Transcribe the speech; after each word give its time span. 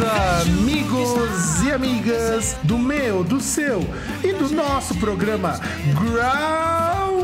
Amigos 0.00 1.60
e 1.64 1.72
amigas 1.72 2.54
do 2.62 2.78
meu, 2.78 3.24
do 3.24 3.40
seu 3.40 3.80
e 4.22 4.32
do 4.32 4.48
nosso 4.54 4.94
programa 4.94 5.58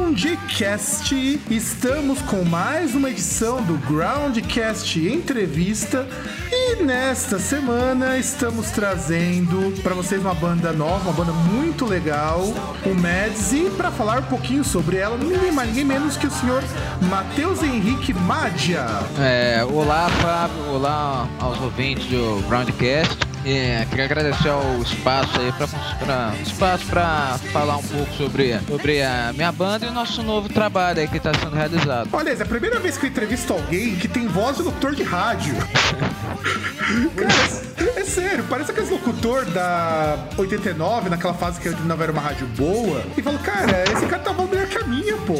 Groundcast. 0.04 1.40
Estamos 1.48 2.20
com 2.22 2.44
mais 2.44 2.96
uma 2.96 3.10
edição 3.10 3.62
do 3.62 3.74
Groundcast 3.86 4.98
Entrevista 5.08 6.04
e 6.50 6.82
nesta 6.82 7.38
semana 7.38 8.18
estamos 8.18 8.72
trazendo 8.72 9.80
para 9.80 9.94
vocês 9.94 10.20
uma 10.20 10.34
banda 10.34 10.72
nova, 10.72 11.10
uma 11.10 11.12
banda 11.12 11.32
muito 11.32 11.84
legal, 11.84 12.40
o 12.84 12.92
Mads, 12.92 13.52
e 13.52 13.70
para 13.70 13.92
falar 13.92 14.18
um 14.18 14.24
pouquinho 14.24 14.64
sobre 14.64 14.96
ela, 14.96 15.16
ninguém 15.16 15.52
mais, 15.52 15.68
ninguém 15.68 15.84
menos 15.84 16.16
que 16.16 16.26
o 16.26 16.30
senhor 16.30 16.64
Matheus 17.02 17.62
Henrique 17.62 18.12
Madia. 18.12 18.84
É, 19.16 19.64
olá, 19.64 20.08
Fábio. 20.20 20.53
Olá 20.74 21.28
aos 21.38 21.60
ouvintes 21.60 22.04
do 22.06 22.42
Groundcast. 22.48 23.16
É, 23.46 23.86
queria 23.88 24.06
agradecer 24.06 24.48
ao 24.48 24.82
espaço 24.82 25.40
aí 25.40 25.52
pra, 25.52 25.68
pra, 25.68 26.34
espaço 26.42 26.86
para 26.86 27.38
falar 27.52 27.76
um 27.76 27.82
pouco 27.82 28.12
sobre, 28.14 28.58
sobre 28.66 29.00
a 29.00 29.32
minha 29.32 29.52
banda 29.52 29.86
e 29.86 29.88
o 29.88 29.92
nosso 29.92 30.20
novo 30.24 30.48
trabalho 30.48 30.98
aí 30.98 31.06
que 31.06 31.18
está 31.18 31.32
sendo 31.32 31.54
realizado. 31.54 32.08
Olha, 32.12 32.30
é 32.30 32.42
a 32.42 32.44
primeira 32.44 32.80
vez 32.80 32.98
que 32.98 33.06
eu 33.06 33.10
entrevisto 33.10 33.52
alguém 33.52 33.94
que 33.94 34.08
tem 34.08 34.26
voz 34.26 34.56
de 34.56 34.64
locutor 34.64 34.96
de 34.96 35.04
rádio. 35.04 35.54
Cara, 37.14 38.00
é 38.00 38.04
sério, 38.04 38.44
parece 38.50 38.72
aquele 38.72 38.90
locutor 38.90 39.44
da 39.46 40.18
89, 40.36 41.08
naquela 41.08 41.34
fase 41.34 41.60
que 41.60 41.68
a 41.68 41.70
89 41.70 42.02
era 42.02 42.12
uma 42.12 42.20
rádio 42.20 42.48
boa, 42.48 43.00
e 43.16 43.22
falo, 43.22 43.38
cara, 43.38 43.84
esse 43.92 44.06
cara 44.06 44.22
tá 44.22 44.32
voz 44.32 44.50
melhor 44.50 44.66
que 44.66 44.78
a 44.78 44.84
minha, 44.84 45.16
pô. 45.18 45.34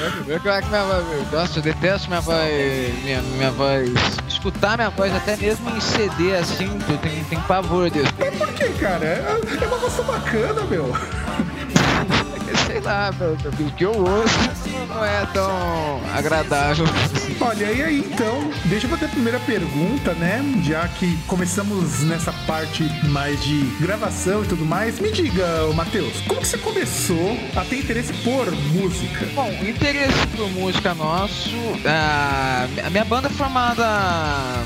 Eu, 0.00 0.34
eu, 0.34 0.40
minha 0.40 0.84
voz, 1.30 1.56
eu 1.56 1.62
detesto 1.62 2.08
minha 2.08 2.22
voz, 2.22 3.04
minha, 3.04 3.20
minha 3.20 3.50
voz, 3.50 3.90
escutar 4.26 4.78
minha 4.78 4.88
voz 4.88 5.14
até 5.14 5.36
mesmo 5.36 5.68
em 5.76 5.80
CD 5.80 6.34
assim, 6.36 6.78
tem, 7.02 7.22
tem 7.24 7.38
pavor 7.42 7.90
disso. 7.90 8.10
Mas 8.18 8.34
por 8.34 8.48
que, 8.54 8.70
cara? 8.80 9.04
É, 9.04 9.40
é 9.62 9.66
uma 9.66 9.76
voz 9.76 9.92
bacana, 10.06 10.62
meu. 10.64 10.90
Sei 12.80 12.90
lá, 12.90 13.10
o 13.60 13.70
que 13.72 13.84
eu 13.84 13.92
ouço 13.92 14.38
não 14.88 15.04
é 15.04 15.26
tão 15.32 16.00
agradável. 16.14 16.86
Olha, 17.40 17.72
e 17.72 17.82
aí 17.82 17.98
então, 18.00 18.50
deixa 18.66 18.86
eu 18.86 18.90
fazer 18.90 19.06
a 19.06 19.08
primeira 19.08 19.38
pergunta, 19.40 20.12
né? 20.14 20.42
Já 20.62 20.88
que 20.88 21.16
começamos 21.26 22.00
nessa 22.02 22.32
parte 22.46 22.84
mais 23.08 23.42
de 23.42 23.60
gravação 23.80 24.42
e 24.42 24.46
tudo 24.46 24.64
mais, 24.64 24.98
me 24.98 25.10
diga, 25.10 25.46
Matheus, 25.74 26.20
como 26.26 26.40
que 26.40 26.46
você 26.46 26.58
começou 26.58 27.36
a 27.56 27.64
ter 27.64 27.78
interesse 27.78 28.12
por 28.24 28.50
música? 28.50 29.26
Bom, 29.34 29.48
o 29.48 29.68
interesse 29.68 30.26
por 30.36 30.50
música 30.50 30.94
nosso, 30.94 31.54
a, 31.86 32.66
a 32.84 32.90
minha 32.90 33.04
banda 33.04 33.28
é 33.28 33.30
formada 33.30 33.86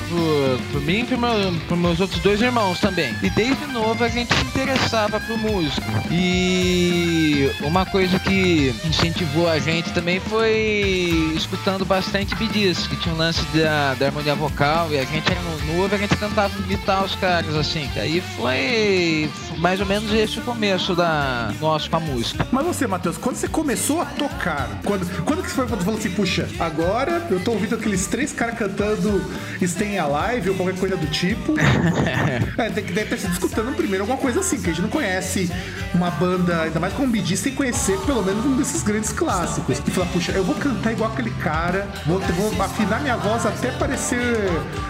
por, 0.09 0.73
por 0.73 0.81
mim 0.83 1.01
e 1.01 1.05
por, 1.05 1.19
meu, 1.19 1.61
por 1.69 1.77
meus 1.77 2.01
outros 2.01 2.21
dois 2.21 2.41
irmãos 2.41 2.81
também. 2.81 3.15
E 3.23 3.31
desde 3.31 3.67
novo 3.67 4.03
a 4.03 4.09
gente 4.09 4.35
se 4.35 4.43
interessava 4.43 5.21
por 5.21 5.37
música. 5.39 5.87
E 6.11 7.51
uma 7.63 7.85
coisa 7.87 8.04
que 8.21 8.75
incentivou 8.85 9.49
a 9.49 9.59
gente 9.59 9.93
também 9.93 10.21
foi 10.21 11.33
escutando 11.37 11.85
bastante 11.85 12.35
BDs, 12.35 12.87
que 12.87 12.97
tinha 12.97 13.15
um 13.15 13.19
lance 13.19 13.43
da, 13.57 13.95
da 13.95 14.07
harmonia 14.07 14.35
vocal 14.35 14.91
e 14.91 14.99
a 14.99 15.05
gente 15.05 15.31
era 15.31 15.41
novo, 15.75 15.95
a 15.95 15.99
gente 15.99 16.17
tentava 16.17 16.53
imitar 16.59 17.05
os 17.05 17.15
caras 17.15 17.55
assim. 17.55 17.89
Aí 17.97 18.21
foi 18.37 19.31
mais 19.59 19.81
ou 19.81 19.87
menos 19.87 20.13
esse 20.13 20.39
o 20.39 20.43
começo 20.43 20.95
da 20.95 21.53
nossa 21.61 21.89
com 21.89 21.97
a 21.97 22.01
música. 22.01 22.47
Mas 22.51 22.67
você, 22.67 22.87
Matheus, 22.87 23.17
quando 23.17 23.37
você 23.37 23.49
começou 23.49 24.03
a 24.03 24.07
tocar, 24.07 24.81
quando, 24.85 25.25
quando 25.25 25.43
que 25.43 25.49
você 25.49 25.55
foi 25.55 25.67
quando 25.67 25.85
falou 25.85 25.99
assim, 25.99 26.11
puxa, 26.11 26.49
agora 26.59 27.27
eu 27.31 27.41
tô 27.41 27.53
ouvindo 27.53 27.75
aqueles 27.75 28.07
três 28.07 28.33
caras 28.33 28.59
cantando 28.59 29.23
Stay 29.63 29.99
Alive 29.99 30.51
ou 30.51 30.57
qualquer 30.57 30.79
coisa 30.79 30.97
do 30.97 31.07
tipo. 31.07 31.55
é, 32.59 32.71
tem 32.71 32.85
que 32.85 32.93
deve 32.93 33.11
ter 33.11 33.19
sido 33.19 33.33
escutando 33.33 33.75
primeiro 33.75 34.03
alguma 34.03 34.19
coisa 34.19 34.41
assim, 34.41 34.61
que 34.61 34.71
a 34.71 34.73
gente 34.73 34.83
não 34.83 34.91
conhece 34.91 35.51
uma 35.95 36.11
banda, 36.11 36.63
ainda 36.63 36.81
mais 36.81 36.93
com 36.93 37.05
um 37.05 37.11
BD, 37.11 37.37
sem 37.37 37.55
conhecer 37.55 37.94
pelo 37.99 38.23
menos 38.23 38.45
um 38.45 38.57
desses 38.57 38.83
grandes 38.83 39.13
clássicos. 39.13 39.81
E 39.87 39.91
falar, 39.91 40.07
puxa, 40.07 40.33
eu 40.33 40.45
vou 40.45 40.55
cantar 40.55 40.93
igual 40.93 41.11
aquele 41.11 41.31
cara, 41.31 41.89
vou, 42.07 42.21
vou 42.21 42.63
afinar 42.63 43.01
minha 43.01 43.17
voz 43.17 43.47
até 43.47 43.71
parecer 43.73 44.19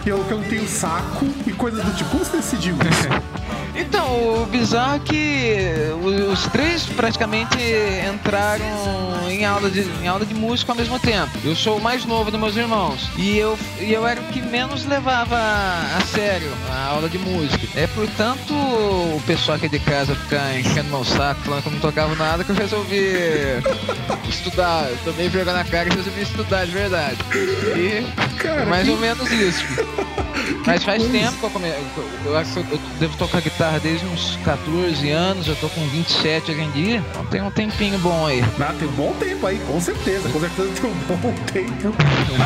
eu, 0.05 0.23
que 0.23 0.31
eu 0.31 0.39
não 0.39 0.47
tenho 0.47 0.67
saco 0.67 1.25
e 1.45 1.51
coisas 1.51 1.83
do 1.83 1.91
tipo. 1.93 2.09
Como 2.09 2.23
você 2.23 2.37
decidiu? 2.37 2.75
Então, 3.77 4.41
o 4.41 4.45
bizarro 4.45 4.95
é 4.95 4.99
que 4.99 5.57
os 6.31 6.47
três 6.47 6.85
praticamente 6.85 7.57
entraram 8.09 8.65
em 9.35 9.45
aula 9.45 9.69
de, 9.69 9.81
em 9.81 10.07
aula 10.07 10.25
de 10.25 10.33
música 10.33 10.71
ao 10.71 10.77
mesmo 10.77 10.99
tempo. 10.99 11.31
Eu 11.43 11.55
sou 11.55 11.77
o 11.77 11.81
mais 11.81 12.05
novo 12.05 12.31
dos 12.31 12.39
meus 12.39 12.55
irmãos. 12.55 13.09
E 13.17 13.37
eu, 13.37 13.57
e 13.79 13.91
eu 13.91 14.07
era 14.07 14.19
o 14.21 14.23
que 14.25 14.41
menos 14.41 14.85
levava 14.85 15.37
a 15.37 16.01
sério 16.05 16.51
a 16.71 16.87
aula 16.87 17.09
de 17.09 17.17
música. 17.17 17.67
É, 17.75 17.87
portanto, 17.87 18.53
o 18.53 19.21
pessoal 19.25 19.57
aqui 19.57 19.69
de 19.69 19.79
casa 19.79 20.15
ficar 20.15 20.57
enchendo 20.59 20.89
meu 20.89 21.03
saco, 21.03 21.41
falando 21.41 21.61
que 21.61 21.67
eu 21.67 21.73
não 21.73 21.79
tocava 21.79 22.15
nada, 22.15 22.43
que 22.43 22.51
eu 22.51 22.55
resolvi 22.55 23.13
estudar. 24.29 24.89
Eu 24.89 24.97
tomei 25.03 25.29
vergonha 25.29 25.57
na 25.57 25.63
cara 25.63 25.89
e 25.89 25.95
resolvi 25.95 26.21
estudar 26.21 26.65
de 26.65 26.71
verdade. 26.71 27.17
E 27.33 28.05
Cara, 28.37 28.65
mais 28.65 28.85
que... 28.85 28.91
ou 28.91 28.97
menos 28.97 29.31
isso. 29.31 29.65
Mas 30.65 30.83
faz 30.83 31.01
coisa. 31.01 31.17
tempo 31.17 31.37
que 31.37 31.43
eu 31.43 31.49
comecei. 31.49 31.83
Eu 32.25 32.37
acho 32.37 32.53
que 32.53 32.71
eu 32.73 32.79
devo 32.99 33.17
tocar 33.17 33.41
guitarra 33.41 33.79
desde 33.79 34.05
uns 34.07 34.37
14 34.43 35.09
anos, 35.11 35.47
eu 35.47 35.55
tô 35.57 35.69
com 35.69 35.81
27 35.87 36.51
hoje 36.51 36.61
em 36.61 36.71
dia. 36.71 37.03
Então 37.11 37.25
tem 37.27 37.41
um 37.41 37.51
tempinho 37.51 37.97
bom 37.99 38.25
aí. 38.25 38.43
Ah, 38.59 38.73
tem 38.77 38.87
um 38.87 38.91
bom 38.93 39.13
tempo 39.19 39.45
aí, 39.45 39.59
com 39.67 39.79
certeza. 39.79 40.27
Com 40.29 40.39
certeza 40.39 40.69
tem 40.81 40.89
um 40.89 40.93
bom 40.93 41.33
tempo 41.53 41.95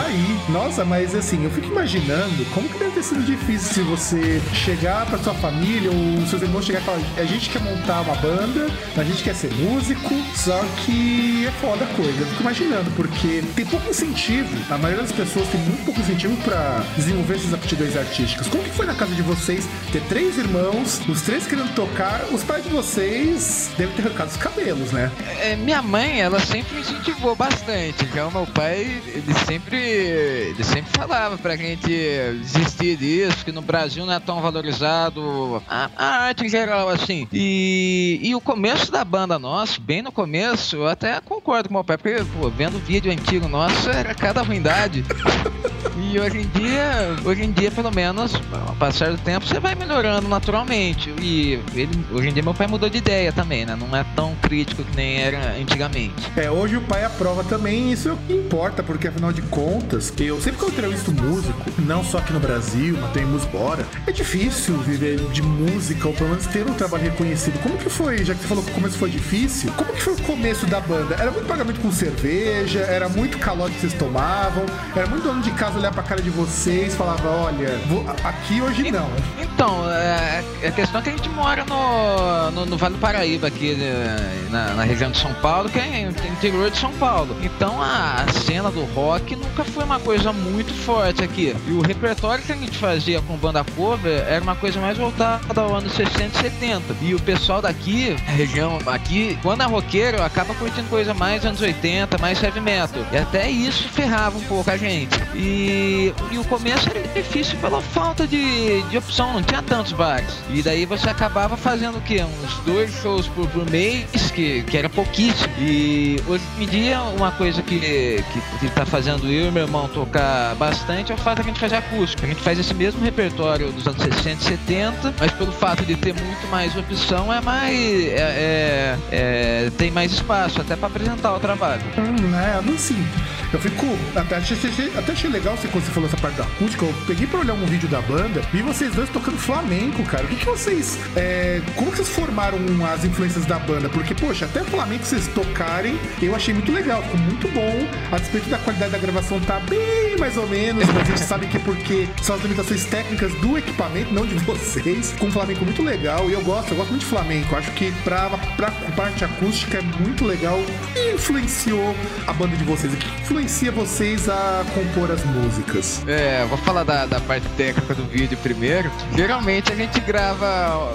aí. 0.06 0.40
Nossa, 0.50 0.84
mas 0.84 1.16
assim, 1.16 1.44
eu 1.44 1.52
fico 1.52 1.68
imaginando 1.68 2.46
como 2.54 2.68
que 2.68 2.78
deve 2.78 2.92
ter 2.92 3.04
sido 3.04 3.24
difícil 3.24 3.74
se 3.74 3.82
você 3.82 4.42
chegar 4.54 5.06
pra 5.06 5.18
sua 5.20 5.34
família 5.36 5.90
ou 5.90 6.28
seus 6.28 6.42
irmãos 6.42 6.66
chegar 6.66 6.82
e 6.82 6.84
falar: 6.84 7.00
a 7.18 7.24
gente 7.24 7.50
quer 7.50 7.62
montar 7.62 8.02
uma 8.02 8.16
banda, 8.16 8.68
a 8.98 9.04
gente 9.04 9.24
quer 9.24 9.36
ser 9.36 9.54
músico, 9.54 10.14
só 10.36 10.60
que 10.86 11.46
é 11.48 11.52
foda 11.62 11.86
a 11.86 11.88
coisa. 11.96 12.20
Eu 12.20 12.28
fico 12.28 12.42
imaginando, 12.42 12.92
porque 12.92 13.42
tem 13.56 13.66
pouco 13.66 13.90
incentivo. 13.90 14.50
A 14.70 14.78
maioria 14.78 15.04
das 15.04 15.12
pessoas 15.12 15.48
tem 15.48 15.62
muito 15.62 15.86
pouco 15.86 16.00
incentivo 16.02 16.36
para 16.44 16.84
desenvolver 16.98 17.36
essas 17.36 17.54
aptidões 17.54 17.96
artísticas. 17.96 18.09
Como 18.50 18.64
que 18.64 18.72
foi 18.72 18.86
na 18.86 18.96
casa 18.96 19.14
de 19.14 19.22
vocês 19.22 19.68
ter 19.92 20.02
três 20.04 20.38
irmãos, 20.38 21.00
os 21.08 21.22
três 21.22 21.46
querendo 21.46 21.74
tocar, 21.76 22.26
os 22.32 22.44
pais 22.44 22.64
de 22.64 22.70
vocês 22.70 23.70
devem 23.78 23.96
ter 23.96 24.02
arrancado 24.08 24.32
os 24.32 24.38
cabelos, 24.38 24.92
né? 24.92 25.12
É, 25.42 25.56
minha 25.56 25.82
mãe, 25.82 26.20
ela 26.20 26.40
sempre 26.40 26.76
me 26.76 26.82
incentivou 26.82 27.36
bastante. 27.36 28.04
Então 28.04 28.32
meu 28.32 28.48
pai, 28.48 29.02
ele 29.08 29.34
sempre, 29.46 29.78
ele 29.78 30.64
sempre 30.64 30.92
falava 30.92 31.38
pra 31.38 31.56
gente 31.56 31.88
desistir 31.88 32.98
disso, 32.98 33.46
que 33.46 33.52
no 33.52 33.62
Brasil 33.62 34.06
não 34.06 34.14
é 34.14 34.20
tão 34.20 34.42
valorizado 34.42 35.62
a, 35.70 35.90
a 35.96 36.06
arte 36.26 36.46
em 36.46 36.50
geral, 36.50 36.90
assim. 36.90 37.28
E, 37.32 38.20
e 38.24 38.36
o 38.36 38.42
começo 38.42 38.92
da 38.92 39.06
banda 39.06 39.38
nossa, 39.38 39.80
bem 39.80 40.02
no 40.02 40.12
começo, 40.12 40.78
eu 40.78 40.88
até 40.88 41.22
concordo 41.22 41.70
com 41.70 41.76
meu 41.76 41.84
pai, 41.84 41.98
porque, 41.98 42.24
pô, 42.38 42.50
vendo 42.50 42.80
vídeo 42.80 43.12
antigo 43.12 43.48
nosso, 43.48 43.90
era 43.90 44.16
cada 44.16 44.42
ruindade. 44.42 45.06
E 46.02 46.20
hoje 46.20 46.40
em 46.40 46.48
dia, 46.48 47.16
hoje 47.26 47.44
em 47.44 47.52
dia, 47.52 47.70
pelo 47.70 47.92
menos, 47.92 47.99
ao 48.06 48.76
passar 48.76 49.12
do 49.12 49.18
tempo, 49.18 49.46
você 49.46 49.60
vai 49.60 49.76
melhorando 49.76 50.28
naturalmente. 50.28 51.14
E 51.22 51.60
ele, 51.76 52.06
hoje 52.12 52.30
em 52.30 52.34
dia 52.34 52.44
meu 52.44 52.54
pai 52.54 52.68
mudou 52.68 52.90
de 52.90 52.98
ideia 52.98 53.32
também, 53.32 53.66
né? 53.66 53.76
Não 53.76 53.96
é 53.96 54.04
tão 54.16 54.36
crítico 54.42 54.84
que 54.84 54.96
nem 54.96 55.22
era 55.22 55.56
antigamente. 55.60 56.32
É, 56.36 56.50
hoje 56.50 56.78
o 56.78 56.82
pai 56.82 57.04
aprova 57.06 57.44
também, 57.44 57.92
isso 57.92 58.10
é 58.10 58.14
o 58.14 58.18
que 58.18 58.34
importa, 58.34 58.82
porque 58.82 59.08
afinal 59.08 59.32
de 59.32 59.42
contas, 59.44 60.14
eu 60.20 60.40
sempre 60.42 60.60
que 60.60 60.66
eu 60.66 60.70
entrevisto 60.70 61.12
músico, 61.12 61.72
não 61.80 62.04
só 62.04 62.18
aqui 62.18 62.34
no 62.34 62.40
Brasil, 62.40 62.98
mas 63.00 63.12
tem 63.12 63.26
músico 63.26 63.60
fora, 63.60 63.86
é 64.08 64.12
difícil 64.12 64.78
viver 64.78 65.20
de 65.32 65.42
música, 65.42 66.08
ou 66.08 66.14
pelo 66.14 66.30
menos 66.30 66.46
ter 66.48 66.66
um 66.66 66.74
trabalho 66.74 67.04
reconhecido. 67.04 67.62
Como 67.62 67.78
que 67.78 67.90
foi, 67.90 68.24
já 68.24 68.34
que 68.34 68.42
você 68.42 68.48
falou 68.48 68.64
que 68.64 68.72
o 68.72 68.74
começo 68.74 68.98
foi 68.98 69.10
difícil, 69.10 69.72
como 69.76 69.92
que 69.92 70.02
foi 70.02 70.14
o 70.14 70.22
começo 70.24 70.66
da 70.66 70.80
banda? 70.80 71.16
Era 71.16 71.32
muito 71.32 71.46
pagamento 71.48 71.80
com 71.82 71.92
cerveja, 71.92 72.80
era 72.80 73.10
muito 73.10 73.38
calote 73.38 73.76
que 73.76 73.82
vocês 73.82 73.94
tomavam, 73.94 74.66
era 74.96 75.08
muito 75.08 75.24
dono 75.24 75.42
de 75.42 75.52
casa 75.52 75.78
olhar 75.78 75.92
pra 75.92 76.04
cara 76.04 76.22
de 76.22 76.30
vocês 76.30 76.94
e 76.94 76.98
falava, 76.98 77.30
olha, 77.30 77.80
aqui 78.24 78.62
hoje 78.62 78.92
não. 78.92 79.10
Então, 79.40 79.90
é, 79.90 80.44
é, 80.62 80.68
a 80.68 80.72
questão 80.72 81.02
é 81.02 81.04
que 81.04 81.10
a 81.10 81.12
gente 81.12 81.30
mora 81.30 81.66
no, 81.66 82.52
no, 82.52 82.66
no 82.66 82.78
Vale 82.78 82.96
do 82.96 83.00
Paraíba, 83.00 83.48
aqui 83.48 83.74
né, 83.76 84.48
na, 84.50 84.74
na, 84.74 84.84
região 84.84 85.12
de 85.12 85.18
São 85.18 85.34
Paulo, 85.36 85.70
que 85.70 85.80
é 85.80 86.10
interior 86.32 86.70
de 86.70 86.78
São 86.78 86.92
Paulo. 86.94 87.36
Então 87.42 87.82
a, 87.82 88.26
cena 88.46 88.72
do 88.72 88.84
rock 88.94 89.36
nunca 89.36 89.64
foi 89.64 89.84
uma 89.84 90.00
coisa 90.00 90.32
muito 90.32 90.74
forte 90.74 91.24
aqui. 91.24 91.56
E 91.68 91.72
o 91.72 91.82
repertório 91.82 92.44
que 92.44 92.52
a 92.52 92.56
gente 92.56 92.78
fazia 92.78 93.22
com 93.22 93.36
banda 93.38 93.64
cover 93.76 94.24
era 94.28 94.42
uma 94.42 94.56
coisa 94.56 94.80
mais 94.80 94.98
voltada 94.98 95.62
ao 95.62 95.76
ano 95.76 95.90
60 95.90 96.26
e 96.26 96.42
70. 96.42 96.96
E 97.02 97.16
o 97.16 97.20
pessoal 97.20 97.62
daqui, 97.62 98.16
a 98.28 98.32
região 98.32 98.80
aqui, 98.88 99.38
quando 99.42 99.62
é 99.62 99.66
roqueiro, 99.66 100.22
acaba 100.22 100.54
curtindo 100.56 100.88
coisa 100.90 101.14
mais 101.14 101.46
anos 101.46 101.62
80, 101.62 102.18
mais 102.18 102.42
heavy 102.42 102.60
metal. 102.60 103.04
E 103.12 103.18
até 103.18 103.50
isso 103.50 103.88
ferrava 103.90 104.38
um 104.38 104.44
pouco 104.44 104.70
a 104.70 104.78
gente. 104.78 105.20
E, 105.36 106.14
e 106.32 106.38
o 106.38 106.44
começo 106.46 106.90
era 106.90 107.08
difícil 107.10 107.58
pela 107.70 107.82
falta 107.84 108.26
de, 108.26 108.82
de 108.82 108.98
opção, 108.98 109.34
não 109.34 109.44
tinha 109.44 109.62
tantos 109.62 109.92
bares. 109.92 110.34
E 110.50 110.64
daí 110.64 110.88
você 110.88 111.08
acabava 111.08 111.56
fazendo 111.56 112.00
o 112.00 112.02
quê? 112.02 112.24
Uns 112.24 112.60
dois 112.66 112.92
shows 112.96 113.28
por, 113.28 113.48
por 113.50 113.70
mês, 113.70 114.32
que, 114.32 114.64
que 114.64 114.76
era 114.76 114.90
pouquíssimo. 114.90 115.54
E 115.60 116.20
hoje 116.28 116.44
em 116.60 116.66
dia, 116.66 117.00
uma 117.00 117.32
coisa 117.32 117.62
que, 117.62 117.80
que, 117.80 118.60
que 118.60 118.70
tá 118.72 118.88
fazendo 118.88 119.28
eu 119.28 119.50
e 119.50 119.52
meu 119.52 119.64
irmão 119.66 119.88
tocar 119.88 120.56
bastante 120.56 121.12
é 121.12 121.16
o 121.16 121.18
fato 121.20 121.36
de 121.36 121.42
a 121.42 121.46
gente 121.46 121.60
fazer 121.60 121.76
acústico. 121.76 122.26
A 122.26 122.30
gente 122.30 122.42
faz 122.42 122.58
esse 122.58 122.74
mesmo 122.74 123.04
repertório 123.04 123.72
dos 123.72 123.86
anos 123.86 124.02
60 124.02 124.30
e 124.30 124.44
70, 124.44 125.14
mas 125.20 125.32
pelo 125.34 125.52
fato 125.52 125.86
de 125.86 125.96
ter 125.96 126.14
muito 126.14 126.48
mais 126.50 126.76
opção, 126.76 127.32
é 127.32 127.40
mais. 127.40 127.78
É, 127.78 128.18
é, 128.18 128.98
é 129.12 129.72
tem 129.78 129.92
mais 129.92 130.12
espaço 130.12 130.60
até 130.60 130.76
para 130.76 130.88
apresentar 130.88 131.36
o 131.36 131.40
trabalho. 131.40 131.84
Hum, 132.00 132.36
é, 132.36 132.62
não 132.64 132.76
sim. 132.80 133.06
Eu 133.52 133.60
fico. 133.60 133.86
Até 134.16 134.36
achei, 134.36 134.58
até 134.96 135.12
achei 135.12 135.30
legal 135.30 135.58
você, 135.58 135.68
quando 135.68 135.86
você 135.86 135.92
falou 135.92 136.08
essa 136.08 136.18
parte 136.18 136.38
da 136.38 136.44
acústica. 136.44 136.86
Eu 136.86 136.94
peguei 137.08 137.28
pra 137.28 137.40
olhar 137.40 137.54
um 137.54 137.66
vídeo 137.66 137.90
da 137.90 138.02
banda, 138.02 138.42
vi 138.52 138.62
vocês 138.62 138.94
dois 138.94 139.10
tocando 139.10 139.38
flamenco, 139.38 140.04
cara. 140.04 140.26
O 140.26 140.28
que, 140.28 140.36
que 140.36 140.46
vocês. 140.46 141.00
É, 141.16 141.62
como 141.76 141.92
que 141.92 141.98
vocês 141.98 142.10
formaram 142.10 142.60
as 142.92 143.04
influências 143.04 143.46
da 143.46 143.58
banda? 143.60 143.90
Porque, 143.90 144.14
poxa, 144.14 144.46
até 144.46 144.64
flamenco 144.64 145.06
vocês 145.06 145.28
tocarem, 145.28 146.00
eu 146.22 146.36
achei 146.36 146.54
muito 146.54 146.72
legal, 146.72 147.02
ficou 147.04 147.20
muito 147.20 147.48
bom. 147.50 147.88
A 148.12 148.18
despeito 148.18 148.50
da 148.50 148.58
qualidade 148.58 148.92
da 148.92 148.98
gravação 148.98 149.40
tá 149.40 149.60
bem 149.60 150.18
mais 150.18 150.38
ou 150.38 150.48
menos, 150.48 150.86
mas 150.86 150.98
a 150.98 151.04
gente 151.04 151.22
sabe 151.22 151.48
que 151.48 151.58
é 151.58 151.60
porque 151.60 152.08
são 152.22 152.36
as 152.36 152.42
limitações 152.42 152.86
técnicas 152.86 153.34
do 153.36 153.58
equipamento, 153.58 154.14
não 154.14 154.26
de 154.26 154.36
vocês. 154.36 155.14
Com 155.18 155.28
um 155.28 155.32
flamenco 155.32 155.64
muito 155.64 155.82
legal. 155.82 156.30
E 156.30 156.34
eu 156.34 156.42
gosto, 156.42 156.72
eu 156.72 156.78
gosto 156.78 156.90
muito 156.90 157.02
de 157.02 157.08
flamenco. 157.08 157.56
Acho 157.56 157.72
que 157.72 157.92
pra, 158.04 158.30
pra 158.56 158.72
parte 158.96 159.24
acústica 159.24 159.78
é 159.78 159.82
muito 159.82 160.26
legal. 160.26 160.60
E 160.96 161.16
influenciou 161.16 161.96
a 162.28 162.34
banda 162.34 162.56
de 162.56 162.64
vocês? 162.64 162.94
O 162.94 162.98
que 162.98 163.10
influencia 163.40 163.72
vocês 163.72 164.28
a 164.28 164.66
compor 164.74 165.10
as 165.12 165.24
músicas? 165.24 166.04
É, 166.06 166.46
vou 166.46 166.58
falar 166.58 166.84
da, 166.84 167.06
da 167.06 167.22
parte 167.22 167.48
técnica 167.56 167.96
do 167.96 168.04
vídeo 168.04 168.38
primeiro. 168.44 168.92
Geralmente 169.16 169.72
a 169.72 169.76
gente 169.76 169.98
grava 170.02 170.94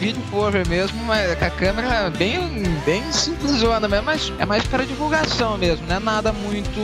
vídeo 0.00 0.20
cover 0.28 0.66
mesmo, 0.68 1.00
mas 1.04 1.38
com 1.38 1.44
a 1.44 1.50
câmera 1.50 2.10
bem, 2.10 2.64
bem 2.84 3.12
simplesona 3.12 3.86
mesmo, 3.86 4.04
mas 4.04 4.32
é 4.38 4.44
mais 4.44 4.64
para 4.64 4.84
divulgação 4.84 5.56
mesmo, 5.56 5.86
não 5.86 5.96
é 5.96 6.00
nada 6.00 6.32
muito. 6.32 6.80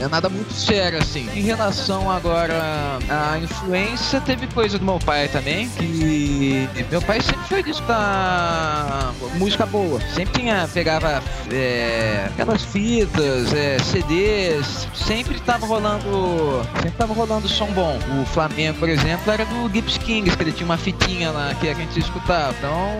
é 0.00 0.06
nada 0.06 0.28
muito 0.28 0.52
sério 0.52 0.98
assim. 0.98 1.28
Em 1.34 1.42
relação 1.42 2.08
agora 2.10 2.98
à 3.08 3.38
influência, 3.38 4.20
teve 4.20 4.46
coisa 4.48 4.78
do 4.78 4.84
meu 4.84 5.00
pai 5.00 5.26
também, 5.28 5.68
que 5.70 6.68
meu 6.90 7.02
pai 7.02 7.20
sempre 7.20 7.48
foi 7.48 7.62
de 7.62 7.70
escutar 7.70 9.12
música 9.34 9.66
boa. 9.66 10.00
Sempre 10.14 10.40
tinha, 10.40 10.68
pegava 10.72 11.22
é, 11.50 12.28
aquelas 12.30 12.62
fitas, 12.62 13.52
é, 13.52 13.78
Sempre 14.94 15.40
tava 15.40 15.66
rolando. 15.66 16.62
Sempre 16.76 16.98
tava 16.98 17.14
rolando 17.14 17.48
som 17.48 17.66
bom. 17.72 17.98
O 18.20 18.26
Flamengo, 18.26 18.78
por 18.78 18.88
exemplo, 18.88 19.32
era 19.32 19.44
do 19.44 19.70
Gibbs 19.72 19.98
Kings, 20.12 20.36
que 20.36 20.42
ele 20.42 20.52
tinha 20.52 20.66
uma 20.66 20.76
fitinha 20.76 21.30
lá 21.30 21.54
que 21.54 21.68
a 21.68 21.74
gente 21.74 21.98
escutava. 21.98 22.54
Então, 22.58 22.98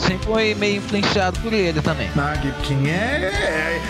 sempre 0.00 0.26
foi 0.26 0.54
meio 0.54 0.76
influenciado 0.76 1.40
por 1.40 1.52
ele 1.52 1.82
também. 1.82 2.08
Ah, 2.16 2.34
Gibbs 2.40 2.66
King 2.66 2.88
é, 2.88 2.92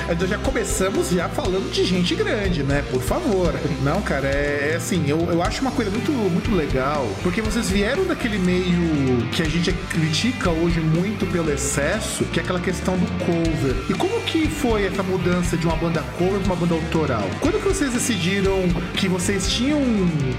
é, 0.09 0.13
é. 0.13 0.27
Já 0.27 0.39
começamos 0.39 1.11
já 1.11 1.29
falando 1.29 1.71
de 1.71 1.85
gente 1.85 2.15
grande, 2.15 2.63
né? 2.63 2.83
Por 2.91 3.03
favor. 3.03 3.55
Não, 3.83 4.01
cara, 4.01 4.29
é, 4.29 4.71
é 4.73 4.77
assim, 4.77 5.05
eu, 5.07 5.19
eu 5.31 5.43
acho 5.43 5.61
uma 5.61 5.71
coisa 5.71 5.91
muito, 5.91 6.11
muito 6.11 6.55
legal, 6.55 7.07
porque 7.23 7.43
vocês 7.43 7.69
vieram 7.69 8.05
daquele 8.05 8.39
meio 8.39 9.29
que 9.33 9.43
a 9.43 9.49
gente 9.49 9.73
critica 9.91 10.51
hoje 10.51 10.81
muito 10.81 11.27
pelo 11.27 11.53
excesso, 11.53 12.25
que 12.25 12.41
é 12.41 12.43
aquela 12.43 12.61
questão 12.61 12.97
do 12.97 13.07
cover. 13.25 13.77
E 13.91 13.95
como 13.95 14.19
que 14.23 14.49
foi 14.49 14.87
essa 14.87 15.03
mudança 15.03 15.57
de 15.57 15.67
uma 15.67 15.77
banda 15.77 16.03
cover 16.19 16.41
para 16.41 16.55
uma 16.55 16.57
banda 16.57 16.75
autoral? 16.75 17.29
Quando 17.41 17.61
que 17.61 17.69
vocês 17.69 17.93
decidiram 17.93 18.57
que 18.95 19.09
vocês 19.09 19.49
tinham 19.49 19.81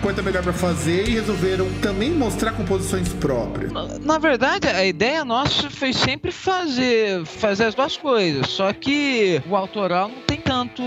coisa 0.02 0.22
melhor 0.24 0.42
para 0.42 0.54
fazer 0.54 1.08
e 1.08 1.12
resolveram 1.12 1.68
também 1.82 2.07
mostrar 2.12 2.52
composições 2.52 3.10
próprias? 3.10 3.72
Na, 3.72 4.00
na, 4.00 4.18
verdade, 4.18 4.68
a 4.68 4.86
ideia 4.86 5.24
nossa 5.24 5.70
foi 5.70 5.94
sempre 5.94 6.32
fazer 6.32 7.26
fazer 7.26 7.66
as 7.66 7.76
duas 7.76 7.98
coisas, 7.98 8.48
só 8.48 8.72
que 8.74 9.42
o 9.48 9.56
autoral 9.56 10.10
não 10.10 10.22
tem 10.22 10.38
tanto 10.38 10.84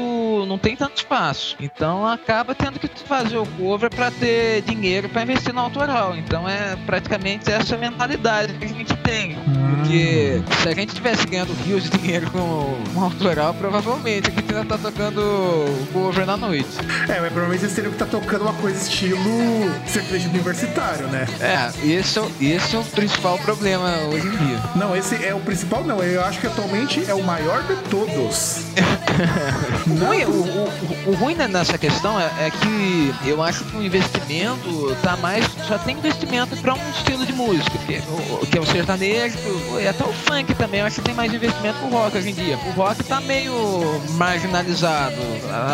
não 0.47 0.59
tem 0.59 0.77
tanto 0.77 0.99
espaço. 0.99 1.57
Então 1.61 2.07
acaba 2.07 2.55
tendo 2.55 2.79
que 2.79 2.89
fazer 3.07 3.37
o 3.37 3.47
cover 3.47 3.91
para 3.91 4.11
ter 4.11 4.63
dinheiro 4.63 5.09
para 5.09 5.23
investir 5.23 5.53
no 5.53 5.61
autoral. 5.61 6.17
Então 6.17 6.49
é 6.49 6.77
praticamente 6.87 7.51
essa 7.51 7.77
mentalidade 7.77 8.55
que 8.55 8.65
a 8.65 8.69
gente 8.69 8.97
tem. 8.99 9.37
Porque 9.77 10.43
se 10.63 10.69
a 10.69 10.75
gente 10.75 10.95
tivesse 10.95 11.27
ganhando 11.27 11.53
rios 11.65 11.85
de 11.85 11.91
dinheiro 11.91 12.31
com 12.31 12.39
um 12.97 13.03
autoral, 13.03 13.55
provavelmente 13.55 14.31
a 14.31 14.33
gente 14.33 14.55
ainda 14.55 14.65
tá 14.65 14.79
tocando 14.79 15.21
cover 15.93 16.27
na 16.27 16.37
noite. 16.37 16.69
É, 17.09 17.21
mas 17.21 17.33
provavelmente 17.33 17.61
vocês 17.61 17.75
teriam 17.75 17.93
que 17.93 18.03
estar 18.03 18.07
tá 18.07 18.19
tocando 18.21 18.43
uma 18.43 18.55
coisa 18.55 18.81
estilo 18.81 19.21
sertanejo 19.87 20.29
universitário, 20.29 21.00
né? 21.09 21.27
É, 21.41 21.87
esse, 21.87 22.21
esse 22.41 22.77
é 22.77 22.79
o 22.79 22.85
principal 22.85 23.39
problema 23.39 23.89
hoje 24.13 24.27
em 24.27 24.37
dia. 24.37 24.61
Não, 24.75 24.97
esse 24.97 25.25
é 25.25 25.35
o 25.35 25.41
principal, 25.41 25.85
não. 25.85 26.03
Eu 26.03 26.25
acho 26.25 26.41
que 26.41 26.47
atualmente 26.47 27.05
é 27.09 27.15
o 27.15 27.23
maior 27.23 27.63
de 27.65 27.77
todos. 27.89 28.63
o, 29.87 30.05
ruim, 30.05 30.25
o, 30.25 30.31
o, 30.31 31.11
o, 31.11 31.15
ruim 31.15 31.35
nessa 31.35 31.79
questão 31.79 32.19
é, 32.21 32.25
é, 32.41 32.51
que 32.51 33.15
eu 33.25 33.43
acho 33.43 33.65
que 33.65 33.77
o 33.77 33.83
investimento 33.83 34.97
tá 35.03 35.17
mais. 35.17 35.45
Só 35.67 35.79
tem 35.79 35.97
investimento 35.97 36.57
para 36.57 36.75
um 36.75 36.91
estilo 36.91 37.25
de 37.27 37.33
música, 37.33 37.79
que, 37.87 37.95
é 37.95 38.03
que 38.51 38.59
é 38.59 38.61
o 38.61 38.67
sertanejo, 38.67 39.39
e 39.81 39.87
até 39.87 40.05
o 40.05 40.13
funk 40.13 40.55
também. 40.55 40.81
Eu 40.81 40.87
acho 40.87 40.97
que 40.97 41.03
tem 41.03 41.15
mais 41.15 41.33
investimento 41.33 41.79
pro 41.79 41.89
rock 41.89 42.19
hoje 42.19 42.31
em 42.31 42.35
dia. 42.35 42.59
O 42.59 42.71
rock 42.73 43.03
tá 43.05 43.21
meio 43.21 43.53
marginalizado 44.13 45.17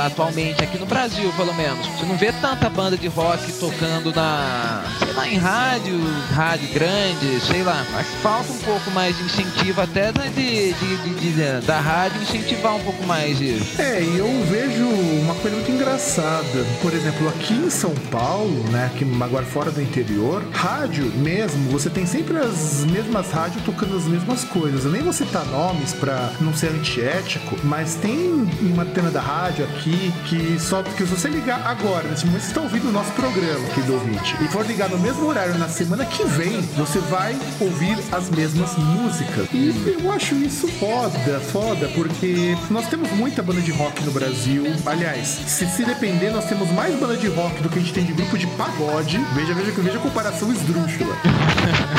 atualmente, 0.04 0.62
aqui 0.62 0.78
no 0.78 0.86
Brasil, 0.86 1.32
pelo 1.36 1.54
menos. 1.54 1.86
Você 1.86 2.06
não 2.06 2.16
vê 2.16 2.32
tanta 2.32 2.68
banda 2.68 2.96
de 2.96 3.08
rock 3.08 3.52
tocando 3.52 4.14
na. 4.14 4.84
Em 5.24 5.38
rádio, 5.38 5.98
rádio 6.32 6.68
grande, 6.72 7.40
sei 7.40 7.62
lá. 7.62 7.84
Que 7.98 8.16
falta 8.18 8.52
um 8.52 8.58
pouco 8.58 8.90
mais 8.90 9.16
de 9.16 9.24
incentivo 9.24 9.80
até 9.80 10.12
de, 10.12 10.72
de, 10.72 10.96
de, 10.96 11.32
de 11.32 11.66
da 11.66 11.80
rádio 11.80 12.22
incentivar 12.22 12.74
um 12.74 12.82
pouco 12.82 13.04
mais 13.06 13.40
isso. 13.40 13.80
É, 13.80 14.02
e 14.02 14.18
eu 14.18 14.44
vejo 14.46 14.86
uma 14.86 15.34
coisa 15.36 15.56
muito 15.56 15.70
engraçada. 15.70 16.64
Por 16.80 16.92
exemplo, 16.92 17.28
aqui 17.28 17.54
em 17.54 17.70
São 17.70 17.94
Paulo, 18.10 18.64
né, 18.70 18.86
aqui 18.86 19.06
agora 19.20 19.44
fora 19.44 19.70
do 19.70 19.80
interior, 19.80 20.42
rádio 20.52 21.06
mesmo, 21.16 21.70
você 21.70 21.88
tem 21.90 22.06
sempre 22.06 22.38
as 22.38 22.84
mesmas 22.84 23.30
rádios 23.30 23.64
tocando 23.64 23.96
as 23.96 24.04
mesmas 24.04 24.44
coisas. 24.44 24.84
Eu 24.84 24.90
nem 24.90 25.02
vou 25.02 25.12
citar 25.12 25.44
nomes 25.46 25.92
para 25.92 26.32
não 26.40 26.54
ser 26.54 26.70
antiético, 26.70 27.56
mas 27.64 27.94
tem 27.94 28.48
uma 28.60 28.82
antena 28.82 29.10
da 29.10 29.20
rádio 29.20 29.64
aqui 29.64 30.12
que 30.26 30.58
só 30.58 30.82
que 30.82 30.96
se 30.96 31.04
você 31.04 31.28
ligar 31.28 31.66
agora, 31.66 32.08
nesse 32.08 32.26
momento 32.26 32.42
você 32.42 32.48
está 32.48 32.60
ouvindo 32.60 32.88
o 32.88 32.92
nosso 32.92 33.12
programa 33.12 33.66
aqui 33.68 33.80
do 33.82 33.94
ouvinte, 33.94 34.36
e 34.42 34.48
for 34.48 34.64
ligar 34.66 34.88
no 34.88 34.98
mesmo 35.06 35.28
horário 35.28 35.56
na 35.56 35.68
semana 35.68 36.04
que 36.04 36.24
vem, 36.24 36.60
você 36.76 36.98
vai 36.98 37.38
ouvir 37.60 37.96
as 38.10 38.28
mesmas 38.28 38.76
músicas. 38.76 39.46
E 39.52 39.96
eu 40.02 40.10
acho 40.10 40.34
isso 40.34 40.66
foda, 40.66 41.38
foda, 41.52 41.88
porque 41.94 42.58
nós 42.68 42.88
temos 42.88 43.12
muita 43.12 43.40
banda 43.40 43.60
de 43.60 43.70
rock 43.70 44.02
no 44.02 44.10
Brasil. 44.10 44.64
Aliás, 44.84 45.28
se 45.28 45.64
se 45.64 45.84
depender, 45.84 46.30
nós 46.30 46.46
temos 46.46 46.68
mais 46.72 46.98
banda 46.98 47.16
de 47.16 47.28
rock 47.28 47.62
do 47.62 47.68
que 47.68 47.78
a 47.78 47.82
gente 47.82 47.92
tem 47.92 48.04
de 48.04 48.14
grupo 48.14 48.36
de 48.36 48.48
pagode. 48.48 49.18
Veja, 49.32 49.54
veja, 49.54 49.70
veja 49.70 49.98
a 49.98 50.02
comparação 50.02 50.50
esdrúxula. 50.52 51.14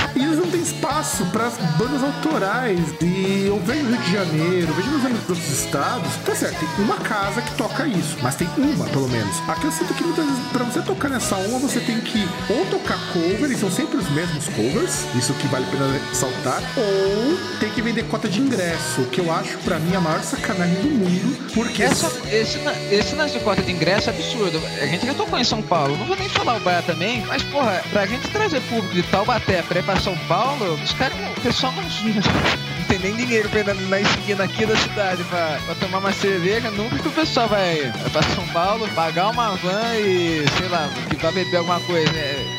têm 0.58 0.62
espaço 0.62 1.26
para 1.28 1.48
as 1.48 1.58
bandas 1.78 2.04
autorais. 2.04 2.80
E 3.02 3.46
eu 3.48 3.60
vejo 3.60 3.84
no 3.84 3.92
Rio 3.92 4.02
de 4.02 4.12
Janeiro, 4.12 4.74
vejo 4.74 4.90
nos 4.90 5.30
outros 5.30 5.50
estados. 5.50 6.16
Tá 6.26 6.36
certo, 6.36 6.60
tem 6.60 6.86
uma 6.86 6.98
casa 6.98 7.42
que 7.42 7.54
toca 7.56 7.86
isso, 7.88 8.18
mas 8.22 8.36
tem 8.36 8.50
uma, 8.58 8.86
pelo 8.86 9.08
menos. 9.10 9.38
Aqui 9.48 9.66
eu 9.66 9.72
sinto 9.72 9.94
que 9.94 10.04
muitas 10.04 10.26
vezes, 10.26 10.42
pra 10.52 10.64
você 10.64 10.82
tocar 10.82 11.10
nessa 11.10 11.36
uma, 11.36 11.60
você 11.60 11.80
tem 11.80 12.00
que 12.00 12.28
ou 12.50 12.66
tocar 12.66 12.98
cover, 13.14 13.52
e 13.52 13.56
são 13.56 13.72
sempre 13.72 13.98
os 13.98 14.10
mesmos 14.10 14.48
covers, 14.50 15.06
isso 15.16 15.34
que 15.36 15.48
vale 15.48 15.66
a 15.66 15.70
pena 15.70 16.00
ressaltar, 16.10 16.62
ou 16.76 17.38
tem 17.60 17.70
que 17.70 17.82
vender 17.82 18.04
cota 18.04 18.28
de 18.28 18.42
ingresso, 18.42 19.04
que 19.12 19.22
eu 19.22 19.32
acho 19.32 19.58
para 19.60 19.80
mim 19.80 19.96
a 19.96 20.02
maior 20.02 20.22
sacanagem 20.22 20.82
do 20.82 20.90
mundo, 20.90 21.38
porque. 21.54 21.84
Essa, 21.84 22.12
esse, 22.32 22.60
esse 22.92 23.16
lance 23.16 23.38
de 23.38 23.44
cota 23.44 23.62
de 23.62 23.72
ingresso 23.72 24.10
é 24.10 24.14
absurdo. 24.14 24.62
A 24.82 24.86
gente 24.86 25.06
já 25.06 25.14
tocou 25.14 25.38
em 25.40 25.44
São 25.44 25.62
Paulo, 25.62 25.98
não 25.98 26.06
vou 26.06 26.16
nem 26.16 26.30
falar 26.30 26.58
o 26.58 26.60
bar 26.60 26.84
também, 26.84 27.24
mas 27.28 27.44
porra, 27.44 27.82
pra 27.90 28.06
gente 28.06 28.28
trazer 28.30 28.62
público 28.62 28.94
de 28.94 29.04
Taubaté 29.04 29.62
pra 29.62 29.80
ir 29.80 29.84
pra 29.84 30.00
São 30.00 30.18
Paulo 30.28 30.47
Paulo, 30.48 30.76
os 30.82 30.94
caras, 30.94 31.18
o 31.38 31.42
pessoal 31.42 31.74
não, 31.74 31.84
não 31.84 32.86
tem 32.88 33.00
nem 33.00 33.16
dinheiro 33.18 33.50
pra 33.50 33.60
ir 33.60 33.66
na, 33.66 33.74
na 33.74 34.00
esquina 34.00 34.46
aqui 34.46 34.66
da 34.66 34.78
cidade 34.78 35.22
pra, 35.26 35.60
pra, 35.66 35.76
tomar 35.76 35.98
uma 35.98 36.14
cerveja. 36.14 36.72
Nunca 36.72 36.98
que 36.98 37.08
o 37.08 37.12
pessoal 37.12 37.50
vai, 37.50 37.92
vai 37.92 38.10
pra 38.10 38.24
São 38.34 38.48
Paulo, 38.48 38.88
pagar 38.96 39.30
uma 39.30 39.56
van 39.56 39.96
e, 39.98 40.46
sei 40.58 40.70
lá, 40.70 40.90
que 41.10 41.18
vai 41.18 41.34
beber 41.34 41.58
alguma 41.58 41.82
coisa. 41.82 42.10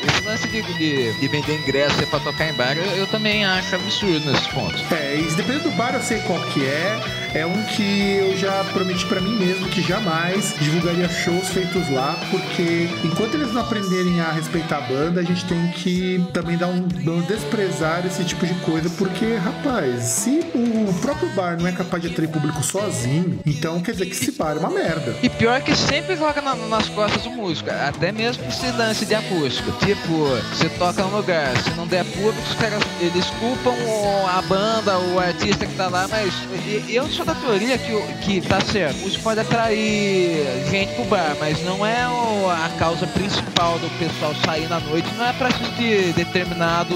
Esse 0.07 0.21
lance 0.23 0.47
de, 0.47 0.61
de, 0.61 1.13
de 1.13 1.27
vender 1.27 1.55
ingresso 1.55 2.05
pra 2.07 2.19
tocar 2.19 2.49
em 2.49 2.53
bar, 2.53 2.77
eu, 2.77 2.85
eu 2.95 3.07
também 3.07 3.43
acho 3.43 3.75
absurdo 3.75 4.31
nesse 4.31 4.47
ponto. 4.49 4.77
É, 4.93 5.15
e 5.15 5.23
dependendo 5.35 5.71
do 5.71 5.71
bar 5.71 5.95
eu 5.95 6.01
sei 6.03 6.19
qual 6.19 6.39
que 6.41 6.63
é. 6.63 6.99
É 7.33 7.45
um 7.45 7.63
que 7.63 8.17
eu 8.17 8.35
já 8.37 8.63
prometi 8.73 9.05
para 9.05 9.21
mim 9.21 9.37
mesmo 9.37 9.67
que 9.69 9.81
jamais 9.81 10.55
divulgaria 10.59 11.07
shows 11.07 11.49
feitos 11.49 11.89
lá, 11.89 12.19
porque 12.31 12.89
enquanto 13.03 13.35
eles 13.35 13.53
não 13.53 13.61
aprenderem 13.61 14.19
a 14.19 14.31
respeitar 14.31 14.77
a 14.77 14.81
banda, 14.81 15.21
a 15.21 15.23
gente 15.23 15.45
tem 15.45 15.67
que 15.71 16.25
também 16.33 16.57
dar 16.57 16.67
um, 16.67 16.87
um 17.07 17.21
desprezar 17.21 18.05
esse 18.05 18.23
tipo 18.23 18.45
de 18.45 18.53
coisa, 18.55 18.89
porque, 18.91 19.35
rapaz, 19.35 20.03
se 20.03 20.39
o 20.53 20.93
próprio 21.01 21.29
bar 21.35 21.57
não 21.59 21.67
é 21.67 21.71
capaz 21.71 22.01
de 22.01 22.09
atrair 22.09 22.29
público 22.29 22.63
sozinho, 22.63 23.39
então 23.45 23.79
quer 23.81 23.91
dizer 23.91 24.05
que 24.07 24.13
esse 24.13 24.31
bar 24.31 24.55
é 24.55 24.59
uma 24.59 24.69
merda. 24.69 25.15
E 25.21 25.29
pior 25.29 25.61
que 25.61 25.75
sempre 25.75 26.15
joga 26.15 26.41
na, 26.41 26.55
nas 26.55 26.89
costas 26.89 27.23
do 27.23 27.29
músico, 27.29 27.69
até 27.69 28.11
mesmo 28.11 28.43
esse 28.47 28.71
lance 28.71 29.05
de 29.05 29.13
acústico. 29.13 29.71
Tipo, 29.85 30.29
você 30.51 30.69
toca 30.77 31.03
num 31.03 31.15
lugar, 31.15 31.55
se 31.57 31.69
não 31.71 31.85
der 31.85 32.03
público, 32.05 32.41
os 32.41 32.55
caras 32.55 32.81
eles 32.99 33.25
culpam 33.39 33.75
a 34.27 34.41
banda, 34.41 34.97
o 34.97 35.19
artista 35.19 35.65
que 35.65 35.75
tá 35.75 35.87
lá, 35.87 36.07
mas 36.07 36.33
eu 36.89 37.07
sou 37.19 37.25
da 37.25 37.35
teoria 37.35 37.77
que, 37.77 38.01
que 38.23 38.41
tá 38.41 38.61
certo. 38.61 38.95
Isso 39.05 39.19
pode 39.19 39.41
atrair 39.41 40.45
gente 40.69 40.93
pro 40.95 41.03
bar, 41.05 41.35
mas 41.39 41.61
não 41.63 41.85
é 41.85 42.03
a 42.03 42.69
causa 42.77 43.05
principal 43.07 43.77
do 43.79 43.89
pessoal 43.99 44.33
sair 44.45 44.69
na 44.69 44.79
noite. 44.79 45.07
Não 45.15 45.25
é 45.25 45.33
pra 45.33 45.49
assistir 45.49 46.13
determinado 46.13 46.95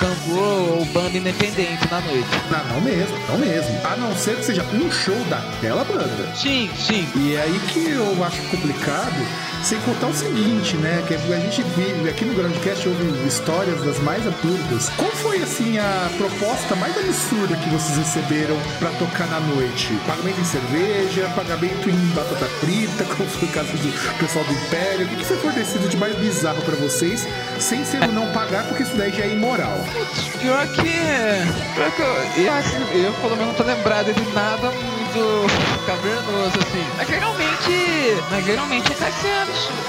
cantor 0.00 0.78
ou 0.78 0.84
banda 0.86 1.16
independente 1.16 1.88
na 1.90 2.00
noite. 2.00 2.28
Não, 2.50 2.74
não 2.74 2.80
mesmo, 2.80 3.16
não 3.28 3.38
mesmo. 3.38 3.86
A 3.86 3.96
não 3.96 4.14
ser 4.16 4.36
que 4.36 4.44
seja 4.44 4.64
um 4.74 4.90
show 4.90 5.18
daquela 5.28 5.84
banda. 5.84 6.34
Sim, 6.34 6.68
sim. 6.76 7.06
E 7.14 7.36
é 7.36 7.42
aí 7.42 7.60
que 7.72 7.90
eu 7.90 8.24
acho 8.24 8.42
complicado 8.50 9.49
sem 9.62 9.78
contar 9.80 10.08
o 10.08 10.14
seguinte, 10.14 10.76
né? 10.76 11.02
Que 11.06 11.14
a 11.14 11.38
gente 11.38 11.62
vive 11.62 12.08
aqui 12.08 12.24
no 12.24 12.34
Groundcast 12.34 12.88
houve 12.88 13.26
histórias 13.26 13.82
das 13.82 13.98
mais 14.00 14.26
absurdas. 14.26 14.88
Qual 14.96 15.10
foi 15.10 15.42
assim 15.42 15.78
a 15.78 16.10
proposta 16.16 16.74
mais 16.76 16.96
absurda 16.96 17.56
que 17.56 17.68
vocês 17.70 17.98
receberam 17.98 18.56
para 18.78 18.90
tocar 18.92 19.26
na 19.28 19.40
noite? 19.40 19.92
Pagamento 20.06 20.40
em 20.40 20.44
cerveja, 20.44 21.28
pagamento 21.34 21.90
em 21.90 21.96
batata 22.14 22.46
frita, 22.60 23.04
como 23.16 23.28
foi 23.28 23.48
o 23.48 23.52
caso 23.52 23.72
do 23.72 24.18
pessoal 24.18 24.44
do 24.44 24.52
Império. 24.52 25.06
O 25.06 25.08
que 25.08 25.24
foi 25.24 25.36
fornecido 25.36 25.88
de 25.88 25.96
mais 25.96 26.16
bizarro 26.16 26.62
para 26.62 26.76
vocês, 26.76 27.26
sem 27.58 27.84
ser 27.84 28.06
não 28.08 28.26
pagar, 28.32 28.64
porque 28.64 28.82
isso 28.82 28.96
daí 28.96 29.12
já 29.12 29.24
é 29.24 29.34
imoral? 29.34 29.84
Pior 30.40 30.66
que. 30.68 30.82
Pior 31.74 31.92
que 31.92 32.02
eu, 32.02 32.44
eu, 32.44 33.04
eu 33.04 33.12
pelo 33.14 33.36
menos 33.36 33.48
não 33.48 33.54
tô 33.54 33.62
lembrado 33.64 34.12
de 34.12 34.34
nada 34.34 34.70
muito 35.18 35.86
cavernoso, 35.86 36.58
assim. 36.58 36.86
Mas 36.96 37.08
geralmente. 37.08 38.22
Mas 38.30 38.44
geralmente 38.44 38.92
é 38.92 38.94
cachorro 38.94 39.80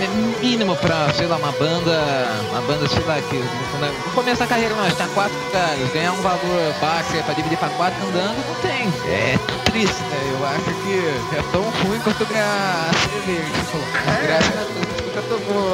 é 0.00 0.40
mínimo 0.40 0.76
pra, 0.76 1.12
sei 1.12 1.26
lá, 1.26 1.36
uma 1.36 1.52
banda. 1.52 2.02
Uma 2.50 2.60
banda, 2.62 2.88
sei 2.88 3.02
lá, 3.04 3.20
que 3.20 3.36
no 3.36 4.12
começo 4.12 4.40
da 4.40 4.46
carreira 4.46 4.74
nós 4.74 4.94
tá 4.96 5.06
quatro 5.14 5.36
caras, 5.52 5.92
ganhar 5.92 6.12
um 6.12 6.22
valor 6.22 6.74
baixo 6.80 7.16
é 7.16 7.22
pra 7.22 7.34
dividir 7.34 7.58
pra 7.58 7.68
quatro 7.70 8.06
andando, 8.08 8.46
não 8.46 8.54
tem. 8.56 8.88
É 9.06 9.38
triste, 9.70 10.02
né? 10.02 10.32
Eu 10.32 10.46
acho 10.46 10.64
que 10.64 11.36
é 11.36 11.42
tão 11.52 11.62
ruim 11.62 12.00
quanto 12.00 12.24
ganhar 12.26 12.90
cerveja. 12.94 13.42
Tipo, 13.42 13.78
graças 14.22 14.56
a 14.56 14.64
Deus 14.64 14.99
nunca 15.10 15.22
tomou 15.22 15.66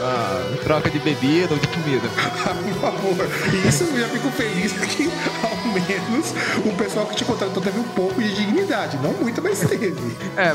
ah, 0.00 0.56
troca 0.62 0.88
de 0.88 0.98
bebida 1.00 1.52
ou 1.52 1.58
de 1.58 1.66
comida. 1.68 2.08
Por 2.14 2.80
favor. 2.80 3.28
Isso 3.66 3.84
eu 3.84 4.00
já 4.00 4.08
fico 4.08 4.30
feliz 4.30 4.72
que 4.94 5.10
ao 5.42 5.56
menos 5.72 6.34
o 6.64 6.76
pessoal 6.76 7.06
que 7.06 7.16
te 7.16 7.24
contratou 7.24 7.62
teve 7.62 7.78
um 7.78 7.84
pouco 7.84 8.22
de 8.22 8.34
dignidade. 8.34 8.96
Não 8.98 9.12
muito, 9.14 9.42
mas 9.42 9.60
teve. 9.60 9.94
É, 10.36 10.54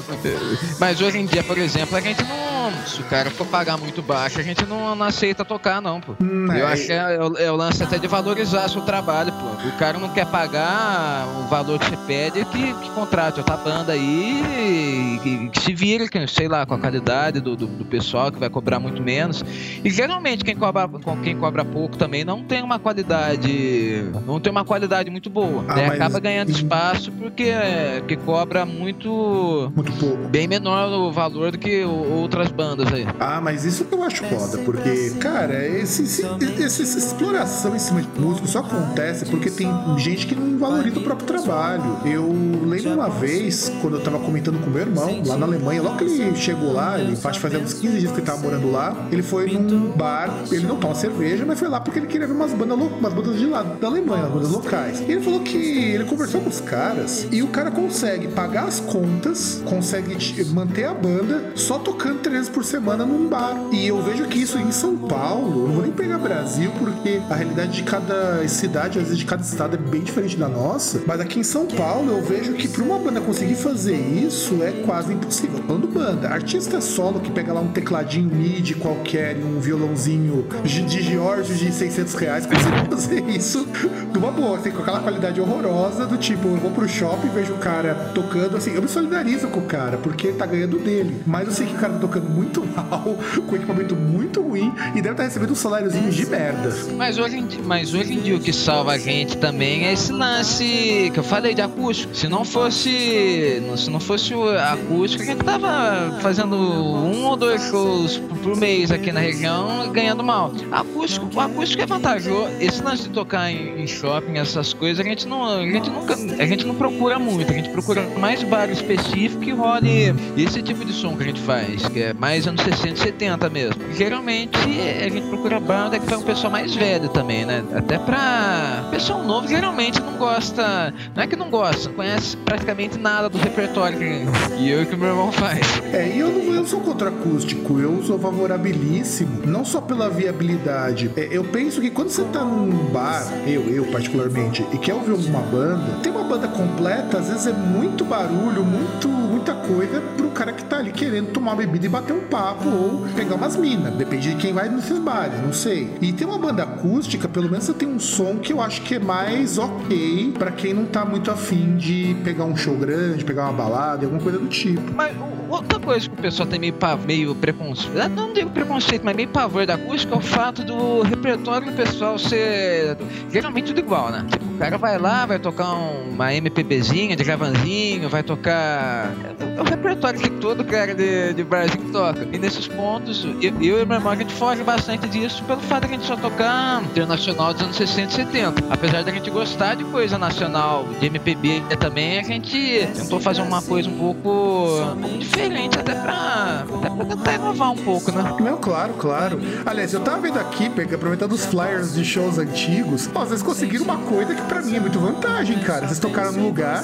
mas 0.79 1.01
hoje 1.01 1.17
em 1.17 1.25
dia, 1.25 1.43
por 1.43 1.57
exemplo, 1.57 1.97
a 1.97 2.01
gente 2.01 2.23
não 2.23 2.59
se 2.85 3.01
o 3.01 3.05
cara 3.05 3.29
for 3.29 3.45
pagar 3.47 3.77
muito 3.77 4.01
baixo, 4.01 4.39
a 4.39 4.43
gente 4.43 4.65
não, 4.65 4.95
não 4.95 5.05
aceita 5.05 5.43
tocar, 5.43 5.81
não, 5.81 5.99
pô. 5.99 6.13
Hum, 6.21 6.47
eu 6.51 6.67
é... 6.67 6.73
acho 6.73 6.85
que 6.85 6.91
é, 6.91 6.95
é, 6.95 7.45
é, 7.45 7.51
o 7.51 7.55
lance 7.55 7.83
até 7.83 7.97
de 7.97 8.07
valorizar 8.07 8.67
seu 8.69 8.81
trabalho, 8.81 9.31
pô. 9.33 9.67
O 9.67 9.77
cara 9.77 9.97
não 9.97 10.09
quer 10.09 10.25
pagar 10.25 11.25
o 11.39 11.47
valor 11.47 11.79
que 11.79 11.85
você 11.85 11.97
pede, 12.07 12.45
que, 12.45 12.73
que 12.73 12.89
contrate 12.91 13.39
outra 13.39 13.57
banda 13.57 13.93
aí 13.93 15.19
que, 15.23 15.49
que 15.49 15.61
se 15.61 15.73
vire, 15.73 16.09
que, 16.09 16.27
sei 16.27 16.47
lá, 16.47 16.65
com 16.65 16.73
a 16.73 16.79
qualidade 16.79 17.39
do, 17.39 17.55
do, 17.55 17.67
do, 17.67 17.85
pessoal, 17.85 18.28
que 18.31 18.39
vai 18.39 18.49
cobrar 18.49 18.79
muito 18.79 19.01
menos. 19.01 19.43
E 19.83 19.89
geralmente 19.89 20.43
quem 20.43 20.55
cobra, 20.55 20.89
quem 21.23 21.37
cobra 21.37 21.63
pouco 21.65 21.97
também 21.97 22.23
não 22.23 22.43
tem 22.43 22.61
uma 22.61 22.79
qualidade. 22.79 24.03
Não 24.25 24.39
tem 24.39 24.51
uma 24.51 24.65
qualidade 24.65 25.09
muito 25.09 25.29
boa. 25.29 25.63
Ah, 25.67 25.75
mas... 25.75 25.91
Acaba 25.91 26.19
ganhando 26.19 26.51
espaço 26.51 27.11
porque, 27.11 27.51
porque 27.99 28.15
cobra 28.17 28.65
muito. 28.65 29.71
Muito 29.75 29.91
pouco. 29.93 30.27
Bem 30.29 30.47
menor 30.47 30.89
o 30.91 31.11
valor 31.11 31.51
do 31.51 31.57
que 31.57 31.83
outras 31.83 32.51
bandas 32.51 32.91
aí. 32.91 33.07
Ah, 33.19 33.39
mas 33.41 33.65
isso 33.65 33.85
que 33.85 33.93
eu 33.93 34.03
acho 34.03 34.23
foda, 34.25 34.57
porque, 34.59 35.11
cara, 35.19 35.65
esse, 35.67 36.03
esse, 36.03 36.23
esse, 36.23 36.81
essa 36.81 36.97
exploração 36.97 37.75
em 37.75 37.79
cima 37.79 38.01
de 38.01 38.19
músico 38.19 38.47
só 38.47 38.59
acontece 38.59 39.25
porque 39.25 39.49
tem 39.49 39.69
gente 39.97 40.27
que 40.27 40.35
não 40.35 40.57
valoriza 40.57 40.99
o 40.99 41.03
próprio 41.03 41.27
trabalho. 41.27 41.97
Eu 42.05 42.27
lembro 42.65 42.93
uma 42.93 43.09
vez, 43.09 43.71
quando 43.81 43.97
eu 43.97 44.03
tava 44.03 44.19
comentando 44.19 44.59
com 44.63 44.69
meu 44.69 44.81
irmão, 44.81 45.21
lá 45.25 45.37
na 45.37 45.45
Alemanha, 45.45 45.81
logo 45.81 45.97
que 45.97 46.03
ele 46.03 46.35
chegou 46.35 46.73
lá, 46.73 46.99
ele 46.99 47.15
faz 47.15 47.37
fazer 47.37 47.57
uns 47.57 47.73
15 47.73 47.99
dias 47.99 48.11
que 48.21 48.25
tava 48.25 48.41
morando 48.41 48.71
lá, 48.71 49.07
ele 49.11 49.21
foi 49.21 49.51
num 49.51 49.91
bar, 49.91 50.43
ele 50.51 50.65
não 50.65 50.77
toma 50.77 50.95
cerveja, 50.95 51.45
mas 51.45 51.59
foi 51.59 51.67
lá 51.67 51.79
porque 51.79 51.99
ele 51.99 52.07
queria 52.07 52.27
ver 52.27 52.33
umas 52.33 52.53
bandas, 52.53 52.77
umas 52.77 53.13
bandas 53.13 53.37
de 53.37 53.45
lá 53.45 53.61
da 53.63 53.87
Alemanha, 53.87 54.23
umas 54.23 54.33
bandas 54.33 54.51
locais. 54.51 54.99
E 55.01 55.11
ele 55.11 55.21
falou 55.21 55.41
que 55.41 55.57
ele 55.57 56.05
conversou 56.05 56.41
com 56.41 56.49
os 56.49 56.61
caras 56.61 57.27
e 57.31 57.41
o 57.43 57.47
cara 57.47 57.69
consegue 57.69 58.27
pagar 58.29 58.65
as 58.65 58.79
contas, 58.79 59.61
consegue 59.65 60.17
manter 60.51 60.85
a 60.85 60.93
banda 60.93 61.51
só 61.55 61.77
tocando 61.77 62.19
300 62.19 62.39
vezes 62.39 62.49
por 62.49 62.63
semana 62.63 63.05
num 63.05 63.27
bar. 63.27 63.55
E 63.71 63.87
eu 63.87 64.01
vejo 64.01 64.25
que 64.25 64.41
isso 64.41 64.57
em 64.57 64.71
São 64.71 64.97
Paulo, 64.97 65.67
não 65.67 65.73
vou 65.73 65.83
nem 65.83 65.91
pegar 65.91 66.17
Brasil, 66.17 66.71
porque 66.79 67.21
a 67.29 67.35
realidade 67.35 67.71
de 67.73 67.83
cada 67.83 68.47
cidade, 68.47 68.97
às 68.97 69.05
vezes 69.05 69.17
de 69.17 69.25
cada 69.25 69.41
estado, 69.41 69.75
é 69.75 69.77
bem 69.77 70.01
diferente 70.01 70.37
da 70.37 70.47
nossa. 70.47 71.01
Mas 71.05 71.19
aqui 71.19 71.39
em 71.39 71.43
São 71.43 71.65
Paulo, 71.65 72.11
eu 72.11 72.23
vejo 72.23 72.53
que 72.53 72.67
para 72.67 72.83
uma 72.83 72.97
banda 72.97 73.21
conseguir 73.21 73.55
fazer 73.55 73.95
isso 73.95 74.63
é 74.63 74.71
quase 74.85 75.13
impossível. 75.13 75.61
Falando 75.67 75.87
banda, 75.87 76.29
artista 76.29 76.79
solo 76.81 77.19
que 77.19 77.31
pega 77.31 77.53
lá 77.53 77.61
um 77.61 77.67
tecladinho 78.09 78.35
MIDI 78.35 78.73
qualquer 78.73 79.37
e 79.37 79.43
um 79.43 79.59
violãozinho 79.59 80.47
de 80.63 81.01
George 81.01 81.53
de 81.53 81.71
600 81.71 82.13
reais, 82.15 82.45
consegue 82.45 82.89
fazer 82.89 83.29
isso 83.29 83.67
de 84.11 84.17
uma 84.17 84.31
boa, 84.31 84.57
assim, 84.57 84.71
com 84.71 84.81
aquela 84.81 84.99
qualidade 84.99 85.39
horrorosa 85.39 86.07
do 86.07 86.17
tipo, 86.17 86.47
eu 86.47 86.57
vou 86.57 86.71
pro 86.71 86.89
shopping 86.89 87.29
vejo 87.29 87.53
o 87.53 87.57
cara 87.57 87.93
tocando, 88.15 88.57
assim, 88.57 88.73
eu 88.73 88.81
me 88.81 88.87
solidarizo 88.87 89.47
com 89.49 89.59
o 89.59 89.65
cara, 89.65 89.97
porque 89.97 90.27
ele 90.27 90.37
tá 90.37 90.45
ganhando 90.45 90.79
dele. 90.79 91.21
Mas 91.25 91.47
eu 91.47 91.53
sei 91.53 91.67
que 91.67 91.75
o 91.75 91.77
cara 91.77 91.93
tá 91.93 91.99
tocando 91.99 92.29
muito 92.29 92.65
mal, 92.75 93.17
com 93.47 93.55
equipamento 93.55 93.95
muito 93.95 94.41
ruim 94.41 94.73
e 94.95 95.01
deve 95.01 95.11
estar 95.11 95.23
recebendo 95.23 95.51
um 95.51 95.55
saláriozinho 95.55 96.09
de 96.09 96.25
merda. 96.25 96.75
Mas 96.97 97.19
hoje, 97.19 97.37
em 97.37 97.45
dia, 97.45 97.61
mas 97.63 97.93
hoje 97.93 98.13
em 98.13 98.19
dia 98.19 98.35
o 98.35 98.39
que 98.39 98.51
salva 98.51 98.93
a 98.93 98.97
gente 98.97 99.37
também 99.37 99.85
é 99.85 99.93
esse 99.93 100.11
lance 100.11 101.11
que 101.13 101.19
eu 101.19 101.23
falei 101.23 101.53
de 101.53 101.61
acústico. 101.61 102.15
Se 102.15 102.27
não 102.27 102.43
fosse. 102.43 103.61
Se 103.77 103.89
não 103.89 103.99
fosse 103.99 104.33
o 104.33 104.49
acústico, 104.57 105.23
a 105.23 105.25
gente 105.25 105.43
tava 105.43 106.19
fazendo 106.21 106.55
um 106.55 107.25
ou 107.25 107.35
dois 107.35 107.61
shows 107.63 107.98
por 108.07 108.55
mês 108.55 108.91
aqui 108.91 109.11
na 109.11 109.19
região 109.19 109.91
ganhando 109.91 110.23
mal. 110.23 110.51
Acústico, 110.71 111.27
o 111.33 111.39
acústico 111.39 111.83
é 111.83 111.85
vantajoso. 111.85 112.49
Esse 112.59 112.81
lance 112.81 113.03
de 113.03 113.09
tocar 113.09 113.51
em, 113.51 113.85
shopping, 113.87 114.37
essas 114.37 114.73
coisas, 114.73 115.05
a 115.05 115.07
gente 115.07 115.27
não. 115.27 115.43
A 115.43 115.65
gente 115.65 115.89
nunca. 115.89 116.13
A 116.13 116.45
gente 116.45 116.65
não 116.65 116.75
procura 116.75 117.17
muito. 117.17 117.51
A 117.51 117.55
gente 117.55 117.69
procura 117.69 118.01
mais 118.17 118.43
bar 118.43 118.69
específico 118.69 119.41
que 119.41 119.51
role 119.51 120.13
esse 120.37 120.61
tipo 120.61 120.85
de 120.85 120.93
som 120.93 121.15
que 121.15 121.23
a 121.23 121.25
gente 121.27 121.41
faz, 121.41 121.87
que 121.87 122.01
é 122.01 122.13
mais 122.13 122.47
anos 122.47 122.61
60 122.61 122.93
e 122.93 122.97
70 122.97 123.49
mesmo. 123.49 123.81
Geralmente 123.93 124.57
a 124.57 125.09
gente 125.09 125.27
procura 125.27 125.59
banda 125.59 125.99
que 125.99 126.05
foi 126.05 126.17
um 126.17 126.23
pessoal 126.23 126.51
mais 126.51 126.75
velho 126.75 127.09
também, 127.09 127.45
né? 127.45 127.63
Até 127.73 127.97
pra. 127.97 128.87
Pessoal 128.91 129.23
novo 129.23 129.47
geralmente 129.47 129.99
não 130.01 130.17
gosta. 130.17 130.93
Não 131.15 131.23
é 131.23 131.27
que 131.27 131.35
não 131.35 131.49
gosta, 131.49 131.89
não 131.89 131.95
conhece 131.95 132.37
praticamente 132.37 132.97
nada 132.97 133.29
do 133.29 133.37
repertório 133.37 133.97
que 133.97 134.69
eu 134.69 134.83
e 134.83 134.85
que 134.85 134.95
meu 134.95 135.09
irmão 135.09 135.31
faz. 135.31 135.81
É, 135.93 136.07
e 136.07 136.19
eu 136.19 136.29
não 136.29 136.49
eu 136.59 136.65
sou 136.65 136.81
contra 136.81 137.09
acústico, 137.09 137.79
eu 137.79 137.88
sou 138.03 138.17
favorabilíssimo, 138.17 139.45
não 139.45 139.65
só 139.65 139.81
pela 139.81 140.09
viabilidade. 140.09 141.11
É, 141.15 141.27
eu 141.31 141.43
penso 141.43 141.81
que 141.81 141.89
quando 141.89 142.09
você 142.09 142.23
tá 142.25 142.43
num 142.43 142.91
bar, 142.91 143.25
eu, 143.45 143.61
eu 143.69 143.85
particularmente, 143.85 144.65
e 144.71 144.77
quer 144.77 144.93
ouvir 144.93 145.11
uma 145.11 145.41
banda, 145.41 145.99
tem 146.01 146.11
uma 146.11 146.23
banda 146.23 146.47
completa, 146.47 147.17
às 147.17 147.27
vezes 147.27 147.47
é 147.47 147.53
muito 147.53 148.05
barulho, 148.05 148.63
muito, 148.63 149.07
muita 149.07 149.53
coisa 149.53 150.01
pro 150.15 150.29
cara 150.29 150.53
que 150.53 150.63
tá 150.63 150.77
ali 150.77 150.91
querendo 150.91 151.31
tomar 151.31 151.55
bebida 151.55 151.85
e 151.85 151.89
bater 151.89 152.13
um 152.13 152.21
papo 152.21 152.69
ou 152.69 153.07
pegar 153.15 153.35
umas 153.35 153.55
minas. 153.55 153.93
Depende 153.95 154.29
de 154.29 154.35
quem 154.35 154.53
vai 154.53 154.69
nesses 154.69 154.99
bares, 154.99 155.41
não 155.41 155.53
sei. 155.53 155.89
E 156.01 156.13
tem 156.13 156.27
uma 156.27 156.37
banda 156.37 156.63
acústica, 156.63 157.27
pelo 157.27 157.49
menos 157.49 157.65
você 157.65 157.73
tem 157.73 157.87
um 157.87 157.99
som 157.99 158.37
que 158.37 158.53
eu 158.53 158.61
acho 158.61 158.81
que 158.81 158.95
é 158.95 158.99
mais 158.99 159.57
ok 159.57 160.33
para 160.37 160.51
quem 160.51 160.73
não 160.73 160.85
tá 160.85 161.05
muito 161.05 161.31
afim 161.31 161.75
de 161.75 162.15
pegar 162.23 162.45
um 162.45 162.55
show 162.55 162.75
grande, 162.75 163.25
pegar 163.25 163.43
uma 163.45 163.53
balada, 163.53 164.05
alguma 164.05 164.21
coisa 164.21 164.39
do 164.39 164.47
tipo. 164.47 164.81
Mas 164.93 165.15
outra 165.49 165.79
coisa 165.79 166.07
que 166.07 166.15
o 166.15 166.21
pessoal 166.21 166.47
tem 166.47 166.59
meio, 166.59 166.75
meio 167.05 167.35
preconceito, 167.35 167.78
não 168.09 168.33
digo 168.33 168.49
preconceito, 168.49 169.03
mas 169.03 169.15
meio 169.15 169.29
pavor 169.29 169.65
da 169.65 169.75
acústica 169.75 170.13
é 170.13 170.17
o 170.17 170.21
fato 170.21 170.63
do 170.63 171.01
repertório 171.01 171.71
do 171.71 171.73
pessoal 171.73 172.17
ser 172.17 172.97
geralmente 173.31 173.67
tudo 173.67 173.79
igual, 173.79 174.09
né? 174.09 174.25
Tipo, 174.29 174.45
o 174.45 174.57
cara 174.57 174.77
vai 174.77 174.97
lá, 174.97 175.25
vai 175.25 175.39
tocar 175.39 175.73
uma 175.73 176.33
MPBzinha 176.33 177.15
de 177.15 177.23
gravanzinho, 177.23 178.09
vai 178.09 178.23
tocar. 178.23 179.13
É 179.57 179.61
o 179.61 179.63
repertório 179.63 180.19
que 180.19 180.29
todo 180.29 180.63
cara 180.63 180.93
de, 180.93 181.33
de 181.33 181.43
barzinho 181.43 181.91
toca. 181.91 182.27
E 182.31 182.37
nesses 182.37 182.67
pontos, 182.67 183.25
eu, 183.41 183.53
eu 183.61 183.81
e 183.81 183.85
meu 183.85 183.97
irmão, 183.97 184.11
a 184.11 184.15
gente 184.15 184.33
foge 184.33 184.63
bastante 184.63 185.07
disso 185.07 185.43
pelo 185.43 185.59
fato 185.61 185.87
de 185.87 185.93
a 185.93 185.97
gente 185.97 186.05
só 186.05 186.15
tocar 186.15 186.81
internacional 186.83 187.53
dos 187.53 187.63
anos 187.63 187.75
60 187.75 188.11
e 188.11 188.15
70. 188.15 188.63
Apesar 188.69 189.03
de 189.03 189.09
a 189.09 189.13
gente 189.13 189.29
gostar 189.29 189.75
de 189.75 189.83
coisa 189.85 190.17
nacional, 190.17 190.85
de 190.99 191.05
MPB 191.07 191.63
também, 191.79 192.19
a 192.19 192.23
gente 192.23 192.87
tentou 192.95 193.19
fazer 193.19 193.41
uma 193.41 193.61
coisa 193.61 193.89
um 193.89 193.97
pouco 193.97 194.77
diferente, 195.17 195.77
até 195.77 195.93
pra, 195.93 196.65
até 196.77 196.89
pra 196.89 197.05
tentar 197.05 197.33
inovar 197.33 197.68
um 197.69 197.75
pouco, 197.75 198.11
né? 198.11 198.35
Não, 198.39 198.57
claro, 198.57 198.93
claro. 198.93 199.39
Aliás, 199.65 199.93
eu 199.93 199.99
tava 199.99 200.19
vendo 200.21 200.39
aqui, 200.39 200.71
aproveitando 200.93 201.31
os 201.33 201.45
flyers 201.45 201.93
de 201.93 202.03
shows 202.03 202.37
antigos, 202.37 203.09
ó, 203.13 203.25
vocês 203.25 203.41
conseguiram 203.41 203.85
uma 203.85 203.97
coisa 203.97 204.35
que 204.35 204.41
pra 204.43 204.61
mim 204.61 204.75
é 204.75 204.79
muito 204.79 204.99
vantagem, 204.99 205.59
cara. 205.59 205.87
Vocês 205.87 205.99
tocaram 205.99 206.31
num 206.31 206.45
lugar 206.45 206.83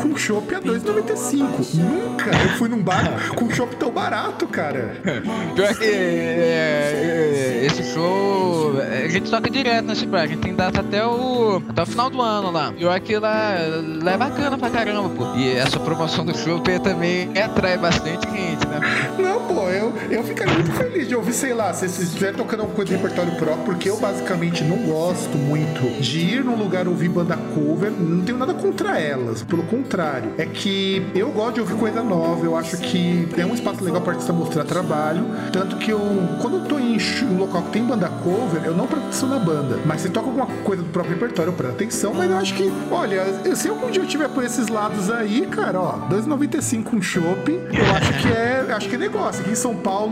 com 0.00 0.16
chopp 0.16 0.54
a 0.54 0.60
2,95. 0.60 1.74
Nunca 1.74 2.30
eu 2.30 2.48
fui 2.56 2.68
num 2.68 2.82
bar 2.82 3.34
com 3.34 3.50
chopp 3.50 3.74
tão 3.76 3.90
barato, 3.90 4.46
cara. 4.46 4.96
Pior 5.54 5.74
que 5.74 5.84
é, 5.84 7.62
é, 7.62 7.66
esse 7.66 7.82
show, 7.92 8.74
a 8.80 9.08
gente 9.08 9.30
toca 9.30 9.48
direto 9.50 9.86
nesse 9.86 10.06
bar, 10.06 10.22
a 10.22 10.26
gente 10.26 10.40
tem 10.40 10.54
data 10.54 10.80
até 10.80 11.04
o, 11.04 11.62
até 11.68 11.82
o 11.82 11.86
final 11.86 12.10
do 12.10 12.20
ano 12.20 12.50
lá. 12.50 12.72
Pior 12.72 12.98
que 13.00 13.18
lá, 13.18 13.56
lá 14.02 14.12
é 14.12 14.16
bacana 14.16 14.58
pra 14.58 14.70
caramba, 14.70 15.08
pô. 15.08 15.36
E 15.36 15.56
essa 15.56 15.78
promoção 15.78 16.24
do 16.24 16.36
show 16.36 16.60
também 16.82 17.30
atrai 17.38 17.78
bastante 17.78 18.28
gente, 18.30 18.66
né? 18.66 18.80
Não, 19.18 19.40
pô, 19.46 19.68
eu, 19.68 19.92
eu 20.10 20.24
ficaria 20.26 20.54
muito 20.54 20.72
feliz 20.72 21.08
de 21.08 21.14
ouvir, 21.14 21.32
sei 21.32 21.54
lá, 21.54 21.72
se 21.72 21.88
vocês 21.88 22.08
estiverem 22.08 22.36
tocando 22.36 22.60
alguma 22.60 22.76
coisa 22.76 22.90
de 22.90 22.96
repertório 22.96 23.32
próprio, 23.36 23.64
porque 23.64 23.88
eu 23.88 23.96
basicamente 23.98 24.64
não 24.64 24.78
gosto 24.78 25.36
muito 25.38 26.00
de 26.00 26.18
ir 26.18 26.44
num 26.44 26.56
lugar 26.56 26.88
ouvir 26.88 27.08
banda 27.08 27.36
cover, 27.54 27.90
não 27.90 28.24
tenho 28.24 28.38
nada 28.38 28.54
contra 28.54 28.98
elas, 28.98 29.42
pelo 29.42 29.62
contrário. 29.64 30.32
É 30.38 30.46
que 30.46 31.06
eu 31.14 31.30
gosto 31.30 31.54
de 31.54 31.60
ouvir 31.60 31.76
coisa 31.76 32.02
nova, 32.02 32.44
eu 32.44 32.56
acho 32.56 32.76
que 32.78 33.28
é 33.36 33.46
um 33.46 33.54
espaço 33.54 33.82
legal 33.82 34.00
para 34.00 34.12
artista 34.12 34.32
mostrar 34.32 34.64
trabalho, 34.64 35.26
tanto 35.52 35.76
que 35.76 35.90
eu, 35.90 36.00
quando 36.40 36.58
eu 36.58 36.64
tô 36.64 36.78
em 36.78 36.96
um 37.30 37.38
local 37.38 37.62
que 37.62 37.70
tem 37.72 37.84
banda 37.84 38.08
cover, 38.08 38.64
eu 38.64 38.74
não 38.74 38.86
presto 38.86 39.26
na 39.26 39.38
banda, 39.38 39.78
mas 39.84 40.00
se 40.00 40.08
toca 40.08 40.26
alguma 40.26 40.46
coisa 40.64 40.82
do 40.82 40.88
próprio 40.88 41.14
repertório, 41.14 41.50
eu 41.50 41.54
presto 41.54 41.74
atenção, 41.74 42.14
mas 42.14 42.30
eu 42.30 42.36
acho 42.38 42.54
que, 42.54 42.72
olha, 42.90 43.24
se 43.54 43.68
algum 43.68 43.90
dia 43.90 44.02
eu 44.02 44.06
tiver 44.06 44.28
por 44.28 44.42
esses 44.42 44.68
lados 44.68 45.10
aí, 45.10 45.46
cara, 45.46 45.80
ó, 45.80 45.98
2,95 46.08 46.94
um 46.94 47.02
chopp, 47.02 47.50
eu 47.50 47.94
acho 47.94 48.12
que 48.22 48.28
é, 48.28 48.66
acho 48.74 48.88
que 48.88 48.94
é 48.94 48.98
negócio. 48.98 49.42
Aqui 49.42 49.50
em 49.50 49.54
São 49.54 49.74
Paulo, 49.74 50.05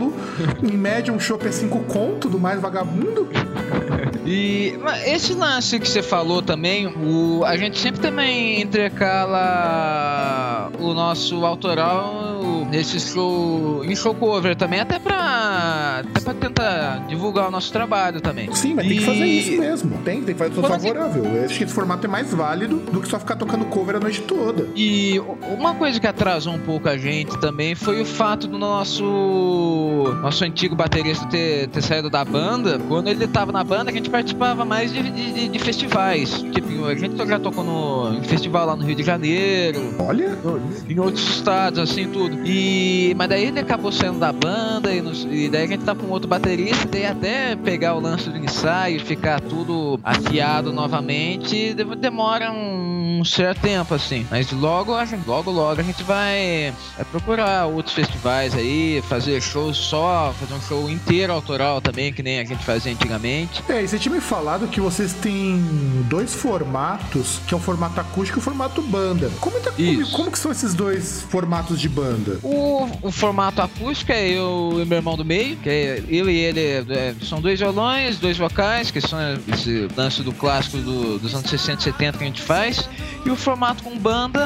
em 0.63 0.77
média, 0.77 1.13
um 1.13 1.19
chopp 1.19 1.47
é 1.47 1.51
5 1.51 1.79
conto 1.81 2.29
do 2.29 2.39
mais 2.39 2.59
vagabundo. 2.59 3.27
E 4.27 4.73
esse 5.05 5.35
lance 5.35 5.79
que 5.79 5.87
você 5.87 6.01
falou 6.01 6.41
também, 6.41 6.87
o, 6.87 7.43
a 7.45 7.55
gente 7.57 7.77
sempre 7.77 8.01
também 8.01 8.59
intercala 8.59 10.71
o 10.79 10.95
nosso 10.95 11.45
autoral 11.45 12.24
nesse 12.75 12.99
show, 12.99 13.83
em 13.85 13.95
show 13.95 14.13
cover 14.13 14.55
também, 14.55 14.79
até 14.79 14.99
pra, 14.99 16.03
até 16.05 16.19
pra 16.19 16.33
tentar 16.33 17.05
divulgar 17.07 17.47
o 17.47 17.51
nosso 17.51 17.71
trabalho 17.71 18.19
também. 18.19 18.53
Sim, 18.53 18.73
mas 18.73 18.85
e... 18.85 18.89
tem 18.89 18.97
que 18.97 19.05
fazer 19.05 19.25
isso 19.25 19.59
mesmo. 19.59 19.97
Tem, 20.03 20.21
tem 20.21 20.35
que 20.35 20.39
fazer 20.39 20.53
tudo 20.53 20.67
favorável. 20.67 21.23
Que... 21.23 21.39
Acho 21.39 21.57
que 21.57 21.63
esse 21.63 21.73
formato 21.73 22.05
é 22.05 22.09
mais 22.09 22.33
válido 22.33 22.77
do 22.77 23.01
que 23.01 23.07
só 23.07 23.19
ficar 23.19 23.35
tocando 23.35 23.65
cover 23.65 23.95
a 23.95 23.99
noite 23.99 24.21
toda. 24.21 24.67
E 24.75 25.21
uma 25.57 25.73
coisa 25.75 25.99
que 25.99 26.07
atrasou 26.07 26.53
um 26.53 26.59
pouco 26.59 26.89
a 26.89 26.97
gente 26.97 27.37
também 27.39 27.75
foi 27.75 28.01
o 28.01 28.05
fato 28.05 28.47
do 28.47 28.57
nosso 28.57 29.03
nosso 30.21 30.43
antigo 30.43 30.75
baterista 30.75 31.25
ter, 31.27 31.67
ter 31.67 31.81
saído 31.81 32.09
da 32.09 32.25
banda. 32.25 32.79
Quando 32.87 33.07
ele 33.07 33.27
tava 33.27 33.51
na 33.51 33.63
banda, 33.63 33.91
a 33.91 33.93
gente 33.93 34.09
participava 34.09 34.65
mais 34.65 34.91
de, 34.91 35.09
de, 35.09 35.47
de 35.49 35.59
festivais. 35.59 36.43
Tipo, 36.51 36.85
a 36.85 36.95
gente 36.95 37.15
já 37.25 37.39
tocou 37.39 37.63
no, 37.63 38.17
em 38.17 38.23
festival 38.23 38.67
lá 38.67 38.75
no 38.75 38.83
Rio 38.83 38.95
de 38.95 39.03
Janeiro. 39.03 39.95
Olha! 39.99 40.37
Em 40.89 40.99
outros 40.99 41.37
estados, 41.37 41.79
assim, 41.79 42.07
tudo. 42.07 42.45
E, 42.45 42.64
mas 43.15 43.29
daí 43.29 43.45
ele 43.45 43.59
acabou 43.59 43.91
saindo 43.91 44.19
da 44.19 44.31
banda 44.31 44.93
e, 44.93 45.01
nos, 45.01 45.25
e 45.29 45.49
daí 45.49 45.65
a 45.65 45.67
gente 45.67 45.83
tá 45.83 45.95
com 45.95 46.07
outro 46.07 46.27
baterista 46.27 46.97
e 46.97 47.05
até 47.05 47.55
pegar 47.55 47.95
o 47.95 47.99
lance 47.99 48.29
do 48.29 48.37
ensaio 48.37 48.97
e 48.97 48.99
ficar 48.99 49.39
tudo 49.41 49.99
afiado 50.03 50.71
novamente, 50.71 51.73
demora 51.97 52.51
um 52.51 53.23
certo 53.25 53.61
tempo, 53.61 53.93
assim. 53.93 54.25
Mas 54.29 54.51
logo, 54.51 54.93
logo, 55.25 55.51
logo 55.51 55.81
a 55.81 55.83
gente 55.83 56.03
vai, 56.03 56.73
vai 56.95 57.05
procurar 57.11 57.65
outros 57.65 57.93
festivais 57.93 58.53
aí, 58.53 59.01
fazer 59.07 59.41
shows 59.41 59.77
só, 59.77 60.33
fazer 60.39 60.53
um 60.53 60.61
show 60.61 60.89
inteiro 60.89 61.33
autoral 61.33 61.81
também, 61.81 62.13
que 62.13 62.23
nem 62.23 62.39
a 62.39 62.45
gente 62.45 62.63
fazia 62.63 62.91
antigamente. 62.91 63.63
É, 63.69 63.83
e 63.83 63.87
você 63.87 63.97
tinha 63.97 64.13
me 64.13 64.21
falado 64.21 64.67
que 64.67 64.79
vocês 64.79 65.13
têm 65.13 65.59
dois 66.09 66.33
formatos, 66.33 67.39
que 67.47 67.53
é 67.53 67.57
o 67.57 67.59
formato 67.59 67.99
acústico 67.99 68.39
e 68.39 68.41
o 68.41 68.43
formato 68.43 68.81
banda. 68.81 69.31
Como, 69.39 69.57
é, 69.57 69.61
como, 69.61 70.11
como 70.11 70.31
que 70.31 70.39
são 70.39 70.51
esses 70.51 70.73
dois 70.73 71.21
formatos 71.29 71.79
de 71.79 71.89
banda? 71.89 72.39
O, 72.43 72.54
o 73.01 73.11
formato 73.11 73.61
acústico 73.61 74.11
é 74.11 74.29
eu 74.29 74.79
e 74.81 74.85
meu 74.85 74.97
irmão 74.97 75.15
do 75.15 75.25
meio, 75.25 75.55
que 75.57 75.69
é 75.69 76.03
eu 76.07 76.29
e 76.29 76.37
ele 76.37 76.61
é, 76.61 77.15
são 77.23 77.41
dois 77.41 77.59
violões, 77.59 78.17
dois 78.17 78.37
vocais, 78.37 78.91
que 78.91 79.01
são 79.01 79.19
esse 79.51 79.87
lance 79.95 80.21
do 80.23 80.31
clássico 80.31 80.77
do, 80.77 81.19
dos 81.19 81.33
anos 81.33 81.49
60 81.49 81.79
e 81.79 81.83
70 81.83 82.17
que 82.17 82.23
a 82.23 82.27
gente 82.27 82.41
faz. 82.41 82.89
E 83.25 83.29
o 83.29 83.35
formato 83.35 83.83
com 83.83 83.97
banda 83.97 84.43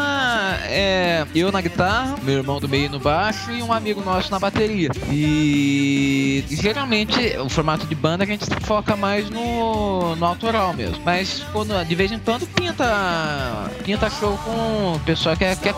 é 0.64 1.26
eu 1.36 1.52
na 1.52 1.62
guitarra, 1.62 2.16
meu 2.24 2.38
irmão 2.38 2.60
do 2.60 2.70
meio 2.70 2.90
no 2.90 3.00
baixo 3.00 3.52
e 3.52 3.62
um 3.62 3.74
amigo 3.74 4.02
nosso 4.02 4.32
na 4.32 4.40
bateria. 4.40 4.90
E 5.12 6.46
geralmente 6.50 7.38
o 7.38 7.50
formato 7.50 7.86
de 7.86 7.96
banda 7.96 8.24
a 8.24 8.28
gente 8.28 8.46
foca 8.62 8.96
mais 8.96 9.30
no, 9.30 10.16
no 10.16 10.26
autoral 10.26 10.74
mesmo. 10.74 11.02
Mas 11.04 11.46
quando, 11.52 11.84
de 11.86 11.96
vez 11.96 12.12
em 12.12 12.20
quando 12.20 12.48
pinta, 12.48 13.70
pinta 13.84 14.10
show 14.10 14.38
com 14.38 14.94
o 14.96 15.00
pessoal 15.06 15.36
que 15.36 15.44
é, 15.44 15.56
que, 15.56 15.70
é, 15.70 15.74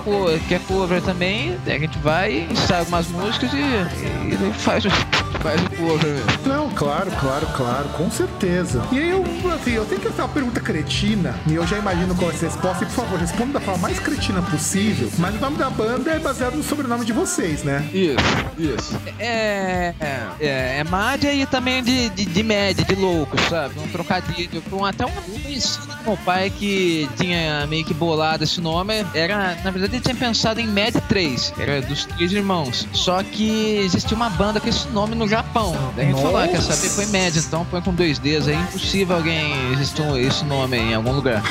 que 0.47 0.53
é 0.53 0.59
cover 0.59 1.01
também, 1.01 1.57
a 1.65 1.79
gente 1.79 1.97
vai 1.99 2.11
vai, 2.12 2.45
ensaia 2.52 2.82
algumas 2.82 3.08
músicas 3.08 3.52
e, 3.54 3.58
e 3.58 4.54
faz 4.54 4.84
o 4.84 4.89
faz 5.41 5.62
o 5.62 5.69
cover 5.69 6.13
mesmo. 6.13 6.32
Não, 6.45 6.69
claro, 6.71 7.12
claro, 7.19 7.47
claro, 7.56 7.89
com 7.89 8.12
certeza. 8.12 8.84
E 8.91 9.00
aí 9.00 9.10
eu, 9.10 9.24
assim, 9.54 9.71
eu 9.71 9.86
tenho 9.86 10.02
que 10.02 10.08
fazer 10.10 10.21
uma 10.21 10.30
pergunta 10.30 10.60
cretina, 10.60 11.36
e 11.47 11.56
eu 11.56 11.65
já 11.65 11.78
imagino 11.78 12.13
qual 12.15 12.32
é 12.32 12.36
a 12.36 12.38
resposta, 12.38 12.84
e 12.84 12.88
por 12.88 12.95
favor, 12.95 13.19
responda 13.19 13.54
da 13.54 13.60
forma 13.62 13.82
mais 13.82 14.00
cretina 14.00 14.41
possível, 14.41 15.10
mas 15.17 15.36
o 15.36 15.39
nome 15.39 15.58
da 15.58 15.69
banda 15.69 16.12
é 16.12 16.19
baseado 16.19 16.56
no 16.56 16.63
sobrenome 16.63 17.06
de 17.06 17.13
vocês, 17.13 17.63
né? 17.63 17.88
Isso, 17.93 18.17
isso. 18.58 19.02
É. 19.17 19.93
É, 20.00 20.34
é, 20.39 20.78
é 20.80 20.84
Mádia 20.84 21.34
e 21.34 21.45
também 21.45 21.82
de, 21.82 22.10
de, 22.10 22.26
de, 22.26 22.43
média, 22.43 22.84
de 22.84 22.95
louco, 22.95 23.38
sabe? 23.50 23.80
Um 23.80 23.88
trocadilho 23.88 24.62
com 24.69 24.86
até 24.86 25.06
um 25.06 25.12
conhecido 25.12 25.88
do 25.88 26.04
meu 26.04 26.17
pai 26.17 26.50
que 26.50 27.10
tinha 27.17 27.65
meio 27.67 27.86
que 27.86 27.93
bolado 27.93 28.43
esse 28.43 28.60
nome. 28.60 29.06
Era, 29.13 29.56
na 29.63 29.71
verdade, 29.71 29.95
ele 29.95 30.02
tinha 30.02 30.15
pensado 30.15 30.60
em 30.60 30.67
Média 30.67 31.02
3, 31.08 31.54
era 31.58 31.82
dos 32.05 32.15
três 32.15 32.31
irmãos. 32.31 32.87
Só 32.93 33.21
que 33.23 33.77
existia 33.77 34.15
uma 34.15 34.29
banda 34.29 34.59
com 34.59 34.67
esse 34.67 34.87
nome 34.89 35.15
no 35.15 35.27
Japão. 35.27 35.75
Daí 35.95 36.07
a 36.07 36.09
gente 36.11 36.21
falou, 36.21 36.37
ah, 36.37 36.47
quer 36.47 36.61
saber? 36.61 36.89
Põe 36.95 37.05
média, 37.07 37.39
então 37.45 37.65
põe 37.65 37.81
com 37.81 37.93
dois 37.93 38.19
Ds. 38.19 38.47
É 38.47 38.53
impossível 38.53 39.17
alguém 39.17 39.71
existir 39.73 40.01
esse 40.17 40.45
nome 40.45 40.77
em 40.77 40.93
algum 40.93 41.11
lugar. 41.11 41.43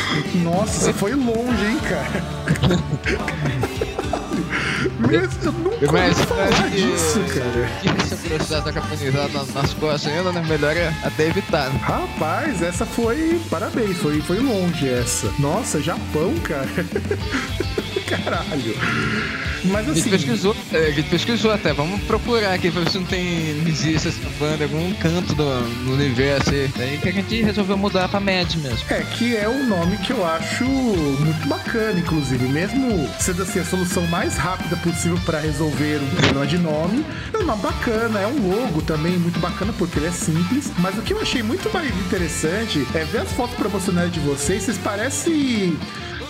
Nossa, 0.43 0.93
foi 0.93 1.15
longe, 1.15 1.65
hein, 1.65 1.79
cara? 1.89 2.25
Mesmo, 4.99 5.31
eu 5.43 5.53
nunca 5.53 5.93
Mas, 5.93 6.19
falar 6.21 6.71
disso, 6.71 7.21
cara. 7.35 7.69
Que 7.81 8.29
processo 8.29 8.65
da 8.65 8.73
japonesada 8.73 9.45
nas 9.55 9.75
costas 9.75 10.13
ainda, 10.13 10.33
né? 10.33 10.43
Melhor 10.47 10.77
é 10.77 10.95
até 11.03 11.29
evitar. 11.29 11.71
Rapaz, 11.71 12.63
essa 12.63 12.87
foi... 12.87 13.41
Parabéns, 13.51 13.97
foi, 13.99 14.21
foi 14.21 14.39
longe 14.39 14.89
essa. 14.89 15.33
Nossa, 15.39 15.83
Japão, 15.83 16.35
cara. 16.43 16.69
Caralho. 18.11 18.75
Mas 19.65 19.89
assim. 19.89 19.91
A 19.91 19.95
gente 19.95 20.01
assim, 20.01 20.11
pesquisou, 20.11 20.57
é, 20.73 20.79
a 20.79 20.91
gente 20.91 21.11
pesquisou 21.11 21.53
até. 21.53 21.73
Vamos 21.73 22.01
procurar 22.03 22.55
aqui 22.55 22.71
pra 22.71 22.83
ver 22.83 22.91
se 22.91 22.99
não 22.99 23.05
tem. 23.05 23.63
existe 23.67 24.09
essa 24.09 24.21
banda, 24.39 24.65
algum 24.65 24.93
canto 24.95 25.35
do, 25.35 25.85
do 25.85 25.93
universo 25.95 26.51
aí. 26.51 26.71
Daí 26.77 26.99
que 26.99 27.09
a 27.09 27.13
gente 27.13 27.43
resolveu 27.43 27.77
mudar 27.77 28.09
pra 28.09 28.21
Mad 28.21 28.55
mesmo. 28.57 28.79
É, 28.89 29.03
que 29.03 29.37
é 29.37 29.49
um 29.49 29.69
nome 29.69 29.97
que 29.99 30.13
eu 30.13 30.27
acho 30.27 30.65
muito 30.65 31.49
bacana, 31.49 31.99
inclusive. 31.99 32.49
Mesmo 32.49 33.09
sendo 33.19 33.43
assim 33.43 33.61
a 33.61 33.65
solução 33.65 34.07
mais 34.07 34.37
rápida 34.37 34.77
possível 34.77 35.19
para 35.25 35.41
resolver 35.41 36.01
um 36.03 36.17
problema 36.17 36.47
de 36.47 36.59
nome, 36.59 37.05
é 37.33 37.39
um 37.39 37.45
nome 37.45 37.63
bacana, 37.63 38.21
é 38.21 38.27
um 38.27 38.49
logo 38.49 38.83
também 38.83 39.19
muito 39.19 39.39
bacana 39.41 39.73
porque 39.77 39.99
ele 39.99 40.07
é 40.07 40.13
simples. 40.13 40.73
Mas 40.79 40.97
o 40.99 41.03
que 41.03 41.13
eu 41.13 41.21
achei 41.21 41.43
muito 41.43 41.71
mais 41.73 41.89
interessante 42.07 42.87
é 42.95 43.05
ver 43.05 43.21
as 43.21 43.33
fotos 43.33 43.57
promocionais 43.57 44.13
de 44.13 44.21
vocês. 44.21 44.63
Vocês 44.63 44.79
parecem 44.79 45.77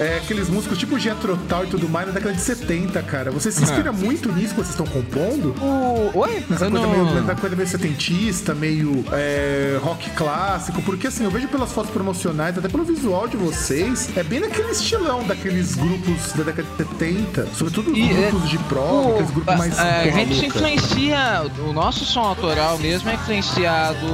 é, 0.00 0.16
aqueles 0.16 0.48
músicos 0.48 0.78
tipo 0.78 0.98
Jethro 0.98 1.36
Tull 1.48 1.64
e 1.64 1.66
tudo 1.68 1.88
mais 1.88 2.06
na 2.06 2.12
década 2.14 2.34
de 2.34 2.40
70, 2.40 3.02
cara. 3.02 3.30
Você 3.30 3.52
se 3.52 3.62
inspira 3.62 3.92
muito 3.92 4.32
nisso 4.32 4.54
que 4.54 4.60
vocês 4.62 4.70
estão 4.70 4.86
compondo? 4.86 5.54
O... 5.60 6.10
Oi? 6.18 6.42
Nessa 6.48 6.64
Eu 6.64 6.70
coisa, 6.70 6.86
não- 6.86 7.04
meio, 7.04 7.20
nessa 7.20 7.34
coisa 7.40 7.54
meio 7.54 7.68
setentista, 7.68 8.54
meio 8.54 9.04
é, 9.12 9.78
rock 9.82 10.08
clássico, 10.10 10.80
porque 10.82 11.06
assim, 11.06 11.24
eu 11.24 11.30
vejo 11.30 11.48
pelas 11.48 11.70
fotos 11.72 11.90
promocionais, 11.90 12.56
até 12.56 12.68
pelo 12.68 12.82
visual 12.84 13.28
de 13.28 13.36
vocês, 13.36 14.08
é 14.16 14.22
bem 14.22 14.40
naquele 14.40 14.70
estilão 14.70 15.22
daqueles 15.24 15.74
grupos 15.74 16.32
da 16.32 16.44
década 16.44 16.66
de 16.70 16.76
70, 16.78 17.46
sobretudo 17.54 17.94
E, 17.96 18.10
é, 18.10 18.30
grupos 18.30 18.48
de 18.48 18.58
prog, 18.58 19.10
aqueles 19.12 19.30
grupos 19.30 19.56
mais 19.56 19.78
a, 19.78 20.00
a 20.00 20.10
gente 20.10 20.46
influencia, 20.46 21.42
o 21.68 21.72
nosso 21.72 22.04
som 22.06 22.20
autoral 22.20 22.78
mesmo 22.78 23.10
é 23.10 23.14
influenciado, 23.14 24.06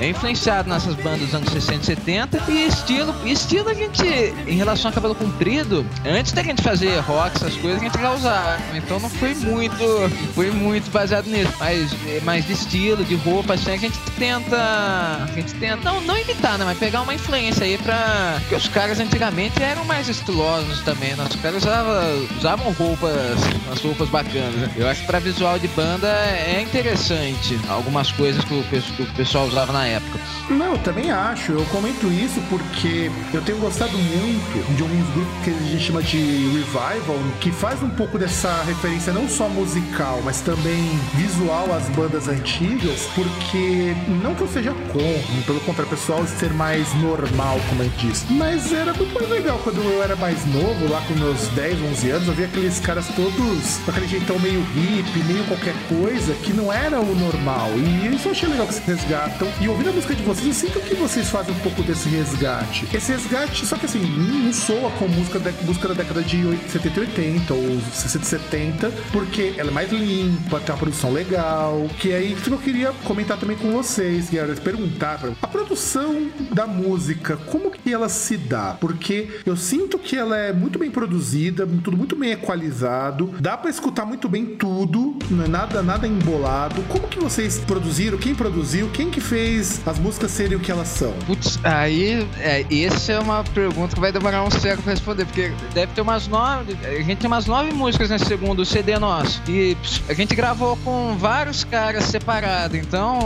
é 0.00 0.08
influenciado 0.10 0.68
nessas 0.68 0.94
bandas 0.96 1.20
dos 1.20 1.34
anos 1.34 1.50
60 1.50 1.82
e 1.82 1.86
70 1.86 2.42
e 2.50 2.66
estilo, 2.66 3.14
estilo 3.24 3.68
a 3.70 3.74
gente, 3.74 4.04
em 4.46 4.56
relação 4.56 4.90
a 4.90 4.94
cabelo 4.94 5.14
comprido, 5.30 5.86
antes 6.04 6.32
da 6.32 6.42
gente 6.42 6.62
fazer 6.62 6.98
rock, 7.00 7.36
essas 7.36 7.56
coisas, 7.56 7.80
a 7.80 7.84
gente 7.84 7.98
já 7.98 8.12
usava, 8.12 8.58
então 8.74 8.98
não 8.98 9.08
foi 9.08 9.34
muito, 9.34 10.10
foi 10.34 10.50
muito 10.50 10.90
baseado 10.90 11.26
nisso, 11.26 11.52
mas, 11.58 11.90
mas 12.24 12.46
de 12.46 12.52
estilo, 12.52 13.04
de 13.04 13.14
roupa, 13.16 13.54
assim, 13.54 13.72
a 13.72 13.76
gente 13.76 13.98
tenta, 14.18 14.56
a 14.56 15.30
gente 15.34 15.54
tenta, 15.54 15.76
não, 15.84 16.00
não 16.00 16.18
imitar, 16.18 16.58
né, 16.58 16.64
mas 16.64 16.78
pegar 16.78 17.02
uma 17.02 17.14
influência 17.14 17.64
aí 17.64 17.78
pra, 17.78 18.36
porque 18.40 18.54
os 18.54 18.68
caras 18.68 18.98
antigamente 18.98 19.62
eram 19.62 19.84
mais 19.84 20.08
estilosos 20.08 20.80
também, 20.82 21.14
né, 21.14 21.24
os 21.28 21.36
caras 21.36 21.62
usavam, 21.62 22.28
usavam 22.36 22.72
roupas, 22.72 23.38
umas 23.66 23.80
roupas 23.80 24.08
bacanas, 24.08 24.54
né? 24.54 24.70
Eu 24.76 24.88
acho 24.88 25.02
que 25.02 25.06
pra 25.06 25.18
visual 25.18 25.58
de 25.58 25.68
banda 25.68 26.08
é 26.08 26.60
interessante 26.60 27.58
algumas 27.68 28.10
coisas 28.12 28.44
que 28.44 28.54
o, 28.54 28.62
que 28.64 29.02
o 29.02 29.06
pessoal 29.14 29.46
usava 29.46 29.72
na 29.72 29.86
época. 29.86 30.18
Não, 30.48 30.72
eu 30.72 30.78
também 30.78 31.10
acho. 31.10 31.52
Eu 31.52 31.64
comento 31.66 32.06
isso 32.08 32.40
porque 32.48 33.10
eu 33.32 33.40
tenho 33.42 33.58
gostado 33.58 33.96
muito 33.96 34.74
de 34.74 34.82
alguns 34.82 35.08
grupos 35.10 35.44
que 35.44 35.50
a 35.50 35.52
gente 35.52 35.84
chama 35.84 36.02
de 36.02 36.18
revival, 36.18 37.18
que 37.40 37.50
faz 37.50 37.82
um 37.82 37.90
pouco 37.90 38.18
dessa 38.18 38.62
referência 38.64 39.12
não 39.12 39.28
só 39.28 39.48
musical, 39.48 40.20
mas 40.24 40.40
também 40.40 40.88
visual 41.14 41.72
às 41.74 41.88
bandas 41.90 42.28
antigas, 42.28 43.08
porque 43.14 43.94
não 44.22 44.34
que 44.34 44.42
eu 44.42 44.48
seja 44.48 44.72
contra, 44.92 45.42
pelo 45.46 45.60
contrário, 45.60 45.90
pessoal 45.90 46.26
ser 46.26 46.52
mais 46.52 46.92
normal, 46.94 47.58
como 47.68 47.82
a 47.82 47.84
gente 47.84 48.06
diz. 48.06 48.24
Mas 48.30 48.72
era 48.72 48.92
muito 48.94 49.12
mais 49.14 49.28
legal 49.28 49.58
quando 49.62 49.82
eu 49.82 50.02
era 50.02 50.16
mais 50.16 50.44
novo, 50.46 50.88
lá 50.88 51.00
com 51.02 51.14
meus 51.14 51.48
10, 51.48 51.80
11 51.82 52.10
anos, 52.10 52.28
eu 52.28 52.34
via 52.34 52.46
aqueles 52.46 52.80
caras 52.80 53.06
todos 53.08 53.78
com 53.84 53.90
aquele 53.90 54.06
jeitão 54.06 54.38
meio 54.38 54.60
hippie, 54.74 55.22
meio 55.24 55.44
qualquer 55.44 55.74
coisa, 55.88 56.34
que 56.34 56.52
não 56.52 56.72
era 56.72 57.00
o 57.00 57.14
normal. 57.14 57.70
E 57.76 58.14
isso 58.14 58.28
eu 58.28 58.32
achei 58.32 58.48
legal 58.48 58.66
que 58.66 58.74
vocês 58.74 58.86
resgatam. 58.86 59.48
E 59.60 59.68
ouvindo 59.68 59.90
a 59.90 59.92
música 59.92 60.14
de 60.14 60.22
vocês, 60.22 60.46
eu 60.46 60.52
sinto 60.54 60.80
que 60.80 60.94
vocês 60.94 61.28
fazem 61.28 61.54
um 61.54 61.58
pouco 61.58 61.82
desse 61.82 62.08
resgate. 62.08 62.86
Esse 62.94 63.12
resgate, 63.12 63.66
só 63.66 63.76
que 63.76 63.86
assim, 63.86 64.00
não 64.00 64.52
soa 64.52 64.90
com 65.00 65.08
música 65.08 65.38
da, 65.38 65.50
música 65.64 65.88
da 65.88 65.94
década 65.94 66.22
de 66.22 66.44
80, 66.44 66.68
70 66.68 67.00
e 67.00 67.00
80 67.00 67.54
ou 67.54 67.80
60 67.90 68.22
e 68.22 68.28
70, 68.28 68.92
porque 69.10 69.54
ela 69.56 69.70
é 69.70 69.72
mais 69.72 69.90
limpa, 69.90 70.60
tem 70.60 70.74
uma 70.74 70.78
produção 70.78 71.10
legal. 71.10 71.88
Que 71.98 72.12
é 72.12 72.22
isso 72.22 72.42
que 72.42 72.50
eu 72.50 72.58
queria 72.58 72.92
comentar 73.04 73.38
também 73.38 73.56
com 73.56 73.72
vocês, 73.72 74.32
era 74.34 74.54
perguntar 74.56 75.20
a 75.40 75.46
produção 75.46 76.28
da 76.52 76.66
música, 76.66 77.38
como 77.38 77.70
que 77.70 77.90
ela 77.90 78.10
se 78.10 78.36
dá? 78.36 78.76
Porque 78.78 79.40
eu 79.46 79.56
sinto 79.56 79.98
que 79.98 80.16
ela 80.16 80.36
é 80.36 80.52
muito 80.52 80.78
bem 80.78 80.90
produzida, 80.90 81.66
tudo 81.82 81.96
muito 81.96 82.14
bem 82.14 82.32
equalizado, 82.32 83.34
dá 83.40 83.56
pra 83.56 83.70
escutar 83.70 84.04
muito 84.04 84.28
bem 84.28 84.44
tudo, 84.44 85.16
não 85.30 85.44
é 85.44 85.48
nada 85.48 85.82
nada 85.82 86.06
embolado. 86.06 86.82
Como 86.82 87.08
que 87.08 87.18
vocês 87.18 87.58
produziram? 87.58 88.18
Quem 88.18 88.34
produziu? 88.34 88.90
Quem 88.90 89.08
que 89.08 89.20
fez 89.20 89.80
as 89.86 89.98
músicas 89.98 90.30
serem 90.30 90.58
o 90.58 90.60
que 90.60 90.70
elas 90.70 90.88
são? 90.88 91.12
Putz, 91.26 91.58
aí, 91.64 92.28
é, 92.38 92.66
essa 92.84 93.12
é 93.12 93.18
uma 93.18 93.42
pergunta 93.42 93.94
que 93.94 94.00
vai 94.00 94.12
demorar 94.12 94.44
um 94.44 94.50
século 94.50 94.89
responder, 94.90 95.24
porque 95.24 95.52
deve 95.74 95.92
ter 95.92 96.00
umas 96.00 96.26
nove, 96.28 96.76
a 96.84 97.02
gente 97.02 97.16
tem 97.18 97.26
umas 97.26 97.46
nove 97.46 97.72
músicas 97.72 98.10
nesse 98.10 98.26
segundo 98.26 98.64
CD 98.64 98.98
nosso, 98.98 99.40
e 99.48 99.76
a 100.08 100.14
gente 100.14 100.34
gravou 100.34 100.76
com 100.84 101.16
vários 101.18 101.64
caras 101.64 102.04
separados, 102.04 102.76
então, 102.78 103.18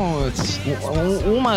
um- 1.26 1.36
uma, 1.38 1.54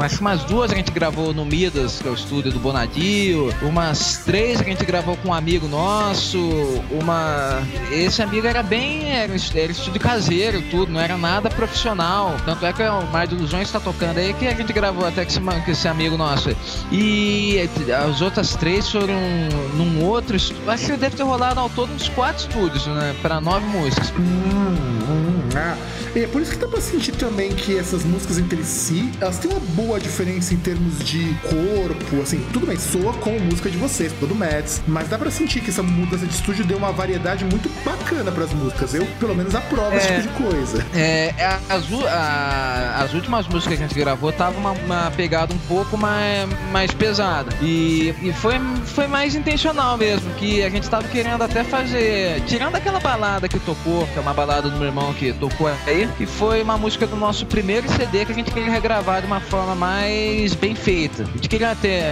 acho 0.00 0.16
que 0.16 0.20
umas 0.20 0.42
duas 0.44 0.72
a 0.72 0.74
gente 0.74 0.90
gravou 0.90 1.32
no 1.34 1.44
Midas, 1.44 2.00
que 2.00 2.08
é 2.08 2.10
o 2.10 2.14
estúdio 2.14 2.52
do 2.52 2.58
Bonadio, 2.58 3.52
umas 3.62 4.18
três 4.24 4.60
a 4.60 4.64
gente 4.64 4.84
gravou 4.84 5.16
com 5.16 5.28
um 5.28 5.34
amigo 5.34 5.66
nosso, 5.68 6.38
uma, 6.90 7.62
esse 7.90 8.22
amigo 8.22 8.46
era 8.46 8.62
bem, 8.62 9.10
era, 9.10 9.32
era 9.54 9.72
estúdio 9.72 10.00
caseiro, 10.00 10.62
tudo, 10.70 10.92
não 10.92 11.00
era 11.00 11.16
nada 11.16 11.48
profissional, 11.50 12.34
tanto 12.44 12.64
é 12.66 12.72
que 12.72 12.82
o 12.82 13.02
Mar 13.12 13.26
de 13.26 13.34
Ilusões 13.34 13.68
está 13.68 13.78
tocando 13.80 14.18
aí, 14.18 14.32
que 14.34 14.46
a 14.46 14.54
gente 14.54 14.72
gravou 14.72 15.06
até 15.06 15.24
com 15.24 15.30
esse, 15.30 15.70
esse 15.70 15.88
amigo 15.88 16.16
nosso. 16.16 16.50
E 16.90 17.68
as 18.08 18.20
outras 18.20 18.54
três 18.56 18.88
foram 18.90 19.09
num 19.76 20.04
outro. 20.04 20.36
estu- 20.36 20.54
Acho 20.68 20.86
que 20.86 20.96
deve 20.96 21.16
ter 21.16 21.22
rolado 21.22 21.60
ao 21.60 21.68
todo 21.70 21.92
uns 21.92 22.08
quatro 22.10 22.42
estúdios, 22.46 22.86
né? 22.86 23.14
Para 23.22 23.40
nove 23.40 23.66
músicas. 23.66 24.12
Hum, 24.18 24.22
hum, 25.08 25.48
ah. 25.56 25.76
É 26.14 26.26
por 26.26 26.42
isso 26.42 26.50
que 26.52 26.56
dá 26.58 26.66
pra 26.66 26.80
sentir 26.80 27.12
também 27.12 27.50
que 27.52 27.78
essas 27.78 28.04
músicas 28.04 28.38
entre 28.38 28.62
si, 28.64 29.10
elas 29.20 29.38
têm 29.38 29.50
uma 29.50 29.60
boa 29.60 29.98
diferença 30.00 30.52
em 30.52 30.56
termos 30.56 30.98
de 31.04 31.32
corpo, 31.42 32.20
assim, 32.22 32.44
tudo 32.52 32.66
bem, 32.66 32.76
soa 32.78 33.12
como 33.14 33.38
música 33.40 33.70
de 33.70 33.76
vocês, 33.78 34.12
todo 34.18 34.34
Mads, 34.34 34.82
mas 34.88 35.08
dá 35.08 35.16
pra 35.18 35.30
sentir 35.30 35.60
que 35.60 35.70
essa 35.70 35.82
mudança 35.82 36.26
de 36.26 36.32
estúdio 36.34 36.64
deu 36.64 36.78
uma 36.78 36.90
variedade 36.92 37.44
muito 37.44 37.68
bacana 37.84 38.30
pras 38.32 38.52
músicas. 38.52 38.92
Eu, 38.94 39.06
pelo 39.20 39.34
menos, 39.34 39.54
aprovo 39.54 39.94
esse 39.96 40.08
É. 40.08 40.20
tipo 40.20 40.28
de 40.32 40.42
coisa. 40.50 40.86
É, 40.94 41.32
as, 41.68 41.88
u- 41.90 42.06
a- 42.06 43.02
as 43.04 43.14
últimas 43.14 43.46
músicas 43.46 43.76
que 43.78 43.84
a 43.84 43.86
gente 43.88 43.98
gravou 43.98 44.32
tava 44.32 44.58
uma, 44.58 44.72
uma 44.72 45.10
pegada 45.12 45.54
um 45.54 45.58
pouco 45.68 45.96
mais, 45.96 46.48
mais 46.72 46.90
pesada. 46.92 47.50
E, 47.62 48.14
e 48.22 48.32
foi, 48.32 48.54
foi 48.86 49.06
mais 49.06 49.34
intencional 49.34 49.96
mesmo, 49.96 50.30
que 50.34 50.62
a 50.62 50.70
gente 50.70 50.88
tava 50.88 51.06
querendo 51.08 51.42
até 51.42 51.62
fazer. 51.64 52.40
Tirando 52.46 52.74
aquela 52.74 52.98
balada 53.00 53.48
que 53.48 53.58
tocou, 53.60 54.06
que 54.08 54.18
é 54.18 54.20
uma 54.20 54.34
balada 54.34 54.68
do 54.68 54.76
meu 54.76 54.86
irmão 54.88 55.12
que 55.14 55.32
tocou 55.32 55.68
aí, 55.86 55.99
que 56.08 56.26
foi 56.26 56.62
uma 56.62 56.76
música 56.76 57.06
do 57.06 57.16
nosso 57.16 57.46
primeiro 57.46 57.88
CD 57.90 58.24
que 58.24 58.32
a 58.32 58.34
gente 58.34 58.50
queria 58.50 58.70
regravar 58.70 59.20
de 59.20 59.26
uma 59.26 59.40
forma 59.40 59.74
mais 59.74 60.54
bem 60.54 60.74
feita. 60.74 61.22
A 61.22 61.26
gente 61.36 61.48
queria 61.48 61.74
ter. 61.74 62.02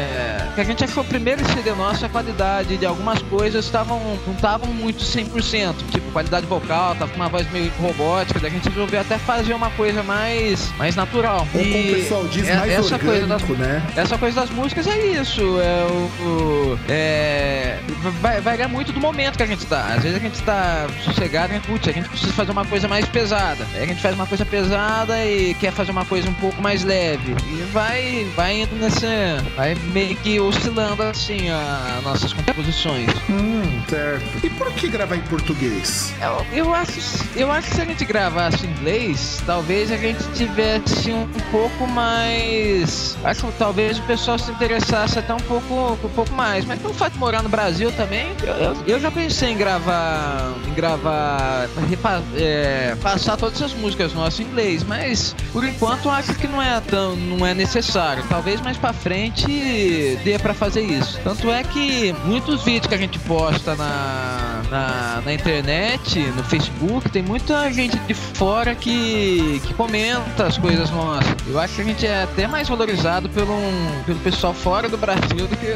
Que 0.54 0.60
a 0.60 0.64
gente 0.64 0.84
achou 0.84 1.02
o 1.02 1.06
primeiro 1.06 1.44
CD 1.52 1.72
nosso, 1.72 2.04
a 2.04 2.08
qualidade 2.08 2.76
de 2.76 2.86
algumas 2.86 3.20
coisas 3.22 3.64
estavam 3.64 3.98
não 4.26 4.34
estavam 4.34 4.72
muito 4.72 5.02
100%. 5.02 5.74
Tipo, 5.90 6.10
qualidade 6.12 6.46
vocal, 6.46 6.94
tava 6.96 7.10
com 7.10 7.16
uma 7.16 7.28
voz 7.28 7.50
meio 7.50 7.70
robótica, 7.80 8.38
daí 8.40 8.50
a 8.50 8.54
gente 8.54 8.68
resolveu 8.68 9.00
até 9.00 9.18
fazer 9.18 9.54
uma 9.54 9.70
coisa 9.70 10.02
mais, 10.02 10.70
mais 10.76 10.94
natural. 10.96 11.46
Ou 11.54 11.60
como 11.60 11.78
o 11.78 11.94
pessoal 11.94 12.24
diz, 12.28 12.48
é- 12.48 12.56
mais 12.56 12.72
essa 12.72 12.98
coisa 12.98 13.26
das 13.26 13.42
orgânico, 13.42 13.62
né? 13.62 13.82
essa 13.96 14.18
coisa 14.18 14.40
das 14.40 14.50
músicas 14.50 14.86
é 14.86 14.98
isso. 15.06 15.40
É 15.60 15.86
o. 15.90 16.24
o- 16.24 16.78
é, 16.88 17.78
vai, 18.20 18.40
varia 18.40 18.68
muito 18.68 18.92
do 18.92 19.00
momento 19.00 19.36
que 19.36 19.42
a 19.42 19.46
gente 19.46 19.64
tá. 19.66 19.94
Às 19.96 20.02
vezes 20.02 20.16
a 20.16 20.20
gente 20.20 20.40
tá 20.42 20.86
sossegado 21.04 21.52
e 21.52 21.56
a 21.56 21.58
gente, 21.58 21.66
putz, 21.66 21.88
a 21.88 21.92
gente 21.92 22.08
precisa 22.08 22.32
fazer 22.32 22.52
uma 22.52 22.64
coisa 22.64 22.88
mais 22.88 23.04
pesada. 23.06 23.66
Aí 23.78 23.84
a 23.84 23.86
gente 23.86 24.02
faz 24.02 24.14
uma 24.14 24.26
coisa 24.26 24.44
pesada 24.44 25.24
e 25.24 25.54
quer 25.54 25.70
fazer 25.72 25.92
uma 25.92 26.04
coisa 26.04 26.28
um 26.28 26.34
pouco 26.34 26.60
mais 26.60 26.82
leve. 26.82 27.36
E 27.48 27.62
vai, 27.72 28.26
vai 28.34 28.62
indo 28.62 28.74
nesse. 28.76 29.06
Vai 29.56 29.74
meio 29.92 30.16
que 30.16 30.40
oscilando 30.40 31.02
assim 31.04 31.48
a, 31.48 32.00
nossas 32.02 32.32
composições. 32.32 33.08
Hum, 33.30 33.62
certo. 33.88 34.44
E 34.44 34.50
por 34.50 34.72
que 34.72 34.88
gravar 34.88 35.14
em 35.16 35.20
português? 35.22 36.12
Eu, 36.20 36.44
eu 36.66 36.74
acho, 36.74 36.98
eu 37.36 37.50
acho 37.52 37.68
que 37.68 37.76
se 37.76 37.80
a 37.80 37.84
gente 37.84 38.04
gravasse 38.04 38.66
em 38.66 38.70
inglês, 38.70 39.40
talvez 39.46 39.92
a 39.92 39.96
gente 39.96 40.24
tivesse 40.34 41.12
um 41.12 41.28
pouco 41.52 41.86
mais. 41.86 43.16
Acho 43.22 43.46
que 43.46 43.52
talvez 43.58 43.98
o 43.98 44.02
pessoal 44.02 44.38
se 44.38 44.50
interessasse 44.50 45.18
até 45.18 45.32
um 45.32 45.38
pouco, 45.38 45.98
um 46.04 46.08
pouco 46.10 46.32
mais. 46.34 46.64
Mas 46.64 46.80
pelo 46.80 46.94
fato 46.94 47.12
de 47.12 47.18
morar 47.18 47.42
no 47.42 47.48
Brasil 47.48 47.92
também, 47.92 48.26
eu, 48.42 48.54
eu, 48.54 48.76
eu 48.86 49.00
já 49.00 49.10
pensei 49.10 49.50
em 49.50 49.56
gravar. 49.56 50.52
em 50.66 50.74
gravar. 50.74 51.68
repa- 51.88 52.22
é, 52.36 52.96
passar 53.02 53.36
todas 53.36 53.60
as 53.62 53.67
músicas 53.74 54.12
nossas 54.12 54.40
em 54.40 54.44
inglês, 54.44 54.82
mas 54.84 55.34
por 55.52 55.64
enquanto 55.64 56.08
acho 56.10 56.34
que 56.34 56.46
não 56.46 56.60
é 56.62 56.80
tão. 56.80 57.16
não 57.16 57.46
é 57.46 57.54
necessário. 57.54 58.22
Talvez 58.28 58.60
mais 58.60 58.76
pra 58.76 58.92
frente 58.92 60.18
dê 60.24 60.38
pra 60.38 60.54
fazer 60.54 60.82
isso. 60.82 61.18
Tanto 61.24 61.50
é 61.50 61.62
que 61.62 62.14
muitos 62.24 62.62
vídeos 62.64 62.86
que 62.86 62.94
a 62.94 62.98
gente 62.98 63.18
posta 63.20 63.74
na, 63.74 64.62
na, 64.70 65.22
na 65.24 65.32
internet, 65.32 66.18
no 66.36 66.42
Facebook, 66.44 67.08
tem 67.10 67.22
muita 67.22 67.70
gente 67.72 67.96
de 67.98 68.14
fora 68.14 68.74
que, 68.74 69.60
que 69.66 69.74
comenta 69.74 70.46
as 70.46 70.58
coisas 70.58 70.90
nossas. 70.90 71.34
Eu 71.46 71.58
acho 71.58 71.74
que 71.74 71.80
a 71.80 71.84
gente 71.84 72.06
é 72.06 72.22
até 72.24 72.46
mais 72.46 72.68
valorizado 72.68 73.28
pelo, 73.28 73.52
um- 73.52 74.02
pelo 74.06 74.18
pessoal 74.20 74.52
fora 74.54 74.88
do 74.88 74.96
Brasil 74.98 75.46
do 75.46 75.56
que 75.56 75.66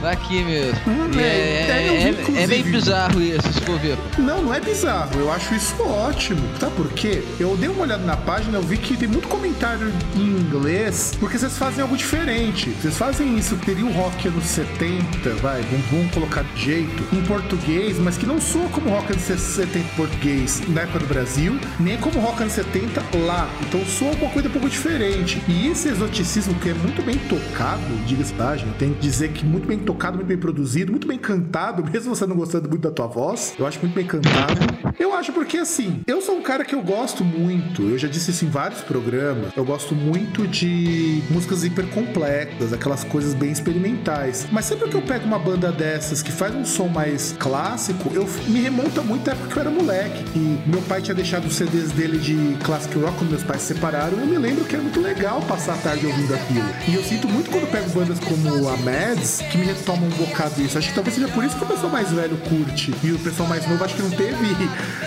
daqui 0.00 0.42
mesmo. 0.42 0.78
Hum, 0.86 1.10
E 1.14 1.18
é, 1.18 1.22
é, 1.22 2.34
é, 2.36 2.38
é, 2.40 2.42
é 2.42 2.46
meio 2.46 2.64
bizarro 2.64 3.20
isso, 3.22 3.52
se 3.52 3.60
for 3.60 3.78
ver. 3.78 3.96
Não, 4.18 4.42
não 4.42 4.54
é 4.54 4.60
bizarro. 4.60 5.10
Eu 5.18 5.32
acho 5.32 5.54
isso 5.54 5.74
ótimo. 5.82 6.42
Sabe 6.58 6.74
por 6.74 6.88
quê? 6.92 7.22
Eu 7.40 7.56
dei 7.56 7.68
uma 7.68 7.82
olhada 7.82 8.04
na 8.04 8.16
página, 8.16 8.58
eu 8.58 8.62
vi 8.62 8.76
que 8.76 8.96
tem 8.96 9.08
muito 9.08 9.26
comentário 9.26 9.92
em 10.14 10.20
inglês, 10.20 11.12
porque 11.18 11.38
vocês 11.38 11.56
fazem 11.56 11.82
algo 11.82 11.96
diferente. 11.96 12.70
Vocês 12.70 12.96
fazem 12.96 13.36
isso, 13.36 13.56
teria 13.56 13.84
um 13.84 13.92
rock 13.92 14.28
anos 14.28 14.44
70, 14.44 15.30
vai, 15.36 15.62
vamos, 15.62 15.86
vamos 15.86 16.14
colocar 16.14 16.42
de 16.42 16.62
jeito, 16.62 17.02
em 17.12 17.22
português, 17.22 17.98
mas 17.98 18.16
que 18.18 18.26
não 18.26 18.40
soa 18.40 18.68
como 18.68 18.90
rock 18.90 19.12
anos 19.12 19.22
70 19.22 19.96
português 19.96 20.62
na 20.68 20.82
época 20.82 21.00
do 21.00 21.06
Brasil, 21.06 21.58
nem 21.80 21.96
como 21.98 22.20
rock 22.20 22.42
anos 22.42 22.52
70 22.52 23.00
lá. 23.26 23.48
Então 23.62 23.84
soa 23.86 24.12
uma 24.12 24.30
coisa 24.30 24.48
um 24.48 24.52
pouco 24.52 24.68
diferente. 24.68 25.42
E 25.48 25.68
esse 25.68 25.88
exoticismo 25.88 26.54
que 26.56 26.68
é 26.68 26.74
muito 26.74 27.02
bem 27.02 27.16
tocado, 27.18 27.82
diga-se 28.06 28.32
página, 28.34 28.72
tenho 28.78 28.94
que 28.94 29.00
dizer 29.00 29.32
que 29.32 29.44
muito 29.44 29.66
bem 29.66 29.78
tocado, 29.78 30.16
muito 30.16 30.28
bem 30.28 30.38
produzido, 30.38 30.92
muito 30.92 31.06
bem 31.06 31.18
cantado, 31.18 31.82
mesmo 31.90 32.14
você 32.14 32.26
não 32.26 32.36
gostando 32.36 32.68
muito 32.68 32.82
da 32.82 32.90
tua 32.90 33.06
voz, 33.06 33.54
eu 33.58 33.66
acho 33.66 33.80
muito 33.80 33.94
bem 33.94 34.06
cantado. 34.06 34.60
Eu 34.98 35.14
acho 35.14 35.32
porque 35.32 35.56
assim, 35.58 36.02
eu 36.06 36.20
sou 36.20 36.36
um 36.36 36.42
cara 36.42 36.64
que 36.64 36.74
eu 36.74 36.82
gosto 36.82 37.21
muito, 37.24 37.82
eu 37.82 37.98
já 37.98 38.08
disse 38.08 38.30
isso 38.30 38.44
em 38.44 38.48
vários 38.48 38.80
programas, 38.80 39.52
eu 39.56 39.64
gosto 39.64 39.94
muito 39.94 40.46
de 40.46 41.22
músicas 41.30 41.64
hiper 41.64 41.86
complexas, 41.88 42.72
aquelas 42.72 43.04
coisas 43.04 43.34
bem 43.34 43.50
experimentais. 43.50 44.46
Mas 44.50 44.64
sempre 44.64 44.88
que 44.88 44.94
eu 44.94 45.02
pego 45.02 45.24
uma 45.26 45.38
banda 45.38 45.72
dessas 45.72 46.22
que 46.22 46.32
faz 46.32 46.54
um 46.54 46.64
som 46.64 46.88
mais 46.88 47.34
clássico, 47.38 48.10
eu 48.14 48.28
me 48.46 48.60
remonta 48.60 49.02
muito 49.02 49.28
à 49.28 49.32
época 49.32 49.48
que 49.48 49.56
eu 49.56 49.60
era 49.60 49.70
moleque. 49.70 50.24
E 50.34 50.58
meu 50.66 50.82
pai 50.82 51.00
tinha 51.02 51.14
deixado 51.14 51.46
os 51.46 51.54
CDs 51.54 51.92
dele 51.92 52.18
de 52.18 52.56
classic 52.64 52.96
rock 52.98 53.18
quando 53.18 53.30
meus 53.30 53.42
pais 53.42 53.62
se 53.62 53.74
separaram. 53.74 54.18
Eu 54.18 54.26
me 54.26 54.38
lembro 54.38 54.64
que 54.64 54.74
era 54.74 54.82
muito 54.82 55.00
legal 55.00 55.40
passar 55.42 55.74
a 55.74 55.78
tarde 55.78 56.06
ouvindo 56.06 56.34
aquilo. 56.34 56.68
E 56.88 56.94
eu 56.94 57.02
sinto 57.02 57.28
muito 57.28 57.50
quando 57.50 57.70
pego 57.70 57.90
bandas 57.90 58.18
como 58.20 58.68
a 58.68 58.76
Mads 58.76 59.42
que 59.50 59.58
me 59.58 59.64
retomam 59.64 60.06
um 60.06 60.10
bocado 60.10 60.60
isso. 60.62 60.78
Acho 60.78 60.88
que 60.88 60.94
talvez 60.94 61.14
seja 61.14 61.28
por 61.28 61.44
isso 61.44 61.56
que 61.56 61.64
o 61.64 61.66
pessoal 61.66 61.92
mais 61.92 62.10
velho 62.10 62.36
curte. 62.38 62.94
E 63.02 63.12
o 63.12 63.18
pessoal 63.18 63.48
mais 63.48 63.66
novo 63.68 63.82
acho 63.84 63.94
que 63.94 64.02
não 64.02 64.10
teve 64.10 64.56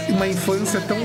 uma 0.10 0.28
infância 0.28 0.80
tão, 0.82 0.98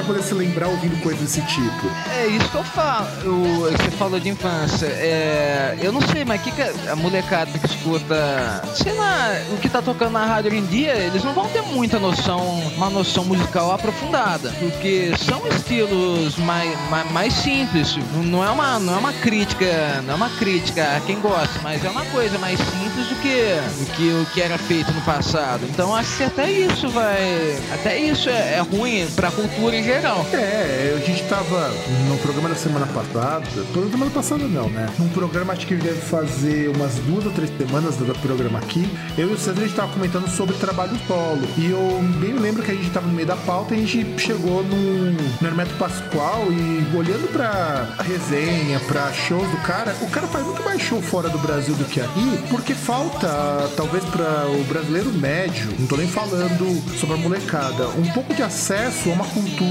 para 0.00 0.06
poder 0.06 0.22
se 0.22 0.34
lembrar 0.34 0.68
ouvindo 0.68 1.00
coisas 1.02 1.20
desse 1.20 1.42
tipo. 1.42 1.90
É 2.10 2.26
isso 2.26 2.48
que 2.48 2.54
eu 2.54 2.64
falo. 2.64 3.06
O, 3.24 3.70
você 3.70 3.90
falou 3.92 4.18
de 4.18 4.28
infância. 4.28 4.86
É, 4.86 5.76
eu 5.80 5.92
não 5.92 6.00
sei, 6.00 6.24
mas 6.24 6.40
o 6.40 6.44
que, 6.44 6.52
que 6.52 6.62
a 6.62 6.96
molecada 6.96 7.58
que 7.58 7.66
escuta, 7.66 8.62
sei 8.74 8.92
lá, 8.92 9.30
o 9.52 9.58
que 9.58 9.68
tá 9.68 9.82
tocando 9.82 10.12
na 10.12 10.24
rádio 10.24 10.50
hoje 10.50 10.60
em 10.60 10.66
dia, 10.66 10.94
eles 10.94 11.22
não 11.22 11.32
vão 11.32 11.48
ter 11.48 11.62
muita 11.62 11.98
noção, 11.98 12.40
uma 12.76 12.88
noção 12.88 13.24
musical 13.24 13.72
aprofundada. 13.72 14.50
Porque 14.58 15.12
são 15.18 15.46
estilos 15.48 16.36
mais, 16.36 16.78
mais, 16.88 17.12
mais 17.12 17.32
simples. 17.34 17.96
Não 18.24 18.44
é, 18.44 18.50
uma, 18.50 18.78
não 18.78 18.94
é 18.94 18.98
uma 18.98 19.12
crítica, 19.12 20.02
não 20.04 20.14
é 20.14 20.16
uma 20.16 20.30
crítica 20.30 20.96
a 20.96 21.00
quem 21.00 21.20
gosta, 21.20 21.60
mas 21.62 21.84
é 21.84 21.90
uma 21.90 22.04
coisa 22.06 22.38
mais 22.38 22.58
simples 22.58 23.06
do 23.06 23.14
que, 23.16 23.54
do 23.78 23.96
que 23.96 24.22
o 24.22 24.26
que 24.32 24.40
era 24.40 24.56
feito 24.56 24.90
no 24.92 25.00
passado. 25.02 25.66
Então 25.68 25.94
acho 25.94 26.16
que 26.16 26.24
até 26.24 26.50
isso 26.50 26.88
vai. 26.88 27.58
Até 27.74 27.98
isso 27.98 28.30
é, 28.30 28.54
é 28.54 28.60
ruim 28.60 29.06
pra 29.14 29.30
cultura 29.30 29.76
em 29.76 29.89
geral. 29.90 30.24
É, 30.32 30.96
a 30.96 31.04
gente 31.04 31.24
tava 31.24 31.68
no 32.08 32.16
programa 32.18 32.48
da 32.48 32.54
semana 32.54 32.86
passada. 32.86 33.44
Toda 33.74 33.90
semana 33.90 34.10
passada 34.10 34.44
não, 34.44 34.68
né? 34.70 34.88
Num 34.98 35.08
programa 35.08 35.52
acho 35.52 35.66
que 35.66 35.74
deve 35.74 36.00
fazer 36.00 36.68
umas 36.68 36.94
duas 37.06 37.26
ou 37.26 37.32
três 37.32 37.50
semanas 37.56 37.96
do 37.96 38.04
programa 38.20 38.60
aqui. 38.60 38.88
Eu 39.18 39.30
e 39.30 39.32
o 39.32 39.38
César 39.38 39.60
a 39.60 39.64
gente 39.64 39.74
tava 39.74 39.92
comentando 39.92 40.28
sobre 40.28 40.54
trabalho 40.56 40.96
solo. 41.08 41.42
E 41.58 41.70
eu 41.70 42.00
bem 42.20 42.34
lembro 42.34 42.62
que 42.62 42.70
a 42.70 42.74
gente 42.74 42.90
tava 42.90 43.06
no 43.06 43.12
meio 43.12 43.26
da 43.26 43.36
pauta 43.36 43.74
e 43.74 43.82
a 43.82 43.86
gente 43.86 44.20
chegou 44.20 44.62
no 44.62 45.44
Hermeto 45.44 45.74
Pascoal 45.74 46.46
e 46.52 46.96
olhando 46.96 47.28
pra 47.32 47.96
resenha, 48.04 48.78
pra 48.80 49.12
shows 49.12 49.48
do 49.50 49.56
cara, 49.58 49.94
o 50.00 50.10
cara 50.10 50.26
faz 50.28 50.44
muito 50.44 50.62
mais 50.62 50.80
show 50.80 51.02
fora 51.02 51.28
do 51.28 51.38
Brasil 51.38 51.74
do 51.74 51.84
que 51.84 52.00
aqui, 52.00 52.38
porque 52.48 52.74
falta, 52.74 53.28
talvez 53.76 54.04
para 54.04 54.46
o 54.48 54.64
brasileiro 54.64 55.12
médio, 55.12 55.70
não 55.78 55.86
tô 55.86 55.96
nem 55.96 56.06
falando 56.06 56.98
sobre 56.98 57.16
a 57.16 57.18
molecada, 57.18 57.88
um 57.88 58.06
pouco 58.12 58.34
de 58.34 58.42
acesso 58.42 59.10
a 59.10 59.12
uma 59.12 59.24
cultura 59.24 59.69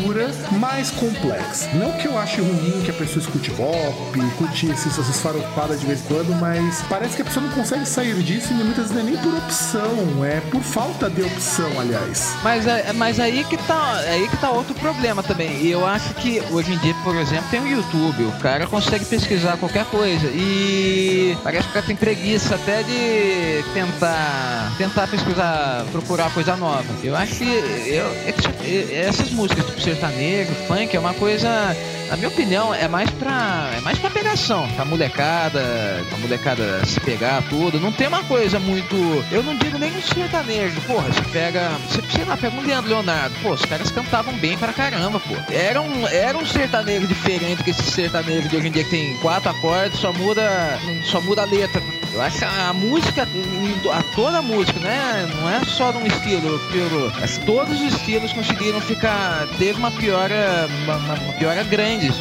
mais 0.52 0.92
complexa. 0.92 1.70
Não 1.74 1.92
que 1.94 2.08
eu 2.08 2.18
ache 2.18 2.42
ruim 2.42 2.82
que 2.84 2.92
a 2.92 2.94
pessoa 2.94 3.24
escute 3.24 3.52
pop, 3.52 4.20
curte 4.38 4.68
esses, 4.68 4.98
essas 4.98 5.22
farofadas 5.22 5.80
de 5.80 5.88
vez 5.88 6.02
em 6.02 6.04
quando, 6.04 6.36
mas 6.40 6.84
parece 6.90 7.16
que 7.16 7.22
a 7.22 7.26
pessoa 7.26 7.46
não 7.46 7.54
consegue 7.54 7.86
sair 7.86 8.16
disso 8.24 8.52
e 8.52 8.56
muitas 8.56 8.92
vezes 8.92 8.98
é 8.98 9.04
nem 9.04 9.18
por 9.18 9.34
opção, 9.36 10.26
é 10.26 10.40
por 10.52 10.62
falta 10.62 11.10
de 11.10 11.22
opção, 11.22 11.80
aliás. 11.80 12.36
Mas, 12.44 12.68
é, 12.68 12.94
mas 12.94 13.20
aí 13.20 13.44
que 13.44 13.58
tá, 13.58 13.98
aí 13.98 14.28
que 14.28 14.38
tá 14.38 14.50
outro 14.50 14.74
problema 14.76 15.24
também. 15.24 15.66
Eu 15.66 15.86
acho 15.86 16.14
que 16.16 16.42
hoje 16.52 16.74
em 16.74 16.78
dia, 16.78 16.96
por 17.04 17.16
exemplo, 17.16 17.46
tem 17.50 17.62
o 17.62 17.68
YouTube, 17.68 18.24
o 18.26 18.32
cara 18.40 18.68
consegue 18.68 19.06
pesquisar 19.06 19.58
qualquer 19.58 19.86
coisa 19.86 20.28
e 20.28 21.38
parece 21.44 21.64
que 21.64 21.70
o 21.70 21.74
cara 21.74 21.86
tem 21.86 21.96
preguiça 21.96 22.56
até 22.56 22.84
de 22.84 23.64
tentar 23.74 24.72
tentar 24.78 25.08
pesquisar, 25.08 25.86
procurar 25.92 26.32
coisa 26.34 26.56
nova. 26.56 26.86
Eu 27.04 27.16
acho 27.16 27.36
que 27.36 27.44
eu, 27.44 28.06
essas 28.94 29.30
músicas 29.32 29.66
tipo 29.66 29.82
sertanejo, 29.90 30.54
funk 30.68 30.96
é 30.96 31.00
uma 31.00 31.14
coisa 31.16 31.76
na 32.10 32.18
minha 32.18 32.28
opinião, 32.28 32.74
é 32.74 32.88
mais 32.88 33.10
pra. 33.12 33.72
É 33.76 33.82
mais 33.82 33.98
pra 34.00 34.10
pegação. 34.10 34.68
Pra 34.70 34.84
molecada, 34.84 35.62
pra 36.10 36.18
molecada 36.18 36.84
se 36.86 37.00
pegar 37.00 37.44
tudo. 37.50 37.80
Não 37.80 37.92
tem 37.92 38.08
uma 38.08 38.24
coisa 38.24 38.60
muito. 38.60 38.96
Eu 39.32 39.44
não 39.44 39.56
digo 39.56 39.78
nem 39.78 39.96
um 39.96 40.02
sertanejo. 40.02 40.82
Porra, 40.82 41.08
você 41.08 41.22
pega. 41.32 41.70
Você, 41.88 42.02
sei 42.12 42.26
lá, 42.26 42.36
pega 42.36 42.56
um 42.56 42.66
Leandro 42.66 42.90
Leonardo. 42.90 43.36
Pô, 43.44 43.52
os 43.52 43.64
caras 43.64 43.92
cantavam 43.92 44.34
bem 44.38 44.58
pra 44.58 44.74
caramba, 44.74 45.20
pô. 45.20 45.36
Era 45.54 45.82
um, 45.82 46.08
era 46.08 46.38
um 46.38 46.46
sertanejo 46.46 47.06
diferente 47.06 47.64
que 47.64 47.70
esse 47.70 47.84
sertanejo 47.84 48.50
de 48.50 48.58
hoje 48.58 48.68
em 48.68 48.72
dia 48.72 48.84
que 48.84 48.90
tem 48.90 49.16
quatro 49.18 49.52
acordes, 49.52 50.00
só 50.00 50.12
muda. 50.12 50.50
Só 51.04 51.22
muda 51.22 51.44
a 51.44 51.46
letra. 51.46 51.82
Eu 52.12 52.22
acho 52.22 52.44
a 52.44 52.74
música, 52.74 53.28
a 53.94 54.04
toda 54.16 54.40
a 54.40 54.42
música, 54.42 54.80
né? 54.80 55.28
Não 55.36 55.50
é 55.50 55.64
só 55.64 55.92
de 55.92 56.00
um 56.00 56.08
estilo, 56.08 56.60
pelo, 56.72 57.12
todos 57.46 57.80
os 57.80 57.94
estilos 57.94 58.34
conseguiram 58.34 58.82
ficar. 58.82 59.48
Teve 59.58 59.78
uma 59.78 59.92
piora, 59.92 60.68
uma, 60.84 60.96
uma 60.96 61.34
piora 61.34 61.64
grande 61.64 62.12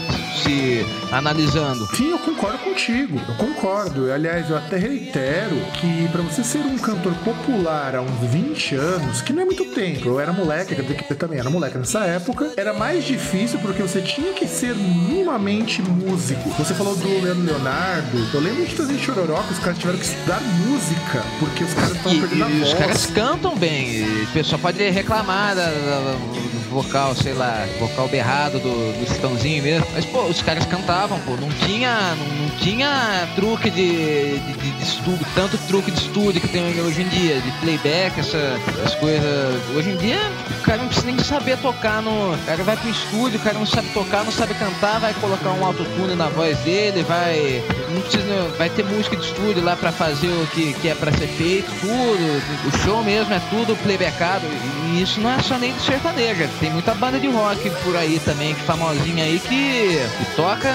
se 0.42 0.86
analisando. 1.10 1.86
Sim, 1.96 2.10
eu 2.10 2.18
concordo 2.18 2.58
contigo. 2.58 3.20
Eu 3.28 3.34
concordo. 3.34 4.12
Aliás, 4.12 4.50
eu 4.50 4.56
até 4.56 4.76
reitero 4.76 5.56
que 5.80 6.08
para 6.10 6.22
você 6.22 6.44
ser 6.44 6.60
um 6.60 6.78
cantor 6.78 7.14
popular 7.24 7.94
há 7.96 8.02
uns 8.02 8.30
20 8.30 8.74
anos, 8.74 9.20
que 9.22 9.32
não 9.32 9.42
é 9.42 9.44
muito 9.44 9.64
tempo, 9.66 10.08
eu 10.08 10.20
era 10.20 10.32
moleque, 10.32 10.74
quer 10.74 10.82
dizer 10.82 10.94
que 10.96 11.12
eu 11.12 11.16
também 11.16 11.38
era 11.38 11.50
moleque 11.50 11.78
nessa 11.78 12.04
época, 12.04 12.52
era 12.56 12.72
mais 12.72 13.04
difícil 13.04 13.58
porque 13.60 13.82
você 13.82 14.00
tinha 14.00 14.32
que 14.32 14.46
ser 14.46 14.74
minimamente 14.74 15.82
músico. 15.82 16.50
Você 16.50 16.74
falou 16.74 16.94
do 16.96 17.08
Leandro 17.22 17.44
Leonardo, 17.44 18.18
eu 18.34 18.40
lembro 18.40 18.64
de 18.64 18.74
trazer 18.74 18.98
Chororó 18.98 19.42
que 19.42 19.52
os 19.52 19.58
caras 19.58 19.78
tiveram 19.78 19.98
que 19.98 20.04
estudar 20.04 20.40
música 20.66 21.22
porque 21.38 21.64
os 21.64 21.74
caras 21.74 21.92
estavam 21.92 22.20
perdendo 22.20 22.44
a 22.44 22.50
e 22.50 22.58
voz. 22.58 22.72
Os 22.72 22.78
caras 22.78 23.06
cantam 23.06 23.56
bem. 23.56 24.04
O 24.24 24.26
pessoal 24.32 24.60
pode 24.60 24.90
reclamar 24.90 25.54
do 25.54 26.47
vocal, 26.68 27.14
sei 27.14 27.32
lá, 27.32 27.66
vocal 27.78 28.08
berrado 28.08 28.58
do, 28.58 28.98
do 28.98 29.08
Chitãozinho 29.08 29.62
mesmo. 29.62 29.86
Mas, 29.92 30.04
pô, 30.04 30.22
os 30.24 30.42
caras 30.42 30.64
cantavam, 30.66 31.18
pô. 31.20 31.32
Não 31.32 31.48
tinha, 31.66 32.14
não, 32.14 32.26
não 32.26 32.48
tinha 32.58 33.28
truque 33.34 33.70
de, 33.70 34.38
de, 34.38 34.52
de, 34.52 34.70
de, 34.70 34.82
estúdio, 34.82 35.26
tanto 35.34 35.58
truque 35.66 35.90
de 35.90 36.00
estúdio 36.00 36.40
que 36.40 36.48
tem 36.48 36.80
hoje 36.80 37.02
em 37.02 37.08
dia, 37.08 37.40
de 37.40 37.50
playback, 37.60 38.20
essa, 38.20 38.60
essas 38.68 38.94
coisas. 38.96 39.60
Hoje 39.74 39.90
em 39.90 39.96
dia, 39.96 40.20
o 40.58 40.62
cara 40.62 40.78
não 40.78 40.88
precisa 40.88 41.06
nem 41.06 41.18
saber 41.18 41.58
tocar 41.58 42.02
no. 42.02 42.34
O 42.34 42.38
cara 42.46 42.62
vai 42.62 42.76
pro 42.76 42.90
estúdio, 42.90 43.38
o 43.38 43.42
cara 43.42 43.58
não 43.58 43.66
sabe 43.66 43.88
tocar, 43.88 44.24
não 44.24 44.32
sabe 44.32 44.54
cantar, 44.54 45.00
vai 45.00 45.14
colocar 45.14 45.50
um 45.50 45.64
autotune 45.64 46.14
na 46.14 46.28
voz 46.28 46.58
dele, 46.58 47.02
vai. 47.02 47.62
Não 47.90 48.00
precisa. 48.00 48.48
Vai 48.56 48.68
ter 48.70 48.84
música 48.84 49.16
de 49.16 49.24
estúdio 49.24 49.64
lá 49.64 49.76
pra 49.76 49.92
fazer 49.92 50.28
o 50.28 50.46
que, 50.48 50.72
que 50.74 50.88
é 50.88 50.94
pra 50.94 51.12
ser 51.12 51.28
feito, 51.28 51.70
tudo. 51.80 52.68
O 52.68 52.84
show 52.84 53.02
mesmo 53.02 53.32
é 53.32 53.40
tudo 53.50 53.76
playbackado. 53.82 54.46
E 54.46 55.02
isso 55.02 55.20
não 55.20 55.30
é 55.30 55.38
só 55.42 55.58
nem 55.58 55.72
de 55.72 55.80
sertaneja. 55.80 56.48
Tem 56.60 56.70
muita 56.70 56.94
banda 56.94 57.18
de 57.18 57.28
rock 57.28 57.70
por 57.82 57.96
aí 57.96 58.20
também, 58.24 58.54
que 58.54 58.62
famosinha 58.62 59.24
aí, 59.24 59.38
que, 59.38 59.98
que 60.18 60.36
toca. 60.36 60.68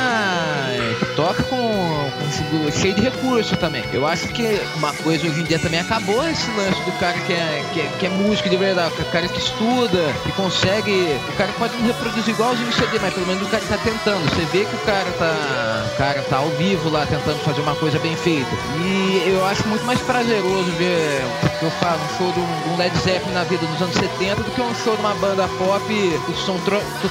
que 0.99 1.15
toca 1.15 1.43
com, 1.43 1.57
com, 1.59 2.71
cheio 2.71 2.93
de 2.93 3.01
recurso 3.01 3.55
também. 3.57 3.83
Eu 3.91 4.07
acho 4.07 4.27
que 4.29 4.59
uma 4.75 4.93
coisa 4.93 5.27
hoje 5.27 5.41
em 5.41 5.43
dia 5.43 5.59
também 5.59 5.79
acabou 5.79 6.27
esse 6.27 6.49
lance 6.51 6.81
do 6.81 6.91
cara 6.99 7.19
que 7.19 7.33
é, 7.33 7.63
que 7.73 7.81
é, 7.81 7.91
que 7.99 8.05
é 8.05 8.09
músico 8.09 8.49
de 8.49 8.57
verdade, 8.57 8.93
o 8.99 9.05
cara 9.05 9.27
que 9.27 9.39
estuda, 9.39 10.13
que 10.23 10.31
consegue. 10.33 11.17
O 11.29 11.33
cara 11.33 11.51
pode 11.53 11.75
não 11.77 11.87
reproduzir 11.87 12.33
igualzinho 12.33 12.69
o 12.69 12.73
CD, 12.73 12.99
mas 12.99 13.13
pelo 13.13 13.27
menos 13.27 13.43
o 13.43 13.49
cara 13.49 13.63
tá 13.67 13.77
tentando. 13.77 14.23
Você 14.29 14.45
vê 14.45 14.65
que 14.65 14.75
o 14.75 14.79
cara 14.79 15.11
tá. 15.17 15.85
O 15.93 15.97
cara 15.97 16.21
tá 16.23 16.37
ao 16.37 16.49
vivo 16.51 16.89
lá 16.89 17.02
tentando 17.05 17.39
fazer 17.39 17.61
uma 17.61 17.75
coisa 17.75 17.99
bem 17.99 18.15
feita. 18.15 18.49
E 18.79 19.29
eu 19.29 19.45
acho 19.45 19.67
muito 19.67 19.85
mais 19.85 19.99
prazeroso 20.01 20.71
ver, 20.71 21.21
eu 21.61 21.71
falo, 21.71 21.99
um 22.03 22.17
show 22.17 22.31
de 22.31 22.39
um 22.39 22.77
Led 22.77 22.97
Zeppelin 22.99 23.33
na 23.33 23.43
vida 23.43 23.65
dos 23.65 23.81
anos 23.81 23.95
70 23.95 24.35
do 24.43 24.51
que 24.51 24.61
um 24.61 24.75
show 24.75 24.95
de 24.95 25.01
uma 25.01 25.13
banda 25.15 25.47
pop 25.57 25.83
que 25.87 26.45
são 26.45 26.57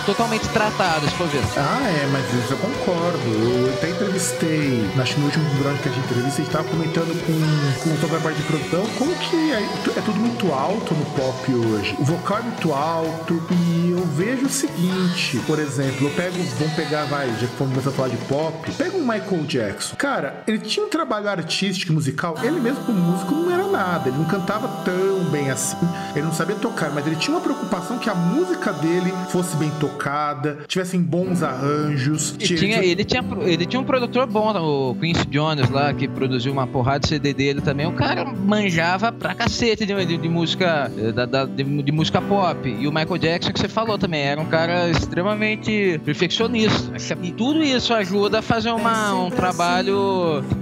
totalmente 0.07 0.49
tratadas, 0.49 1.13
por 1.15 1.27
ver. 1.29 1.43
Ah, 1.57 1.81
é, 1.89 2.07
mas 2.11 2.25
isso 2.33 2.53
eu 2.53 2.59
concordo. 2.59 3.19
Eu 3.27 3.75
até 3.75 3.91
entrevistei, 3.91 4.91
acho 4.99 5.15
que 5.15 5.21
no 5.21 5.27
último 5.27 5.45
a 5.63 5.73
gente 5.75 5.99
entrevista, 5.99 6.43
a 6.43 6.45
gente 6.45 6.51
tava 6.51 6.65
comentando 6.65 7.13
com, 7.27 7.91
com 7.91 7.97
sobre 7.97 8.35
de 8.35 8.43
produção, 8.43 8.87
como 8.99 9.15
que 9.17 9.53
é, 9.53 9.63
é 9.97 10.01
tudo 10.03 10.19
muito 10.19 10.53
alto 10.53 10.95
no 10.95 11.05
pop 11.07 11.55
hoje. 11.55 11.97
O 11.99 12.05
vocal 12.05 12.39
é 12.39 12.43
muito 12.43 12.73
alto 12.73 13.43
e 13.51 13.91
eu 13.91 14.05
vejo 14.07 14.47
o 14.47 14.51
seguinte, 14.51 15.39
por 15.47 15.59
exemplo, 15.59 16.09
eu 16.09 16.11
pego, 16.15 16.37
vamos 16.59 16.75
pegar, 16.75 17.05
vai, 17.05 17.29
já 17.41 17.47
que 17.47 17.57
vamos 17.59 17.75
começar 17.75 17.91
a 17.91 17.93
falar 17.93 18.09
de 18.09 18.17
pop, 18.27 18.71
pega 18.73 18.97
um 18.97 19.01
Michael 19.01 19.45
Jackson. 19.47 19.82
Cara, 19.97 20.43
ele 20.47 20.59
tinha 20.59 20.85
um 20.85 20.89
trabalho 20.89 21.29
artístico, 21.29 21.93
musical, 21.93 22.37
ele 22.43 22.61
mesmo 22.61 22.85
como 22.85 22.99
músico 22.99 23.35
não 23.35 23.51
era 23.51 23.67
nada, 23.67 24.09
ele 24.09 24.19
não 24.19 24.25
cantava 24.25 24.69
tão 24.85 25.25
bem 25.31 25.51
assim, 25.51 25.77
ele 26.15 26.25
não 26.25 26.33
sabia 26.33 26.57
tocar, 26.57 26.91
mas 26.91 27.07
ele 27.07 27.17
tinha 27.17 27.37
uma 27.37 27.43
preocupação 27.43 27.99
que 27.99 28.09
a 28.09 28.15
música 28.15 28.73
dele 28.73 29.13
fosse 29.29 29.57
bem 29.57 29.71
tocada, 29.81 30.59
tivessem 30.67 31.01
bons 31.01 31.43
arranjos. 31.43 32.35
E 32.39 32.45
tinha, 32.45 32.85
ele, 32.85 33.05
tinha, 33.05 33.25
ele 33.43 33.67
tinha 33.67 33.81
um 33.81 33.85
produtor 33.85 34.27
bom, 34.27 34.53
o 34.53 34.95
Quincy 34.95 35.27
Jones 35.27 35.69
lá, 35.71 35.93
que 35.93 36.07
produziu 36.07 36.53
uma 36.53 36.67
porrada 36.67 37.01
de 37.01 37.09
CD 37.09 37.33
dele 37.33 37.61
também. 37.61 37.87
O 37.87 37.93
cara 37.93 38.25
manjava 38.25 39.11
pra 39.13 39.35
cacete 39.35 39.87
de, 39.87 40.07
de, 40.07 40.17
de 40.17 40.29
música 40.29 40.91
da, 41.15 41.27
da, 41.27 41.45
de, 41.45 41.65
de, 41.65 41.93
música 41.93 42.21
pop. 42.21 42.69
E 42.69 42.87
o 42.87 42.93
Michael 42.93 43.19
Jackson, 43.19 43.53
que 43.53 43.61
você 43.61 43.69
falou 43.69 43.99
também, 43.99 44.23
era 44.23 44.41
um 44.41 44.47
cara 44.47 44.89
extremamente 44.91 46.01
perfeccionista. 46.05 46.93
E 47.23 47.33
tudo 47.33 47.63
isso 47.63 47.95
ajuda 47.95 48.41
a 48.41 48.43
fazer 48.43 48.71
uma, 48.71 49.15
um 49.15 49.31
trabalho, 49.31 49.72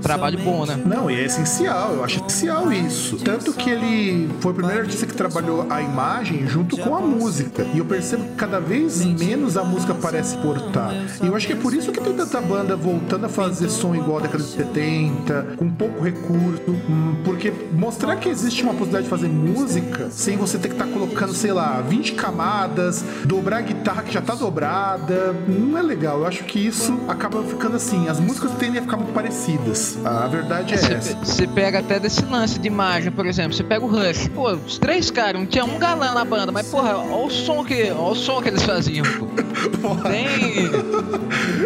trabalho 0.03 0.39
bom, 0.39 0.67
né? 0.67 0.81
Não, 0.85 1.11
e 1.11 1.15
é 1.15 1.25
essencial, 1.25 1.95
eu 1.95 2.05
acho 2.05 2.19
essencial 2.27 2.73
isso. 2.73 3.17
Tanto 3.19 3.53
que 3.53 3.71
ele 3.71 4.31
foi 4.41 4.53
o 4.53 4.55
primeiro 4.55 4.83
artista 4.83 5.07
que 5.07 5.15
trabalhou 5.15 5.67
a 5.71 5.81
imagem 5.83 6.47
junto 6.47 6.77
com 6.77 6.95
a 6.95 7.01
música. 7.01 7.67
E 7.75 7.79
eu 7.79 7.85
percebo 7.85 8.25
que 8.25 8.35
cada 8.35 8.61
vez 8.61 9.05
menos 9.05 9.57
a 9.57 9.65
música 9.65 9.95
parece 9.95 10.37
portar. 10.39 10.93
E 11.23 11.27
eu 11.27 11.35
acho 11.35 11.47
que 11.47 11.53
é 11.53 11.57
por 11.57 11.75
isso 11.75 11.93
que 11.93 12.01
tem 12.01 12.15
tanta 12.15 12.41
banda 12.41 12.77
voltando 12.77 13.27
a 13.27 13.29
fazer 13.29 13.69
som 13.69 13.95
igual 13.95 14.19
a 14.19 14.23
década 14.23 14.43
de 14.43 14.51
70, 14.51 15.55
com 15.57 15.71
pouco 15.71 16.03
recurso. 16.03 16.77
Porque 17.25 17.53
mostrar 17.73 18.17
que 18.17 18.29
existe 18.29 18.63
uma 18.63 18.73
possibilidade 18.73 19.05
de 19.05 19.11
fazer 19.11 19.29
música 19.29 20.09
sem 20.11 20.37
você 20.37 20.59
ter 20.59 20.69
que 20.69 20.75
estar 20.75 20.87
tá 20.87 20.93
colocando, 20.93 21.35
sei 21.35 21.53
lá, 21.53 21.81
20 21.81 22.13
camadas, 22.13 23.05
dobrar 23.25 23.59
a 23.59 23.63
guitarra 23.63 24.03
que 24.03 24.13
já 24.13 24.21
tá 24.21 24.35
dobrada, 24.35 25.35
não 25.49 25.79
é 25.79 25.83
legal. 25.83 26.21
Eu 26.21 26.27
acho 26.27 26.45
que 26.45 26.59
isso 26.59 26.99
acaba 27.09 27.43
ficando 27.43 27.77
assim. 27.77 28.09
As 28.09 28.21
músicas 28.21 28.53
tendem 28.53 28.79
a 28.79 28.83
ficar 28.83 28.97
muito 29.01 29.13
parecidas. 29.13 29.99
A 30.05 30.27
verdade 30.27 30.75
é 30.75 30.77
você, 30.77 30.93
essa. 30.93 31.17
Você 31.17 31.47
pega 31.47 31.79
até 31.81 31.99
desse 31.99 32.25
lance 32.25 32.59
de 32.59 32.69
imagem, 32.69 33.11
por 33.11 33.27
exemplo. 33.27 33.55
Você 33.55 33.65
pega 33.65 33.85
o 33.85 33.89
Rush. 33.89 34.29
Pô, 34.29 34.53
os 34.53 34.79
três 34.79 35.11
caras, 35.11 35.41
não 35.41 35.47
tinha 35.47 35.65
um 35.65 35.79
galã 35.79 36.13
na 36.13 36.25
banda, 36.25 36.53
mas 36.53 36.69
porra, 36.69 36.97
olha 36.97 37.27
o 37.27 37.31
som 37.31 37.65
que, 37.65 37.91
olha 37.91 38.13
o 38.13 38.15
som 38.15 38.41
que 38.43 38.49
eles 38.49 38.63
faziam. 38.63 39.05
Tem. 40.09 40.71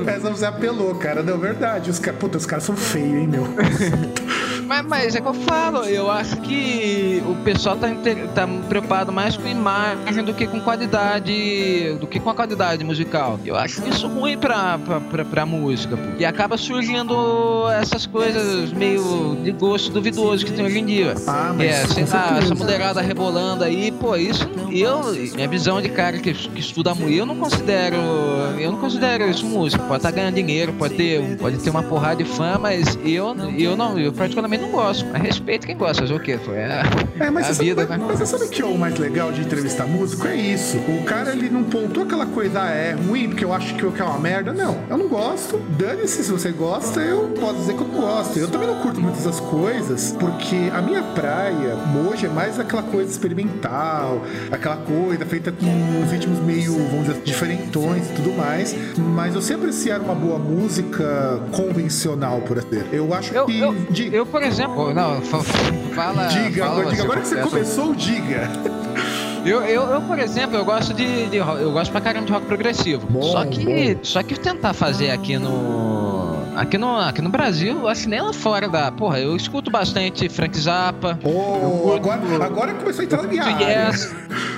Essa 0.06 0.30
você 0.30 0.46
apelou, 0.46 0.94
cara. 0.94 1.22
Não, 1.22 1.38
verdade. 1.38 1.90
Os, 1.90 1.98
puta, 1.98 2.38
os 2.38 2.46
caras 2.46 2.64
são 2.64 2.76
feios, 2.76 3.14
hein, 3.14 3.28
meu? 3.28 3.44
Mas, 4.66 4.86
mas, 4.86 5.14
é 5.14 5.20
que 5.20 5.26
eu 5.26 5.34
falo, 5.34 5.84
eu 5.84 6.10
acho 6.10 6.36
que 6.38 7.22
o 7.26 7.34
pessoal 7.44 7.76
tá, 7.76 7.88
tá 8.34 8.48
preocupado 8.68 9.12
mais 9.12 9.36
com 9.36 9.46
imagem 9.46 10.24
do 10.24 10.32
que 10.32 10.46
com 10.46 10.60
qualidade, 10.60 11.96
do 12.00 12.06
que 12.06 12.18
com 12.18 12.30
a 12.30 12.34
qualidade 12.34 12.84
musical. 12.84 13.38
Eu 13.44 13.56
acho 13.56 13.86
isso 13.88 14.08
ruim 14.08 14.38
pra, 14.38 14.78
pra, 14.78 15.00
pra, 15.00 15.24
pra 15.24 15.46
música. 15.46 15.98
E 16.18 16.24
acaba 16.24 16.56
surgindo 16.56 17.68
essas 17.70 18.06
coisas 18.06 18.72
meio 18.72 19.36
de 19.42 19.52
gosto 19.52 19.92
duvidoso 19.92 20.44
que 20.44 20.52
tem 20.52 20.64
hoje 20.64 20.78
em 20.78 20.86
dia. 20.86 21.14
Ah, 21.26 21.52
mas 21.54 21.66
é, 21.66 21.86
sei 21.86 22.04
lá, 22.06 22.38
essa 22.38 22.54
mulherada 22.54 23.00
rebolando 23.00 23.64
aí, 23.64 23.92
pô, 23.92 24.16
isso 24.16 24.48
eu, 24.70 25.12
minha 25.34 25.48
visão 25.48 25.80
de 25.80 25.88
cara 25.88 26.18
que, 26.18 26.32
que 26.32 26.60
estuda 26.60 26.94
música, 26.94 27.12
eu 27.12 27.26
não 27.26 27.36
considero, 27.36 27.96
eu 28.58 28.72
não 28.72 28.78
considero 28.78 29.28
isso 29.28 29.46
música. 29.46 29.82
Pode 29.82 29.98
estar 29.98 30.10
tá 30.10 30.16
ganhando 30.16 30.34
dinheiro, 30.34 30.72
pode 30.72 30.94
ter, 30.94 31.36
pode 31.38 31.58
ter 31.58 31.70
uma 31.70 31.82
porrada 31.82 32.16
de 32.16 32.24
fã, 32.24 32.58
mas 32.58 32.98
eu, 33.04 33.34
eu 33.58 33.76
não, 33.76 33.98
eu 33.98 34.12
particularmente 34.12 34.53
também 34.54 34.58
não 34.58 34.70
gosto. 34.70 35.06
Mas 35.12 35.22
respeito 35.22 35.66
quem 35.66 35.76
gosta, 35.76 36.02
fazer 36.02 36.14
o 36.14 36.20
quê? 36.20 36.38
Foi 36.38 36.62
a, 36.62 36.82
é, 37.18 37.30
mas 37.30 37.48
a 37.48 37.62
vida, 37.62 37.86
sabe, 37.86 37.98
né? 37.98 38.04
Mas 38.06 38.18
você 38.18 38.26
sabe 38.26 38.48
que 38.48 38.62
é 38.62 38.64
o 38.64 38.76
mais 38.76 38.98
legal 38.98 39.32
de 39.32 39.40
entrevistar 39.40 39.86
músico? 39.86 40.26
É 40.26 40.36
isso. 40.36 40.78
O 40.78 41.04
cara, 41.04 41.32
ele 41.32 41.48
não 41.48 41.64
pontou 41.64 42.04
aquela 42.04 42.26
coisa, 42.26 42.62
ah, 42.62 42.70
é 42.70 42.92
ruim 42.92 43.28
porque 43.28 43.44
eu 43.44 43.52
acho 43.52 43.74
que 43.74 43.84
é 43.84 44.04
uma 44.04 44.18
merda. 44.18 44.52
Não, 44.52 44.78
eu 44.88 44.96
não 44.96 45.08
gosto. 45.08 45.58
Dane-se 45.78 46.24
se 46.24 46.30
você 46.30 46.50
gosta, 46.50 47.00
eu 47.00 47.28
posso 47.40 47.56
dizer 47.60 47.74
que 47.74 47.80
eu 47.80 47.88
não 47.88 48.00
gosto. 48.00 48.38
Eu 48.38 48.48
também 48.48 48.68
não 48.68 48.80
curto 48.80 49.00
muitas 49.00 49.24
das 49.24 49.40
coisas, 49.40 50.14
porque 50.18 50.70
a 50.72 50.80
minha 50.80 51.02
praia 51.02 51.76
hoje 52.08 52.26
é 52.26 52.28
mais 52.28 52.58
aquela 52.58 52.82
coisa 52.82 53.10
experimental, 53.10 54.22
aquela 54.50 54.76
coisa 54.76 55.24
feita 55.26 55.52
com 55.52 55.66
uns 55.66 56.10
ritmos 56.10 56.38
meio, 56.40 56.72
vamos 56.72 57.06
dizer, 57.06 57.22
diferentões 57.22 58.10
e 58.10 58.14
tudo 58.14 58.32
mais. 58.32 58.74
Mas 58.96 59.34
eu 59.34 59.42
sempre 59.42 59.64
apreciar 59.64 60.00
uma 60.00 60.14
boa 60.14 60.38
música 60.38 61.40
convencional, 61.52 62.40
por 62.42 62.58
assim. 62.58 62.82
Eu 62.92 63.12
acho 63.14 63.34
eu, 63.34 63.46
que. 63.46 63.58
Eu, 63.58 63.72
de... 63.90 64.14
eu, 64.14 64.26
por 64.26 64.42
exemplo. 64.44 64.94
Não, 64.94 65.20
fala. 65.22 66.26
Diga, 66.28 66.64
fala 66.64 66.80
agora, 66.80 66.90
diga, 66.90 67.02
agora 67.02 67.20
que 67.20 67.28
você 67.28 67.36
começou, 67.36 67.94
diga. 67.94 68.50
Eu, 69.44 69.62
eu, 69.62 69.82
eu, 69.82 70.00
por 70.02 70.18
exemplo, 70.18 70.56
eu 70.56 70.64
gosto 70.64 70.94
de, 70.94 71.26
de, 71.26 71.36
eu 71.36 71.70
gosto 71.72 71.90
pra 71.90 72.00
caramba 72.00 72.24
de 72.24 72.32
rock 72.32 72.46
progressivo. 72.46 73.06
Bom, 73.06 73.22
só 73.22 73.44
que, 73.44 73.94
bom. 73.94 74.00
só 74.02 74.22
que 74.22 74.38
tentar 74.38 74.72
fazer 74.72 75.10
aqui 75.10 75.36
no 75.38 76.34
aqui 76.56 76.78
no, 76.78 76.96
aqui 76.96 77.20
no 77.20 77.28
Brasil, 77.28 77.82
que 77.94 78.08
nem 78.08 78.22
lá 78.22 78.32
fora 78.32 78.68
da, 78.68 78.90
porra, 78.90 79.18
eu 79.20 79.36
escuto 79.36 79.70
bastante 79.70 80.28
Frank 80.28 80.58
Zappa. 80.58 81.18
Oh, 81.24 81.92
agora, 81.92 82.20
agora 82.44 82.74
começou 82.74 83.02
a 83.02 83.04
entrar 83.04 83.22
na 83.22 83.28
minha 83.28 83.44
área. 83.44 83.88
Yes, 83.88 84.14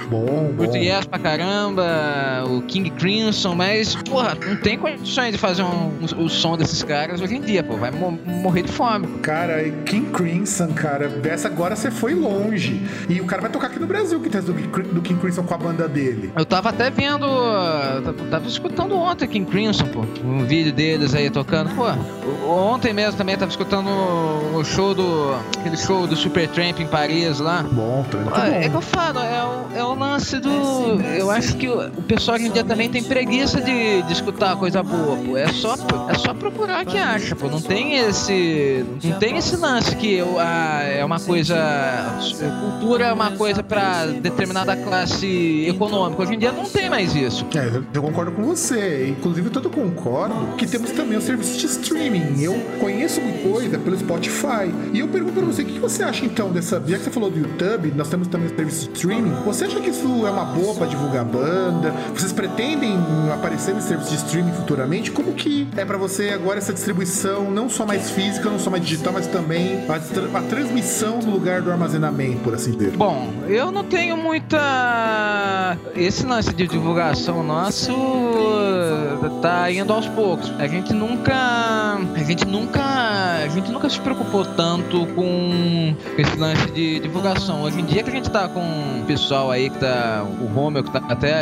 bom, 0.09 0.53
bom. 0.55 0.77
Yes 0.77 1.05
pra 1.05 1.19
caramba, 1.19 2.45
o 2.49 2.63
King 2.63 2.91
Crimson, 2.91 3.55
mas, 3.55 3.95
porra, 3.95 4.37
não 4.47 4.57
tem 4.57 4.79
condições 4.79 5.33
de 5.33 5.39
fazer 5.39 5.63
um, 5.63 5.93
um, 6.01 6.25
o 6.25 6.29
som 6.29 6.57
desses 6.57 6.83
caras 6.83 7.21
hoje 7.21 7.37
em 7.37 7.41
dia, 7.41 7.63
pô, 7.63 7.77
vai 7.77 7.91
morrer 7.91 8.63
de 8.63 8.73
fome. 8.73 9.07
Cara, 9.23 9.63
King 9.85 10.11
Crimson, 10.11 10.69
cara, 10.69 11.09
dessa 11.09 11.49
agora 11.49 11.75
você 11.77 11.91
foi 11.91 12.15
longe. 12.15 12.81
E 13.09 13.21
o 13.21 13.25
cara 13.25 13.43
vai 13.43 13.51
tocar 13.51 13.69
aqui 13.69 13.79
no 13.79 13.87
Brasil, 13.87 14.21
que 14.21 14.29
tem 14.29 14.41
do 14.41 14.53
do 14.53 15.03
King 15.03 15.21
Crimson 15.21 15.43
com 15.43 15.55
a 15.55 15.59
banda 15.59 15.89
dele. 15.89 16.33
Eu 16.37 16.45
tava 16.45 16.71
até 16.71 16.91
vendo. 16.91 17.27
Tava 18.31 18.47
escutando 18.47 18.97
ontem 18.97 19.27
King 19.27 19.51
Crimson, 19.51 19.87
pô. 19.87 20.05
Um 20.25 20.45
vídeo 20.45 20.73
deles 20.73 21.15
aí 21.15 21.31
tocando. 21.31 21.71
Pô, 21.75 21.85
ontem 22.49 22.93
mesmo 22.93 23.17
também 23.17 23.37
tava 23.37 23.51
escutando 23.51 23.89
o 23.89 24.65
show 24.65 24.95
do. 24.95 25.35
aquele 25.59 25.77
show 25.77 26.07
do 26.07 26.17
Super 26.17 26.49
Tramp 26.49 26.81
em 26.81 26.87
Paris 26.87 27.39
lá. 27.39 27.63
Bom, 27.63 28.05
tá 28.11 28.19
bom. 28.19 28.37
É 28.47 28.69
que 28.69 28.75
eu 28.75 28.81
falo, 28.81 29.21
é 29.21 29.45
o, 29.45 29.79
é 29.79 29.85
o 29.85 29.96
lance 29.97 30.39
do. 30.39 30.51
Eu 31.19 31.31
acho 31.31 31.57
que 31.57 31.69
o, 31.69 31.91
pessoal 32.03 32.37
hoje 32.37 32.47
em 32.47 32.51
dia 32.51 32.65
também 32.65 32.89
tem 32.89 33.03
preguiça 33.03 33.61
de, 33.61 34.03
de 34.03 34.13
escutar 34.13 34.57
coisa 34.57 34.83
boa, 34.83 35.17
pô. 35.17 35.37
É 35.37 35.49
só, 35.49 35.75
é 36.09 36.15
só 36.15 36.35
procurar 36.35 36.85
que 36.85 36.99
acha, 36.99 37.35
pô. 37.35 37.49
Não 37.49 37.61
tem 37.61 37.97
esse. 37.97 38.85
Não 39.03 39.19
tem 39.19 39.37
esse 39.37 39.57
lance 39.57 39.97
que 39.97 40.21
a, 40.21 40.83
é 40.83 41.05
uma 41.05 41.21
coisa. 41.21 41.57
Cultura 42.61 43.07
é 43.07 43.13
uma 43.13 43.33
coisa 43.33 43.63
pra 43.63 44.07
determinada 44.07 44.67
da 44.67 44.77
classe 44.77 45.67
econômica. 45.69 46.23
Hoje 46.23 46.35
em 46.35 46.39
dia 46.39 46.53
não 46.53 46.65
tem 46.65 46.91
mais 46.91 47.15
isso. 47.15 47.47
É, 47.55 47.83
eu 47.95 48.03
concordo 48.03 48.33
com 48.33 48.43
você. 48.43 49.09
Inclusive, 49.09 49.51
eu 49.55 49.71
concordo 49.71 50.57
que 50.57 50.67
temos 50.67 50.91
também 50.91 51.17
o 51.17 51.21
serviço 51.21 51.59
de 51.59 51.67
streaming. 51.67 52.43
Eu 52.43 52.55
conheço 52.81 53.21
coisa 53.43 53.79
pelo 53.79 53.99
Spotify. 53.99 54.73
E 54.93 55.01
eu 55.01 55.09
pergunto 55.09 55.35
pra 55.35 55.45
você, 55.45 55.63
o 55.63 55.67
que 55.67 55.79
você 55.79 56.03
acha 56.03 56.25
então 56.25 56.51
dessa. 56.51 56.83
Já 56.87 56.99
que 56.99 57.05
você 57.05 57.11
falou 57.11 57.31
do 57.31 57.39
YouTube, 57.39 57.93
nós 57.97 58.09
temos 58.09 58.29
também 58.29 58.49
o 58.49 58.57
serviço 58.57 58.89
de 58.89 58.97
streaming. 58.97 59.33
Você 59.45 59.65
acha 59.65 59.81
que 59.81 59.86
isso 59.91 60.27
é 60.27 60.31
uma 60.31 60.45
boa 60.45 60.75
para 60.75 60.87
divulgar 60.87 61.25
banda? 61.25 61.93
Vocês 62.15 62.33
pretendem 62.33 62.99
aparecer 63.33 63.75
nesse 63.75 63.89
serviço 63.89 64.11
de 64.11 64.17
streaming 64.17 64.53
futuramente? 64.53 65.11
Como 65.11 65.33
que 65.33 65.69
é 65.77 65.85
para 65.85 65.97
você 65.97 66.31
agora 66.31 66.59
essa 66.59 66.73
distribuição, 66.73 67.51
não 67.51 67.69
só 67.69 67.87
mais 67.87 68.11
física, 68.11 68.51
não 68.51 68.59
só 68.59 68.71
mais 68.71 68.85
digital, 68.85 69.13
mas 69.13 69.27
também 69.27 69.85
a, 69.89 70.39
a 70.39 70.43
transmissão 70.43 71.19
no 71.21 71.31
lugar 71.31 71.63
do 71.63 71.71
armazenamento, 71.71 72.39
por 72.41 72.55
assim 72.55 72.73
dizer? 72.73 72.97
Bom, 72.97 73.33
eu 73.49 73.71
não 73.71 73.85
tenho 73.85 74.17
muita 74.17 74.59
esse 75.97 76.27
lance 76.27 76.53
de 76.55 76.67
divulgação 76.67 77.43
nosso 77.43 77.93
tá 79.41 79.71
indo 79.71 79.93
aos 79.93 80.07
poucos. 80.09 80.53
A 80.59 80.67
gente 80.67 80.93
nunca. 80.93 81.35
A 81.35 82.25
gente 82.25 82.45
nunca. 82.45 82.83
A 82.83 83.49
gente 83.49 83.71
nunca 83.71 83.89
se 83.89 84.01
preocupou 84.01 84.45
tanto 84.45 85.07
com 85.15 85.95
esse 86.19 86.37
lance 86.37 86.71
de 86.73 87.01
divulgação. 87.01 87.63
Hoje 87.63 87.81
em 87.81 87.85
dia 87.85 88.03
que 88.03 88.11
a 88.11 88.13
gente 88.13 88.31
tá 88.31 88.49
com 88.49 88.61
o 88.61 89.05
pessoal 89.07 89.51
aí 89.51 89.71
que 89.71 89.79
tá. 89.79 90.27
O 90.41 90.47
Romeu 90.47 90.83
que 90.83 90.91
tá 90.91 91.03
até 91.09 91.33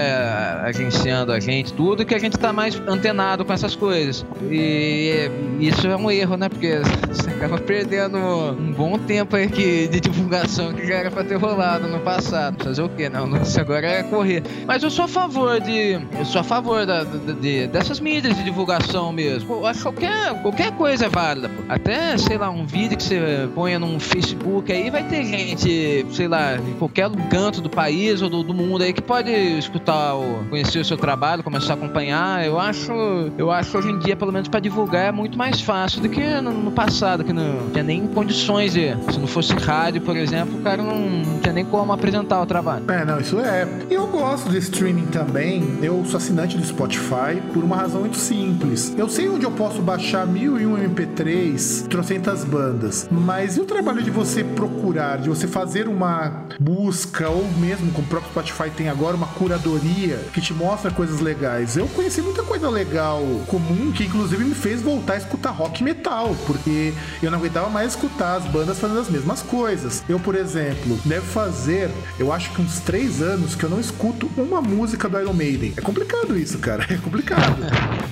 agenciando 0.63 1.33
a 1.33 1.41
gente, 1.41 1.73
tudo, 1.73 2.05
que 2.05 2.15
a 2.15 2.19
gente 2.19 2.39
tá 2.39 2.53
mais 2.53 2.81
antenado 2.87 3.45
com 3.45 3.53
essas 3.53 3.75
coisas. 3.75 4.25
E 4.51 5.31
isso 5.61 5.87
é 5.87 5.97
um 5.97 6.11
erro, 6.11 6.37
né? 6.37 6.49
Porque 6.49 6.81
você 7.09 7.31
acaba 7.31 7.59
perdendo 7.59 8.19
um 8.19 8.73
bom 8.73 8.99
tempo 8.99 9.37
aí 9.37 9.49
que, 9.49 9.89
de 9.89 10.01
divulgação 10.01 10.73
que 10.73 10.87
já 10.87 10.95
era 10.95 11.11
pra 11.11 11.25
ter 11.25 11.37
rolado 11.37 11.89
no 11.89 12.01
passado. 12.01 12.63
Fazer 12.63 12.83
o 12.83 12.89
quê? 12.89 13.09
Não, 13.09 13.27
nossa, 13.27 13.61
agora 13.61 13.87
é 13.87 14.03
correr. 14.03 14.43
Mas 14.67 14.83
eu 14.83 14.91
sou 14.91 15.05
a 15.05 15.09
favor 15.09 15.61
de. 15.61 16.01
Eu 16.19 16.25
sou 16.25 16.41
a 16.41 16.45
favor 16.45 16.87
da, 16.87 17.05
de, 17.05 17.35
de, 17.35 17.67
dessas 17.67 18.01
mídias 18.01 18.37
de 18.37 18.45
divulgação 18.45 19.13
mesmo. 19.13 19.63
Que 19.73 19.83
qualquer, 19.83 20.43
qualquer 20.43 20.73
coisa 20.73 21.07
é 21.07 21.09
válida. 21.09 21.51
Até, 21.69 22.17
sei 22.19 22.39
lá, 22.39 22.51
um 22.51 22.67
vídeo 22.67 22.97
que 22.97 23.03
você 23.03 23.49
ponha 23.55 23.79
num 23.79 23.99
Facebook 23.99 24.73
aí, 24.73 24.91
vai 24.91 25.05
ter 25.05 25.25
gente, 25.25 26.07
sei 26.11 26.29
lá, 26.29 26.57
em 26.57 26.75
qualquer 26.75 27.11
canto 27.31 27.61
do 27.61 27.71
país 27.71 28.23
ou 28.23 28.29
do, 28.29 28.43
do 28.43 28.55
mundo 28.55 28.83
aí 28.83 28.93
que 28.93 29.03
pode 29.03 29.31
escutar, 29.31 30.15
ou 30.15 30.45
conhecer 30.51 30.79
o 30.79 30.85
seu 30.85 30.97
trabalho, 30.97 31.43
começar 31.43 31.75
a 31.75 31.77
acompanhar. 31.77 32.45
Eu 32.45 32.59
acho, 32.59 32.93
eu 33.37 33.51
acho 33.51 33.77
hoje 33.77 33.91
em 33.91 33.99
dia, 33.99 34.17
pelo 34.17 34.33
menos 34.33 34.49
para 34.49 34.61
divulgar, 34.61 35.09
é 35.09 35.13
muito 35.13 35.37
mais 35.37 35.61
fácil 35.61 36.01
do 36.01 36.09
que 36.09 36.25
no, 36.41 36.53
no 36.53 36.71
passado, 36.71 37.25
que 37.25 37.33
não 37.33 37.71
tinha 37.71 37.85
nem 37.85 38.07
condições 38.07 38.73
de. 38.73 38.95
Se 39.13 39.19
não 39.19 39.27
fosse 39.27 39.53
rádio, 39.55 40.01
por 40.03 40.17
exemplo, 40.17 40.59
o 40.59 40.63
cara 40.63 40.83
não, 40.83 40.99
não 40.99 41.39
tinha 41.41 41.53
nem 41.53 41.65
como 41.65 41.93
apresentar 41.93 42.41
o 42.41 42.47
trabalho. 42.47 42.85
É, 42.91 43.05
não, 43.05 43.21
isso 43.21 43.39
é. 43.41 43.67
E 43.91 43.95
eu 43.95 44.07
gosto 44.07 44.34
de 44.35 44.59
streaming 44.59 45.07
também. 45.07 45.79
Eu 45.81 46.05
sou 46.07 46.17
assinante 46.17 46.59
do 46.59 46.67
Spotify. 46.67 47.41
por 47.53 47.63
uma 47.63 47.77
razão 47.77 48.01
muito 48.01 48.17
simples. 48.17 48.93
Eu 48.99 49.09
sei 49.09 49.29
onde 49.29 49.45
eu 49.45 49.53
posso 49.53 49.81
baixar 49.81 50.27
mil 50.27 50.61
e 50.61 50.67
um 50.67 50.77
MP3, 50.77 51.87
trocentas 51.87 52.45
bandas, 52.45 53.09
mas 53.11 53.57
e 53.57 53.61
o 53.61 53.65
trabalho 53.65 54.03
de 54.03 54.11
você 54.11 54.43
procurar, 54.43 55.19
de 55.19 55.29
você 55.29 55.47
fazer 55.47 55.87
uma 55.87 56.47
busca, 56.59 57.29
ou 57.29 57.47
mesmo 57.59 57.93
como 57.93 58.07
o 58.07 58.11
próprio 58.11 58.33
Spotify 58.33 58.71
tem 58.77 58.89
agora, 58.89 59.17
uma 59.17 59.29
curadoria 59.29 60.17
que 60.33 60.41
te 60.41 60.53
mostra 60.53 60.91
coisas 60.91 61.21
legais? 61.21 61.77
Eu 61.77 61.87
conheci 61.89 62.21
muita 62.21 62.43
coisa 62.43 62.69
legal, 62.69 63.23
comum, 63.47 63.93
que 63.93 64.05
inclusive 64.05 64.45
me 64.45 64.55
fez 64.55 64.83
voltar 64.83 65.15
a 65.15 65.19
escutar 65.19 65.51
rock 65.51 65.85
metal, 65.85 66.35
porque 66.45 66.93
eu 67.23 67.31
não 67.31 67.39
aguentava 67.39 67.71
mais 67.71 67.93
escutar 67.93 68.37
as 68.37 68.45
bandas 68.47 68.81
fazendo 68.81 68.99
as 68.99 69.09
mesmas 69.09 69.43
coisas. 69.43 70.03
Eu, 70.09 70.19
por 70.19 70.35
exemplo, 70.35 70.99
deve 71.05 71.27
fazer, 71.27 71.89
eu 72.19 72.33
acho 72.33 72.51
que 72.51 72.61
uns 72.61 72.81
três 72.81 73.23
anos 73.23 73.55
que 73.55 73.63
eu 73.63 73.71
não 73.71 73.79
escuto 73.79 74.24
uma 74.37 74.61
música 74.61 75.09
do 75.09 75.19
Iron 75.21 75.33
Maiden. 75.33 75.75
É 75.77 75.81
complicado 75.81 76.37
isso, 76.39 76.59
cara. 76.59 76.85
É 76.95 76.97
complicado. 76.97 77.57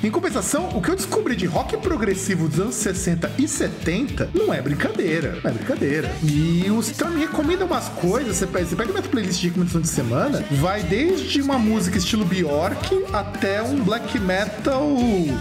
em 0.02 0.10
compensação, 0.10 0.68
o 0.74 0.82
que 0.82 0.90
eu 0.90 0.96
descobri 0.96 1.36
de 1.36 1.46
rock 1.46 1.76
progressivo 1.76 2.48
dos 2.48 2.58
anos 2.58 2.74
60 2.74 3.30
e 3.38 3.46
70 3.46 4.30
não 4.34 4.52
é 4.52 4.60
brincadeira. 4.60 5.38
Não 5.42 5.50
é 5.50 5.54
brincadeira. 5.54 6.10
E 6.22 6.64
o 6.68 6.82
me 7.10 7.20
recomenda 7.20 7.64
umas 7.64 7.88
coisas. 7.88 8.36
Você 8.36 8.46
pega, 8.46 8.66
você 8.66 8.76
pega 8.76 8.90
minha 8.92 9.02
playlist 9.02 9.40
de 9.40 9.48
recomendação 9.48 9.80
de 9.80 9.88
semana, 9.88 10.44
vai 10.52 10.82
desde 10.82 11.40
uma 11.40 11.58
música 11.58 11.98
estilo 11.98 12.24
Bjork 12.24 13.04
até 13.12 13.62
um 13.62 13.76
black 13.76 14.18
metal 14.18 14.96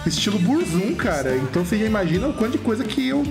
estilo 0.05 0.37
Burzum, 0.39 0.93
cara. 0.95 1.35
Então 1.37 1.65
você 1.65 1.77
já 1.77 1.85
imagina 1.85 2.27
o 2.27 2.33
quanto 2.33 2.53
de 2.53 2.57
coisa 2.59 2.83
que 2.83 3.07
eu 3.07 3.23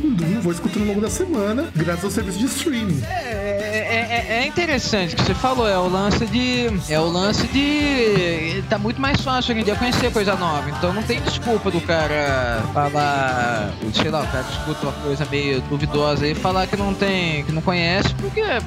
vou 0.42 0.52
escutando 0.52 0.82
ao 0.82 0.88
longo 0.88 1.00
da 1.00 1.10
semana, 1.10 1.70
graças 1.74 2.04
ao 2.04 2.10
serviço 2.10 2.38
de 2.38 2.46
streaming. 2.46 3.02
É, 3.02 3.49
é, 3.90 3.96
é, 3.96 4.42
é 4.42 4.46
interessante 4.46 5.14
o 5.14 5.16
que 5.16 5.24
você 5.24 5.34
falou, 5.34 5.68
é 5.68 5.76
o 5.76 5.88
lance 5.88 6.24
de. 6.26 6.68
É 6.88 6.98
o 7.00 7.08
lance 7.08 7.46
de. 7.48 8.62
Tá 8.68 8.78
muito 8.78 9.00
mais 9.00 9.20
fácil 9.20 9.52
hoje 9.52 9.62
em 9.62 9.64
dia 9.64 9.74
conhecer 9.74 10.12
coisa 10.12 10.36
nova. 10.36 10.70
Então 10.70 10.92
não 10.92 11.02
tem 11.02 11.20
desculpa 11.20 11.70
do 11.70 11.80
cara 11.80 12.62
falar. 12.72 13.72
Sei 13.92 14.10
lá, 14.10 14.22
o 14.22 14.26
cara 14.28 14.46
escuta 14.48 14.86
uma 14.86 14.92
coisa 14.92 15.26
meio 15.26 15.60
duvidosa 15.62 16.26
e 16.26 16.34
falar 16.34 16.66
que 16.66 16.76
não 16.76 16.94
tem. 16.94 17.44
que 17.44 17.52
não 17.52 17.62
conhece, 17.62 18.14
porque 18.14 18.40
é, 18.40 18.60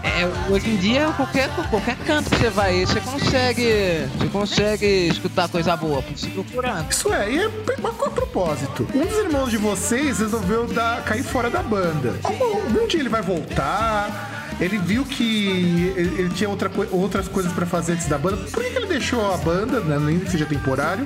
hoje 0.50 0.70
em 0.70 0.76
dia 0.76 1.08
qualquer, 1.16 1.50
qualquer 1.70 1.96
canto 2.06 2.30
que 2.30 2.36
você 2.36 2.50
vai 2.50 2.86
você 2.86 3.00
consegue. 3.00 4.08
Você 4.18 4.28
consegue 4.28 4.86
escutar 5.08 5.48
coisa 5.48 5.76
boa, 5.78 6.04
se 6.16 6.28
procurando. 6.30 6.92
Isso 6.92 7.14
é, 7.14 7.32
e 7.32 7.40
é 7.40 7.46
a 7.46 8.10
propósito. 8.10 8.88
Um 8.94 9.06
dos 9.06 9.18
irmãos 9.18 9.50
de 9.50 9.58
vocês 9.58 10.20
resolveu 10.20 10.68
dar, 10.68 11.04
cair 11.04 11.24
fora 11.24 11.50
da 11.50 11.62
banda. 11.62 12.16
Algum 12.24 12.88
dia 12.88 13.00
ele 13.00 13.10
vai 13.10 13.22
voltar 13.22 14.33
ele 14.60 14.78
viu 14.78 15.06
que 15.06 15.94
ele, 15.96 16.22
ele 16.22 16.30
tinha 16.30 16.50
outra, 16.50 16.72
outras 16.92 17.28
coisas 17.28 17.52
para 17.52 17.66
fazer 17.66 17.94
antes 17.94 18.08
da 18.08 18.18
banda. 18.18 18.38
Por 18.52 18.64
que, 18.64 18.70
que 18.70 18.78
ele 18.78 18.88
deixou 18.88 19.34
a 19.34 19.38
banda, 19.38 19.80
né, 19.82 20.00
nem 20.00 20.20
que 20.20 20.30
seja 20.30 20.46
temporário? 20.46 21.06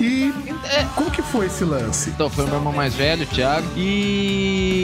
E 0.00 0.32
como 0.94 1.10
que 1.10 1.22
foi 1.22 1.46
esse 1.46 1.64
lance? 1.64 2.10
Então, 2.10 2.28
foi 2.28 2.44
o 2.44 2.48
meu 2.48 2.56
irmão 2.56 2.72
mais 2.72 2.94
velho, 2.94 3.24
o 3.24 3.26
Thiago. 3.26 3.66
E. 3.76 4.81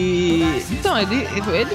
Então, 0.70 0.98
ele, 0.98 1.16
ele, 1.16 1.70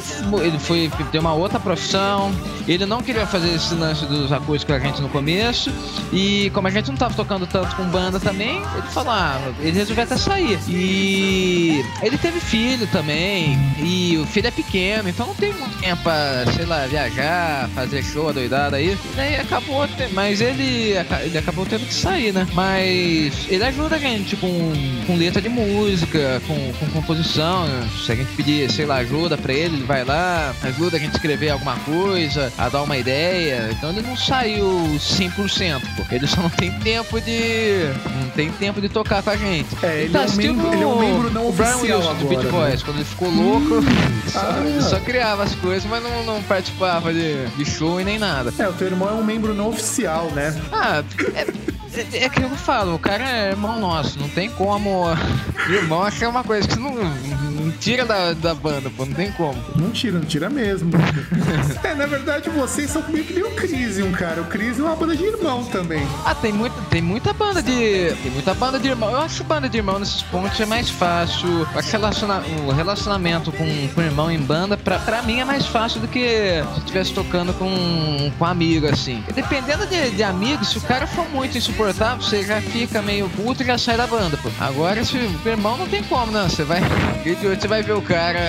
ele 0.45 0.60
foi 0.60 0.91
ter 1.12 1.20
uma 1.20 1.34
outra 1.34 1.60
profissão. 1.60 2.34
Ele 2.68 2.86
não 2.86 3.01
queria 3.01 3.26
fazer 3.26 3.54
esse 3.54 3.74
lance 3.76 4.06
dos 4.06 4.32
acústicos 4.32 4.66
com 4.66 4.74
a 4.74 4.80
gente 4.80 5.01
no 5.01 5.10
começo. 5.10 5.72
E 6.12 6.49
como 6.54 6.68
a 6.68 6.72
gente 6.72 6.89
não 6.89 6.97
tava 6.97 7.14
tocando 7.14 7.45
tanto 7.45 7.76
com 7.76 7.84
banda 7.86 8.20
também, 8.20 8.58
ele 8.58 8.88
falou, 8.91 9.12
ah, 9.14 9.39
ele 9.60 9.78
resolveu 9.78 10.04
até 10.04 10.18
sair. 10.18 10.60
E 10.68 11.84
ele 12.01 12.18
teve 12.18 12.39
filho 12.39 12.88
também. 12.88 13.58
E 13.80 14.18
o 14.18 14.26
filho 14.26 14.47
é 14.47 14.51
pequeno, 14.51 15.10
então 15.10 15.28
não 15.28 15.36
tem 15.36 15.54
muito 15.54 15.78
tempo 15.80 16.04
pra, 16.04 16.45
sei 16.56 16.66
lá, 16.66 16.86
viajar, 16.86 17.70
fazer 17.70 18.04
show, 18.04 18.32
doidada 18.32 18.78
aí. 18.78 18.97
E 19.12 19.16
daí 19.16 19.36
acabou, 19.36 19.88
mas 20.12 20.41
ele, 20.41 20.93
ele 21.24 21.38
acabou 21.38 21.66
tendo 21.66 21.86
que 21.86 21.93
sair, 21.93 22.32
né? 22.34 22.47
Mas 22.54 23.47
ele 23.49 23.64
ajuda 23.64 23.95
a 23.95 23.99
gente 23.99 24.36
com, 24.36 24.74
com 25.06 25.16
letra 25.16 25.41
de 25.41 25.49
música, 25.49 26.41
com, 26.47 26.74
com 26.74 26.91
composição. 26.91 27.66
Se 28.06 28.12
a 28.12 28.16
gente 28.16 28.32
pedir, 28.44 28.70
sei 28.70 28.86
lá, 28.86 28.98
ajuda 28.98 29.38
pra 29.38 29.54
ele, 29.54 29.78
ele 29.78 29.86
vai 29.86 30.04
lá, 30.04 30.54
ajuda 30.64 30.98
a 30.98 31.00
gente 31.00 31.12
a 31.12 31.16
escrever 31.16 31.50
alguma 31.50 31.76
coisa, 31.78 32.52
a 32.58 32.68
dar 32.68 32.84
uma 32.84 32.98
ideia. 32.98 33.70
Então 33.72 33.89
ele 33.89 34.02
não 34.02 34.18
saiu 34.18 34.68
100%, 34.98 35.82
porque 35.96 36.16
ele 36.16 36.28
só 36.28 36.41
não 36.41 36.50
tem 36.50 36.72
tempo 36.80 37.20
de. 37.22 37.86
Não 38.22 38.30
tem 38.32 38.52
tempo 38.52 38.82
de 38.82 38.89
tocar 38.89 39.24
com 39.24 39.30
a 39.30 39.38
gente. 39.38 39.70
É, 39.82 40.02
ele, 40.02 40.14
tá, 40.14 40.24
é, 40.24 40.28
um 40.28 40.36
membro, 40.36 40.74
ele 40.74 40.84
é 40.84 40.88
um 40.88 41.00
membro 41.00 41.32
não 41.32 41.48
o 41.48 41.54
Brian 41.54 41.78
Wilson, 41.78 42.16
do 42.16 42.28
Beat 42.28 42.52
Boys, 42.52 42.80
né? 42.80 42.82
quando 42.84 42.98
ele 42.98 43.06
ficou 43.06 43.30
louco, 43.30 43.76
hum, 43.76 43.84
só, 44.28 44.39
ah. 44.39 44.82
só, 44.82 45.00
criava 45.00 45.44
as 45.44 45.56
coisas, 45.56 45.89
mas 45.89 46.04
não, 46.04 46.24
não 46.26 46.44
participava 46.44 47.14
de, 47.14 47.46
de 47.48 47.66
show 47.66 48.02
e 48.02 48.04
nem 48.04 48.20
nada. 48.20 48.54
É, 48.60 48.68
o 48.68 48.74
teu 48.74 48.88
irmão 48.88 49.10
é 49.10 49.14
um 49.14 49.24
membro 49.24 49.54
não 49.54 49.70
oficial, 49.70 50.30
né? 50.32 50.54
Ah, 50.72 51.04
é. 51.34 51.73
É, 51.96 52.26
é 52.26 52.30
que 52.30 52.41
eu 52.41 52.50
falo, 52.50 52.96
o 52.96 53.00
cara 53.00 53.24
é 53.24 53.50
irmão 53.52 53.80
nosso, 53.80 54.20
não 54.20 54.30
tem 54.30 54.50
como. 54.50 55.06
Irmão 55.70 56.04
é 56.08 56.28
uma 56.28 56.44
coisa 56.44 56.68
que 56.68 56.78
não, 56.78 56.94
não 56.94 57.72
tira 57.72 58.04
da, 58.04 58.34
da 58.34 58.54
banda, 58.54 58.89
pô, 58.89 59.06
não 59.06 59.14
tem 59.14 59.32
como. 59.32 59.56
Não 59.76 59.91
tira, 59.91 60.20
não 60.20 60.26
tira 60.26 60.50
mesmo. 60.50 60.91
é, 61.84 61.94
na 61.94 62.06
verdade, 62.06 62.50
vocês 62.50 62.89
são 62.89 63.02
comigo 63.02 63.28
que 63.28 63.34
nem 63.34 63.44
o 63.44 63.52
Crisium, 63.52 64.12
cara. 64.12 64.41
O 64.41 64.46
Crisium 64.46 64.86
é 64.86 64.89
uma 64.89 64.96
banda 64.96 65.16
de 65.16 65.24
irmão 65.24 65.64
também. 65.66 66.06
Ah, 66.26 66.36
tem, 66.36 66.52
muito, 66.52 66.76
tem 66.89 67.02
muita 67.02 67.32
banda 67.32 67.62
de. 67.62 68.14
Tem 68.22 68.32
muita 68.32 68.54
banda 68.54 68.80
de 68.80 68.89
irmão. 68.89 69.12
Eu 69.12 69.20
acho 69.20 69.44
banda 69.44 69.70
de 69.70 69.78
irmão 69.78 70.00
nesses 70.00 70.22
pontos 70.24 70.60
é 70.60 70.66
mais 70.66 70.89
fácil. 70.89 71.48
Relaciona, 71.91 72.44
o 72.68 72.72
relacionamento 72.72 73.52
com, 73.52 73.88
com 73.94 74.02
irmão 74.02 74.32
em 74.32 74.39
banda, 74.39 74.76
pra, 74.76 75.00
pra 75.00 75.22
mim, 75.22 75.39
é 75.39 75.46
mais 75.46 75.66
fácil 75.66 76.02
do 76.02 76.08
que 76.08 76.64
se 76.74 76.80
estivesse 76.80 77.14
tocando 77.14 77.54
com, 77.54 78.32
com 78.38 78.46
amigo, 78.46 78.88
assim. 78.88 79.24
Dependendo 79.34 79.86
de, 79.86 80.12
de 80.12 80.24
amigo, 80.24 80.66
se 80.66 80.78
o 80.78 80.82
cara 80.82 81.08
for 81.08 81.28
muito 81.30 81.58
insuportável 81.58 81.83
insuportável, 81.90 82.22
você 82.22 82.44
já 82.44 82.62
fica 82.62 83.02
meio 83.02 83.30
puto 83.30 83.64
e 83.64 83.66
já 83.66 83.78
sai 83.78 83.98
da 83.98 84.08
banda, 84.08 84.38
pô. 84.38 84.50
Agora, 84.60 85.04
se 85.04 85.18
irmão 85.46 85.78
não 85.78 85.88
tem 85.88 86.04
como, 86.04 86.32
não. 86.32 86.50
Você 86.50 86.64
vai. 86.64 86.82
Você 87.24 87.68
vai 87.68 87.82
ver 87.82 87.94
o 87.94 88.02
cara 88.02 88.40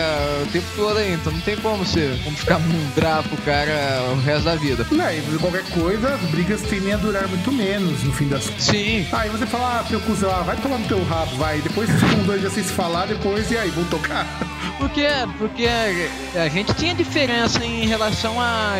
o 0.43 0.47
tempo 0.47 0.67
todo 0.75 0.99
aí, 0.99 1.13
então 1.13 1.33
não 1.33 1.41
tem 1.41 1.57
como 1.57 1.85
você 1.85 2.19
como 2.25 2.37
ficar 2.37 2.59
bravo 2.97 3.33
o 3.33 3.43
cara 3.43 3.73
o 4.13 4.21
resto 4.21 4.45
da 4.45 4.57
vida. 4.57 4.85
Não, 4.91 5.13
e 5.13 5.39
qualquer 5.39 5.65
coisa, 5.71 6.15
as 6.15 6.21
brigas 6.23 6.61
tendem 6.63 6.93
a 6.93 6.97
durar 6.97 7.29
muito 7.29 7.53
menos 7.53 8.03
no 8.03 8.13
fim 8.13 8.27
das 8.27 8.49
contas. 8.49 8.65
Sim. 8.65 9.07
Aí 9.13 9.29
você 9.31 9.47
fala, 9.47 9.81
ah, 9.81 9.85
teu 9.85 10.01
cuzão, 10.01 10.31
ah, 10.31 10.43
vai 10.43 10.57
tomar 10.57 10.79
no 10.79 10.89
teu 10.89 11.03
rabo, 11.05 11.37
vai. 11.37 11.61
Depois 11.61 11.89
ficam 11.89 12.25
dois 12.25 12.53
sem 12.53 12.65
se 12.65 12.73
falar, 12.73 13.07
depois, 13.07 13.51
e 13.51 13.57
aí, 13.57 13.71
vou 13.71 13.85
tocar. 13.85 14.27
Porque, 14.79 15.07
porque 15.39 15.67
a 16.35 16.49
gente 16.49 16.75
tinha 16.75 16.95
diferença 16.95 17.65
em 17.65 17.87
relação 17.87 18.41
a, 18.41 18.75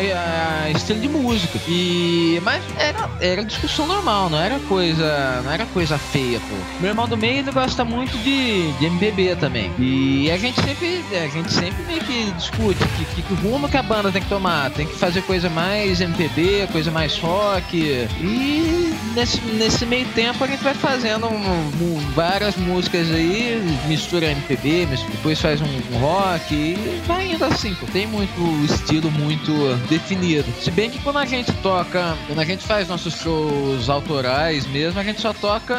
a 0.63 0.69
estilo 0.71 0.99
de 0.99 1.09
música. 1.09 1.59
E, 1.67 2.39
mas 2.43 2.63
era, 2.77 3.09
era 3.19 3.43
discussão 3.43 3.87
normal, 3.87 4.29
não 4.29 4.39
era 4.39 4.59
coisa, 4.59 5.41
não 5.43 5.51
era 5.51 5.65
coisa 5.67 5.97
feia, 5.97 6.39
pô. 6.39 6.55
Meu 6.79 6.89
irmão 6.89 7.07
do 7.07 7.17
meio 7.17 7.39
ele 7.39 7.51
gosta 7.51 7.83
muito 7.83 8.17
de, 8.19 8.71
de 8.73 8.85
MPB 8.85 9.35
também. 9.37 9.71
E 9.77 10.29
a 10.31 10.37
gente 10.37 10.59
sempre, 10.61 11.03
a 11.11 11.27
gente 11.27 11.51
sempre 11.51 11.83
meio 11.83 12.01
que 12.01 12.31
discute 12.31 12.79
que, 12.97 13.05
que, 13.05 13.21
que 13.21 13.33
rumo 13.35 13.69
que 13.69 13.77
a 13.77 13.83
banda 13.83 14.11
tem 14.11 14.21
que 14.21 14.29
tomar. 14.29 14.69
Tem 14.71 14.85
que 14.85 14.95
fazer 14.95 15.21
coisa 15.23 15.49
mais 15.49 16.01
MPB, 16.01 16.67
coisa 16.71 16.91
mais 16.91 17.17
rock. 17.17 17.77
E 17.77 18.93
nesse, 19.15 19.41
nesse 19.41 19.85
meio 19.85 20.05
tempo 20.09 20.43
a 20.43 20.47
gente 20.47 20.63
vai 20.63 20.73
fazendo 20.73 21.27
um, 21.27 21.35
um, 21.37 21.99
várias 22.13 22.55
músicas 22.55 23.09
aí, 23.11 23.61
mistura 23.87 24.31
MPB, 24.31 24.87
depois 25.11 25.39
faz 25.39 25.61
um, 25.61 25.65
rock 25.93 26.53
e 26.53 27.01
vai 27.05 27.31
indo 27.31 27.45
assim, 27.45 27.73
pô. 27.75 27.85
Tem 27.87 28.07
muito 28.07 28.41
estilo 28.65 29.11
muito 29.11 29.51
definido. 29.87 30.45
Se 30.61 30.71
bem 30.71 30.89
que 30.89 30.99
quando 30.99 31.17
a 31.17 31.25
gente 31.25 31.51
toca, 31.61 32.17
quando 32.27 32.39
a 32.39 32.45
gente 32.45 32.63
faz 32.63 32.87
nossos 32.87 33.13
shows 33.15 33.89
autorais 33.89 34.65
mesmo, 34.67 34.99
a 34.99 35.03
gente 35.03 35.21
só 35.21 35.33
toca 35.33 35.75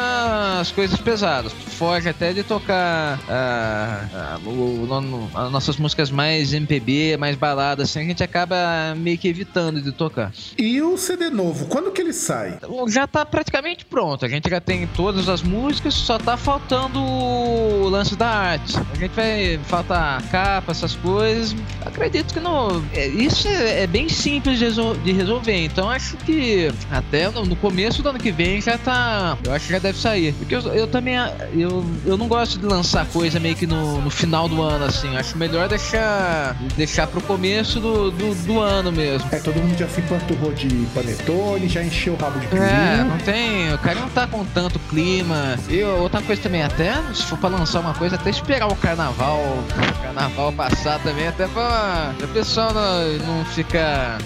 as 0.59 0.71
coisas 0.71 0.99
pesadas. 0.99 1.51
Foge 1.51 2.09
até 2.09 2.33
de 2.33 2.43
tocar 2.43 3.19
uh, 3.19 4.47
uh, 4.47 4.49
o, 4.49 4.87
o, 4.87 5.37
as 5.37 5.51
nossas 5.51 5.77
músicas 5.77 6.09
mais 6.09 6.53
MPB, 6.53 7.17
mais 7.17 7.35
baladas, 7.35 7.89
assim, 7.89 7.99
a 7.99 8.03
gente 8.03 8.23
acaba 8.23 8.95
meio 8.95 9.17
que 9.17 9.27
evitando 9.27 9.81
de 9.81 9.91
tocar. 9.91 10.31
E 10.57 10.81
o 10.81 10.97
CD 10.97 11.29
novo, 11.29 11.67
quando 11.67 11.91
que 11.91 12.01
ele 12.01 12.13
sai? 12.13 12.59
Já 12.87 13.05
tá 13.05 13.25
praticamente 13.25 13.85
pronto. 13.85 14.25
A 14.25 14.29
gente 14.29 14.49
já 14.49 14.59
tem 14.59 14.87
todas 14.87 15.29
as 15.29 15.41
músicas, 15.41 15.93
só 15.93 16.17
tá 16.17 16.35
faltando 16.37 16.99
o 16.99 17.89
lance 17.89 18.15
da 18.15 18.27
arte. 18.27 18.77
A 18.77 18.95
gente 18.95 19.11
vai 19.11 19.59
faltar 19.65 19.96
capa, 20.31 20.71
essas 20.71 20.95
coisas. 20.95 21.55
Acredito 21.85 22.33
que 22.33 22.39
não. 22.39 22.83
É, 22.93 23.07
isso 23.07 23.47
é, 23.47 23.83
é 23.83 23.87
bem 23.87 24.09
simples 24.09 24.59
de, 24.59 24.65
resol 24.65 24.95
de, 24.95 25.11
resolver. 25.11 25.65
Então 25.65 25.89
acho 25.89 26.17
que 26.17 26.71
até 26.91 27.29
no, 27.29 27.45
no, 27.45 27.55
começo 27.55 28.01
do 28.01 28.09
ano 28.09 28.19
que 28.19 28.31
vem 28.31 28.61
já 28.61 28.77
tá. 28.77 29.37
Eu 29.43 29.53
acho 29.53 29.67
que 29.67 29.71
já 29.73 29.79
deve 29.79 29.97
sair. 29.97 30.33
Porque 30.33 30.55
eu, 30.55 30.61
eu 30.73 30.87
também. 30.87 31.15
Eu, 31.53 31.85
eu 32.05 32.17
não 32.17 32.27
gosto 32.27 32.59
de 32.59 32.65
lançar 32.65 33.05
coisa 33.07 33.39
meio 33.39 33.55
que 33.55 33.67
no, 33.67 34.01
no 34.01 34.09
final 34.09 34.47
do 34.47 34.61
ano, 34.61 34.85
assim. 34.85 35.15
Acho 35.15 35.37
melhor 35.37 35.67
deixar. 35.67 36.55
deixar 36.75 37.07
pro 37.07 37.21
começo 37.21 37.79
do, 37.79 38.11
do, 38.11 38.35
do 38.45 38.59
ano 38.59 38.91
mesmo. 38.91 39.27
É, 39.31 39.39
todo 39.39 39.55
mundo 39.55 39.77
já 39.77 39.87
se 39.87 40.01
panturrou 40.03 40.53
de 40.53 40.67
panetone, 40.93 41.67
já 41.67 41.83
encheu 41.83 42.13
o 42.13 42.17
rabo 42.17 42.39
de 42.39 42.47
peru. 42.47 42.63
É, 42.63 43.03
não 43.03 43.17
tem. 43.17 43.73
O 43.73 43.77
cara 43.77 43.99
não 43.99 44.09
tá 44.09 44.27
com 44.27 44.43
tanto 44.45 44.79
clima. 44.79 45.57
E 45.69 45.83
outra 45.83 46.21
coisa 46.21 46.41
também, 46.41 46.63
até 46.63 46.93
se 47.13 47.23
for 47.23 47.37
pra 47.37 47.49
lançar 47.49 47.79
uma 47.79 47.93
coisa, 47.93 48.15
até 48.15 48.29
esperar 48.29 48.67
o 48.67 48.75
carnaval 48.75 49.57
carnaval 49.93 50.51
passar 50.51 50.99
também, 50.99 51.27
até 51.27 51.47
pra, 51.47 52.13
o 52.21 52.27
pessoal 52.29 52.73
não, 52.73 53.37
não 53.37 53.45
ficar. 53.45 54.17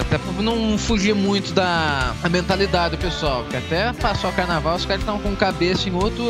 Até 0.00 0.18
pra 0.18 0.42
não 0.42 0.76
fugir 0.78 1.14
muito 1.14 1.52
da 1.52 2.14
mentalidade 2.30 2.96
do 2.96 3.00
pessoal. 3.00 3.42
Porque 3.42 3.56
até 3.56 3.92
passar 3.92 4.28
o 4.28 4.32
carnaval, 4.32 4.76
os 4.76 4.84
caras 4.84 5.02
estão 5.02 5.18
com 5.18 5.34
cabeça 5.34 5.88
em 5.88 5.94
outro 5.94 6.24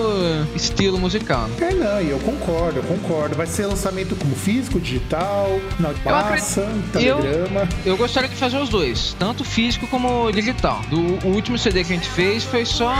estilo 0.54 0.98
musical. 0.98 1.48
Né? 1.48 1.68
É, 1.70 1.74
não, 1.74 2.02
e 2.02 2.10
eu 2.10 2.18
concordo, 2.20 2.78
eu 2.78 2.82
concordo. 2.84 3.36
Vai 3.36 3.46
ser 3.46 3.66
lançamento 3.66 4.16
como 4.16 4.34
físico, 4.34 4.80
digital, 4.80 5.58
na 5.78 5.90
passa, 6.04 6.66
telegrama. 6.92 7.68
Eu, 7.84 7.92
eu 7.92 7.96
gostaria 7.96 8.28
de 8.28 8.36
fazer 8.36 8.58
os 8.58 8.68
dois, 8.68 9.14
tanto 9.18 9.44
físico 9.44 9.86
como 9.86 10.30
digital. 10.32 10.80
Do 10.88 11.18
o 11.26 11.34
último 11.34 11.58
CD 11.58 11.84
que 11.84 11.92
a 11.92 11.96
gente 11.96 12.08
fez 12.08 12.44
foi 12.44 12.64
só. 12.64 12.92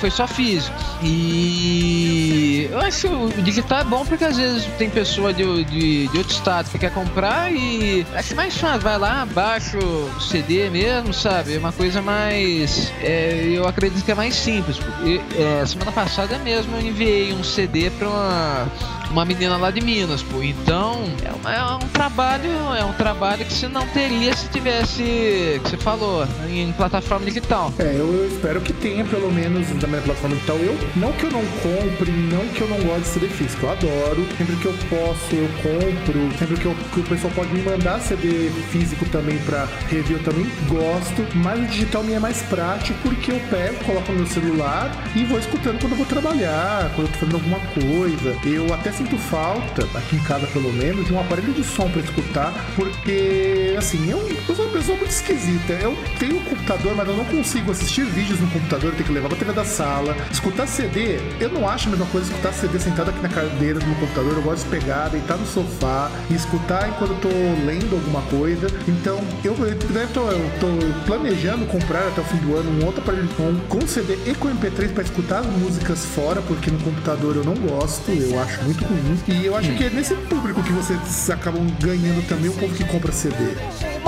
foi 0.00 0.10
só 0.10 0.26
físico. 0.26 0.74
E 1.02 2.68
eu 2.70 2.80
acho 2.80 3.08
que 3.08 3.14
o 3.38 3.42
digital 3.42 3.80
é 3.80 3.84
bom 3.84 4.04
porque 4.04 4.24
às 4.24 4.36
vezes 4.36 4.64
tem 4.78 4.87
pessoa 4.90 5.32
de, 5.32 5.64
de, 5.64 6.08
de 6.08 6.18
outro 6.18 6.32
estado 6.32 6.70
que 6.70 6.78
quer 6.78 6.92
comprar 6.92 7.52
e 7.52 8.06
acho 8.14 8.34
mais 8.34 8.56
fácil, 8.56 8.80
vai 8.80 8.98
lá, 8.98 9.26
baixa 9.26 9.78
o 9.78 10.20
CD 10.20 10.70
mesmo, 10.70 11.12
sabe? 11.12 11.54
É 11.54 11.58
uma 11.58 11.72
coisa 11.72 12.00
mais. 12.02 12.92
É, 13.00 13.50
eu 13.52 13.66
acredito 13.66 14.04
que 14.04 14.12
é 14.12 14.14
mais 14.14 14.34
simples. 14.34 14.78
Porque, 14.78 15.20
é, 15.38 15.64
semana 15.66 15.92
passada 15.92 16.38
mesmo 16.38 16.76
eu 16.76 16.82
enviei 16.82 17.32
um 17.32 17.44
CD 17.44 17.90
pra 17.90 18.08
uma 18.08 18.68
uma 19.10 19.24
menina 19.24 19.56
lá 19.56 19.70
de 19.70 19.80
Minas, 19.80 20.22
pô. 20.22 20.42
Então, 20.42 21.04
é, 21.24 21.32
uma, 21.32 21.54
é, 21.54 21.74
um 21.74 21.88
trabalho, 21.88 22.50
é 22.78 22.84
um 22.84 22.92
trabalho 22.92 23.44
que 23.44 23.52
você 23.52 23.68
não 23.68 23.86
teria 23.88 24.34
se 24.36 24.48
tivesse, 24.48 25.60
que 25.62 25.70
você 25.70 25.76
falou, 25.76 26.26
em 26.48 26.72
plataforma 26.72 27.26
digital. 27.26 27.72
É, 27.78 27.94
eu, 27.94 28.12
eu 28.12 28.28
espero 28.28 28.60
que 28.60 28.72
tenha 28.72 29.04
pelo 29.04 29.30
menos 29.32 29.68
na 29.80 29.88
minha 29.88 30.02
plataforma 30.02 30.36
digital. 30.36 30.56
Eu, 30.56 30.78
não 30.96 31.12
que 31.12 31.24
eu 31.24 31.30
não 31.30 31.44
compre, 31.62 32.10
não 32.10 32.46
que 32.48 32.60
eu 32.60 32.68
não 32.68 32.78
goste 32.80 33.00
de 33.00 33.06
CD 33.06 33.28
físico, 33.28 33.66
eu 33.66 33.72
adoro. 33.72 34.26
Sempre 34.36 34.56
que 34.56 34.66
eu 34.66 34.74
posso, 34.90 35.34
eu 35.34 35.48
compro. 35.62 36.38
Sempre 36.38 36.56
que, 36.56 36.66
eu, 36.66 36.74
que 36.92 37.00
o 37.00 37.04
pessoal 37.04 37.32
pode 37.34 37.52
me 37.52 37.62
mandar 37.62 38.00
CD 38.00 38.50
físico 38.70 39.04
também 39.06 39.38
pra 39.38 39.66
review, 39.88 40.18
eu 40.18 40.24
também 40.24 40.46
gosto. 40.66 41.26
Mas 41.34 41.60
o 41.60 41.66
digital 41.66 42.04
me 42.04 42.12
é 42.12 42.18
mais 42.18 42.42
prático 42.42 42.98
porque 43.02 43.32
eu 43.32 43.40
pego, 43.50 43.84
coloco 43.84 44.12
no 44.12 44.18
meu 44.18 44.26
celular 44.26 44.90
e 45.14 45.24
vou 45.24 45.38
escutando 45.38 45.78
quando 45.80 45.92
eu 45.92 45.98
vou 45.98 46.06
trabalhar, 46.06 46.90
quando 46.94 47.06
eu 47.06 47.12
tô 47.12 47.18
fazendo 47.18 47.34
alguma 47.36 47.60
coisa. 47.60 48.36
Eu 48.44 48.72
até 48.72 48.92
sinto 48.98 49.16
falta, 49.16 49.86
aqui 49.96 50.16
em 50.16 50.22
casa 50.24 50.46
pelo 50.48 50.72
menos, 50.72 51.06
de 51.06 51.12
um 51.12 51.20
aparelho 51.20 51.52
de 51.52 51.62
som 51.62 51.88
para 51.88 52.00
escutar, 52.00 52.52
porque, 52.74 53.74
assim, 53.78 54.10
eu, 54.10 54.18
eu, 54.48 54.56
sou 54.56 54.64
uma 54.66 54.72
pessoa 54.72 54.98
muito 54.98 55.10
esquisita. 55.10 55.72
Eu 55.74 55.96
tenho 56.18 56.38
um 56.38 56.44
computador, 56.44 56.94
mas 56.96 57.06
eu 57.06 57.16
não 57.16 57.24
consigo 57.24 57.70
assistir 57.70 58.04
vídeos 58.04 58.40
no 58.40 58.48
computador, 58.48 58.92
tenho 58.92 59.04
que 59.04 59.12
levar 59.12 59.28
pra 59.28 59.38
TV 59.38 59.52
da 59.52 59.64
sala. 59.64 60.16
Escutar 60.30 60.66
CD, 60.66 61.20
eu 61.40 61.48
não 61.50 61.68
acho 61.68 61.86
a 61.88 61.90
mesma 61.90 62.06
coisa 62.06 62.28
escutar 62.28 62.52
CD 62.52 62.78
sentado 62.80 63.10
aqui 63.10 63.20
na 63.20 63.28
cadeira 63.28 63.78
do 63.78 63.86
meu 63.86 63.96
computador. 63.96 64.34
Eu 64.34 64.42
gosto 64.42 64.64
de 64.64 64.70
pegar, 64.70 65.08
deitar 65.08 65.36
no 65.36 65.46
sofá 65.46 66.10
e 66.28 66.34
escutar 66.34 66.88
enquanto 66.88 67.12
eu 67.12 67.18
tô 67.20 67.28
lendo 67.64 67.94
alguma 67.94 68.22
coisa. 68.22 68.66
Então, 68.88 69.20
eu, 69.44 69.54
eu, 69.54 70.08
tô, 70.12 70.20
eu 70.30 70.50
tô 70.58 71.04
planejando 71.06 71.66
comprar 71.66 72.08
até 72.08 72.20
o 72.20 72.24
fim 72.24 72.38
do 72.38 72.56
ano 72.56 72.82
um 72.82 72.86
outro 72.86 73.00
aparelho 73.00 73.26
de 73.26 73.34
som 73.36 73.54
com 73.68 73.86
CD 73.86 74.18
e 74.26 74.34
com 74.34 74.48
MP3 74.48 74.92
para 74.92 75.04
escutar 75.04 75.40
as 75.40 75.46
músicas 75.46 76.04
fora, 76.04 76.42
porque 76.42 76.70
no 76.70 76.78
computador 76.80 77.36
eu 77.36 77.44
não 77.44 77.54
gosto, 77.54 78.10
eu 78.10 78.40
acho 78.40 78.62
muito 78.64 78.87
E 79.26 79.44
eu 79.44 79.54
acho 79.56 79.70
que 79.74 79.84
é 79.84 79.90
nesse 79.90 80.14
público 80.14 80.62
que 80.62 80.72
vocês 80.72 81.30
acabam 81.30 81.66
ganhando 81.80 82.26
também 82.26 82.48
o 82.50 82.54
povo 82.54 82.74
que 82.74 82.84
compra 82.84 83.12
CD. 83.12 83.36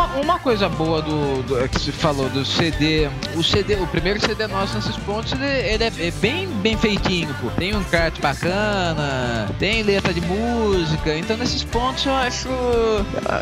Uma, 0.00 0.06
uma 0.16 0.38
coisa 0.38 0.66
boa 0.66 1.02
do, 1.02 1.42
do 1.42 1.62
é 1.62 1.68
que 1.68 1.78
se 1.78 1.92
falou 1.92 2.26
do 2.30 2.42
CD, 2.42 3.06
o 3.36 3.44
CD, 3.44 3.74
o 3.74 3.86
primeiro 3.86 4.18
CD 4.18 4.46
nosso 4.46 4.74
nesses 4.74 4.96
pontos, 4.96 5.32
ele, 5.32 5.44
ele 5.44 5.84
é, 5.84 5.92
é, 5.98 6.10
bem 6.12 6.48
bem 6.62 6.74
feitinho, 6.74 7.34
pô. 7.34 7.50
Tem 7.50 7.76
um 7.76 7.84
kart 7.84 8.18
bacana, 8.18 9.46
tem 9.58 9.82
letra 9.82 10.14
de 10.14 10.22
música, 10.22 11.14
então 11.18 11.36
nesses 11.36 11.62
pontos 11.64 12.06
eu 12.06 12.14
acho, 12.14 12.48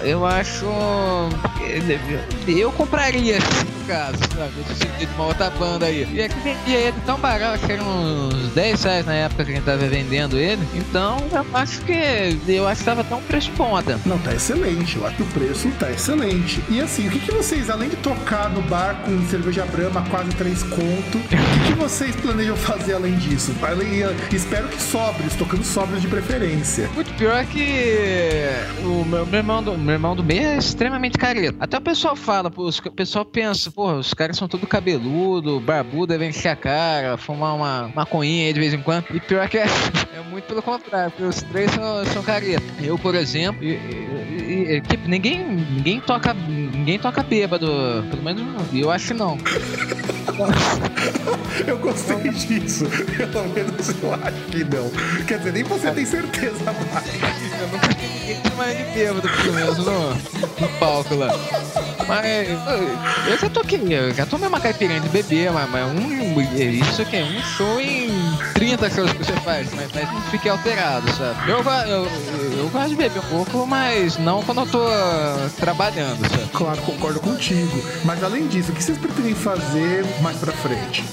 eu 0.02 0.26
acho, 0.26 0.66
eu 2.48 2.72
compraria 2.72 3.38
no 3.38 3.86
caso, 3.86 4.18
sabe? 4.36 4.52
CD 4.74 5.06
de 5.06 5.14
uma 5.14 5.26
outra 5.26 5.50
banda 5.50 5.86
aí. 5.86 6.09
E 6.12 6.20
é 6.20 6.28
que 6.28 6.40
vendia 6.40 6.76
ele 6.76 6.96
tão 7.06 7.20
barato, 7.20 7.64
que 7.64 7.70
era 7.70 7.84
uns 7.84 8.48
10 8.54 8.82
reais 8.82 9.06
na 9.06 9.14
época 9.14 9.44
que 9.44 9.52
a 9.52 9.54
gente 9.54 9.64
tava 9.64 9.86
vendendo 9.86 10.36
ele, 10.36 10.66
então 10.74 11.18
eu 11.30 11.46
acho 11.54 11.80
que 11.82 12.36
eu 12.48 12.66
acho 12.66 12.80
que 12.80 12.84
tava 12.84 13.04
tão 13.04 13.22
preço 13.22 13.52
ponta. 13.52 14.00
Não, 14.04 14.18
tá 14.18 14.34
excelente. 14.34 14.96
Eu 14.96 15.06
acho 15.06 15.16
que 15.16 15.22
o 15.22 15.26
preço 15.26 15.70
tá 15.78 15.88
excelente. 15.90 16.47
E 16.70 16.80
assim, 16.80 17.09
o 17.09 17.11
que, 17.11 17.18
que 17.18 17.32
vocês, 17.32 17.68
além 17.68 17.90
de 17.90 17.96
tocar 17.96 18.49
no 18.49 18.62
bar 18.62 19.03
com 19.05 19.26
cerveja 19.28 19.66
brama 19.66 20.05
quase 20.11 20.30
3 20.30 20.62
conto, 20.64 21.18
o 21.18 21.20
que, 21.20 21.66
que 21.66 21.72
vocês 21.74 22.16
planejam 22.16 22.57
fazer 22.57 22.94
além 22.94 23.16
disso? 23.16 23.55
Além, 23.62 24.01
espero 24.32 24.68
que 24.68 24.80
sobres, 24.80 25.34
tocando 25.34 25.64
sobres 25.64 26.01
de 26.01 26.09
preferência. 26.09 26.88
Muito 26.94 27.12
pior 27.14 27.44
que 27.46 28.44
o 28.82 29.05
meu, 29.05 29.26
meu, 29.26 29.38
irmão 29.38 29.62
do, 29.62 29.76
meu 29.76 29.94
irmão 29.94 30.16
do 30.16 30.24
meio 30.24 30.42
é 30.42 30.57
extremamente 30.57 31.18
careta. 31.18 31.57
Até 31.61 31.76
o 31.76 31.80
pessoal 31.80 32.16
fala, 32.16 32.51
pô, 32.51 32.68
o 32.68 32.92
pessoal 32.92 33.24
pensa, 33.24 33.70
pô, 33.70 33.92
os 33.92 34.14
caras 34.14 34.36
são 34.36 34.49
tudo 34.49 34.66
cabeludo, 34.66 35.61
barbudo, 35.61 36.09
devem 36.09 36.30
encher 36.30 36.49
a 36.49 36.57
cara, 36.57 37.16
fumar 37.18 37.55
uma 37.55 37.90
maconhinha 37.94 38.46
aí 38.46 38.53
de 38.53 38.61
vez 38.61 38.72
em 38.72 38.80
quando. 38.80 39.05
E 39.12 39.20
pior 39.20 39.49
que 39.49 39.59
é, 39.59 39.66
é 40.16 40.20
muito 40.30 40.44
pelo 40.44 40.62
contrário, 40.62 41.12
os 41.20 41.42
três 41.42 41.70
são, 41.72 42.05
são 42.07 42.22
careta. 42.22 42.64
Eu, 42.80 42.99
por 42.99 43.14
exemplo, 43.14 43.62
e, 43.62 43.72
e, 43.72 44.76
e, 44.76 44.80
tipo, 44.80 45.09
ninguém, 45.09 45.44
ninguém 45.44 46.01
toca. 46.01 46.28
Ninguém 46.35 46.99
toca 46.99 47.22
bêbado. 47.22 48.05
Pelo 48.11 48.22
menos 48.22 48.43
eu 48.72 48.91
acho 48.91 49.09
que 49.09 49.14
não. 49.14 49.39
eu 51.66 51.79
gostei 51.79 52.31
disso. 52.31 52.87
Pelo 53.16 53.49
menos 53.49 53.89
eu 54.03 54.14
acho 54.14 54.41
que 54.51 54.64
não. 54.64 54.91
Quer 55.26 55.39
dizer, 55.39 55.53
nem 55.53 55.64
você 55.64 55.91
tem 55.91 56.07
certeza 56.07 56.64
mais. 56.64 56.79
Eu 57.61 57.68
nunca 57.68 57.89
vi 57.89 58.07
ninguém 58.07 58.41
chamar 58.43 58.74
de 58.74 58.83
bêbado, 58.93 59.29
pelo 59.29 59.53
menos 59.53 59.79
no, 59.79 60.14
no 60.14 60.68
palco 60.79 61.14
lá. 61.14 61.29
Mas 62.07 62.49
eu 63.29 63.39
já 63.39 63.51
toquei, 63.51 63.81
eu 63.91 64.14
já 64.14 64.24
tomei 64.24 64.49
uma 64.49 64.61
caipirinha 64.61 65.01
de 65.01 65.09
bebê, 65.09 65.51
mas, 65.51 65.68
mas 65.70 65.93
um, 65.93 66.41
isso 66.41 67.03
aqui 67.03 67.16
é 67.16 67.24
um 67.24 67.43
show 67.43 67.81
em 67.81 68.09
30 68.59 68.90
shows 68.90 69.12
que 69.12 69.18
você 69.18 69.32
faz, 69.34 69.72
mas, 69.72 69.88
mas 69.94 70.12
não 70.12 70.20
fique 70.22 70.48
alterado, 70.48 71.09
sabe? 71.12 71.48
Eu, 71.48 71.62
eu, 71.86 72.09
eu 72.59 72.68
gosto 72.70 72.88
de 72.88 72.96
beber 72.96 73.20
um 73.20 73.44
pouco, 73.44 73.64
mas 73.64 74.18
não 74.18 74.42
quando 74.42 74.62
eu 74.62 74.66
tô 74.66 74.84
trabalhando, 75.61 76.28
sabe? 76.28 76.48
Claro, 76.52 76.82
concordo 76.82 77.20
contigo. 77.20 77.80
Mas 78.04 78.20
além 78.24 78.48
disso, 78.48 78.72
o 78.72 78.74
que 78.74 78.82
vocês 78.82 78.98
pretendem 78.98 79.32
fazer 79.32 80.04
mais 80.20 80.36
pra 80.38 80.50
frente? 80.50 81.04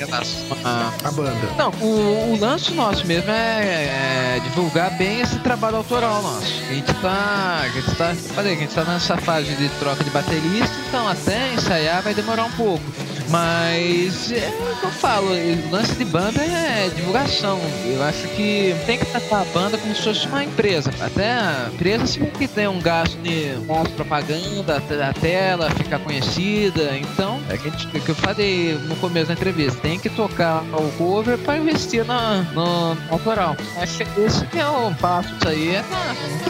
Ah, 0.63 0.91
a 1.03 1.11
banda. 1.11 1.47
Não, 1.55 1.69
o, 1.81 2.33
o 2.33 2.39
lance 2.39 2.73
nosso 2.73 3.05
mesmo 3.05 3.29
é, 3.29 4.37
é, 4.37 4.41
divulgar 4.43 4.89
bem 4.97 5.21
esse 5.21 5.37
trabalho 5.37 5.77
autoral 5.77 6.23
nosso. 6.23 6.63
A 6.67 6.73
gente 6.73 6.93
tá. 6.95 7.59
A 7.61 7.69
gente 7.69 7.95
tá. 7.95 8.15
Falei, 8.33 8.53
a 8.53 8.57
gente 8.57 8.73
tá 8.73 8.83
nessa 8.85 9.17
fase 9.17 9.53
de 9.53 9.69
troca 9.77 10.03
de 10.03 10.09
baterista 10.09 10.85
então 10.95 11.09
até 11.09 11.53
ensaiar 11.53 12.01
vai 12.01 12.13
demorar 12.13 12.45
um 12.45 12.51
pouco. 12.51 12.81
Mas 13.29 14.31
é 14.31 14.47
o 14.47 14.79
que 14.79 14.83
eu 14.85 14.91
falo, 14.91 15.27
o 15.27 15.71
lance 15.71 15.93
de 15.95 16.05
banda 16.05 16.41
é 16.41 16.89
divulgação. 16.95 17.34
Eu 17.43 18.03
acho 18.03 18.27
que 18.29 18.75
tem 18.85 18.97
que 18.97 19.05
tratar 19.05 19.41
a 19.41 19.45
banda 19.45 19.77
como 19.77 19.93
se 19.95 20.01
fosse 20.01 20.27
uma 20.27 20.43
empresa. 20.43 20.91
Até 20.99 21.31
a 21.33 21.69
empresa 21.73 22.07
sempre 22.07 22.31
que 22.31 22.47
tem 22.47 22.67
um 22.67 22.79
gasto 22.79 23.17
de 23.17 23.55
propaganda, 23.95 24.77
a 24.77 25.13
tela 25.13 25.69
ficar 25.71 25.99
conhecida. 25.99 26.97
Então, 26.97 27.41
é 27.49 27.57
que, 27.57 27.69
gente, 27.69 27.87
que 27.87 28.09
eu 28.09 28.15
falei 28.15 28.77
no 28.87 28.95
começo 28.97 29.27
da 29.27 29.33
entrevista, 29.33 29.79
tem 29.81 29.99
que 29.99 30.09
tocar 30.09 30.63
o 30.73 30.91
cover 30.97 31.37
para 31.37 31.57
investir 31.57 32.05
na, 32.05 32.41
no, 32.53 32.97
autoral. 33.09 33.55
Acho 33.77 33.97
que 34.05 34.21
esse 34.21 34.45
é 34.57 34.67
o 34.67 34.93
passo 34.95 35.33
isso 35.35 35.47
aí. 35.47 35.75
É, 35.75 35.83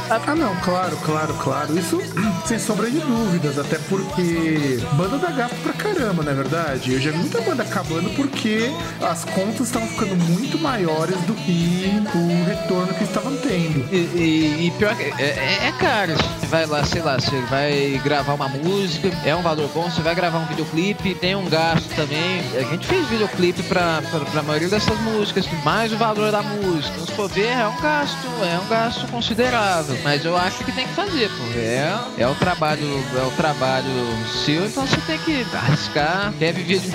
ah, 0.09 0.35
não, 0.35 0.55
claro, 0.57 0.95
claro, 0.97 1.33
claro. 1.35 1.77
Isso 1.77 2.01
sem 2.45 2.59
sombra 2.59 2.89
de 2.89 2.99
dúvidas, 2.99 3.57
até 3.57 3.77
porque 3.89 4.79
banda 4.93 5.17
dá 5.17 5.31
gasto 5.31 5.55
pra 5.63 5.73
caramba, 5.73 6.23
não 6.23 6.31
é 6.31 6.35
verdade? 6.35 6.93
Eu 6.93 6.99
já 6.99 7.11
vi 7.11 7.17
muita 7.17 7.41
banda 7.41 7.63
acabando 7.63 8.09
porque 8.11 8.71
as 9.01 9.25
contas 9.25 9.67
estavam 9.67 9.87
ficando 9.87 10.15
muito 10.15 10.57
maiores 10.75 11.15
do 11.21 11.33
que 11.33 11.89
o 12.13 12.43
retorno 12.43 12.93
que 12.93 13.05
estavam 13.05 13.35
tendo. 13.37 13.87
E, 13.93 13.95
e, 13.95 14.67
e 14.67 14.71
pior 14.71 14.93
que 14.95 15.03
é, 15.03 15.13
é, 15.17 15.67
é, 15.67 15.71
caro. 15.79 16.13
Você 16.13 16.47
vai 16.47 16.65
lá, 16.65 16.83
sei 16.83 17.01
lá, 17.01 17.15
você 17.15 17.39
vai 17.49 18.01
gravar 18.03 18.33
uma 18.33 18.49
música, 18.49 19.09
é 19.23 19.33
um 19.33 19.41
valor 19.41 19.69
bom, 19.73 19.89
você 19.89 20.01
vai 20.01 20.13
gravar 20.13 20.39
um 20.39 20.45
videoclipe, 20.45 21.15
tem 21.15 21.33
um 21.33 21.45
gasto 21.45 21.87
também. 21.95 22.41
A 22.57 22.63
gente 22.63 22.85
fez 22.85 23.07
videoclipe 23.07 23.63
pra, 23.63 24.01
pra, 24.01 24.19
pra 24.19 24.43
maioria 24.43 24.67
dessas 24.67 24.99
músicas, 24.99 25.47
mais 25.63 25.93
o 25.93 25.97
valor 25.97 26.29
da 26.31 26.43
música. 26.43 26.93
Então, 26.93 27.05
se 27.05 27.13
for 27.13 27.29
ver, 27.29 27.47
é 27.47 27.67
um 27.67 27.81
gasto, 27.81 28.27
é 28.43 28.59
um 28.59 28.67
gasto 28.67 29.07
considerável. 29.07 29.97
Mas 30.03 30.25
eu 30.25 30.35
acho 30.35 30.63
que 30.65 30.73
tem 30.73 30.85
que 30.85 30.93
fazer, 30.93 31.29
pô. 31.29 31.57
É, 31.57 31.97
é 32.17 32.27
o 32.27 32.35
trabalho, 32.35 33.03
é 33.17 33.23
o 33.23 33.31
trabalho 33.31 33.85
seu, 34.43 34.65
então 34.65 34.85
você 34.85 34.97
tem 35.07 35.17
que 35.19 35.45
arriscar. 35.55 36.33
Quer 36.37 36.53
viver 36.53 36.79
de, 36.79 36.91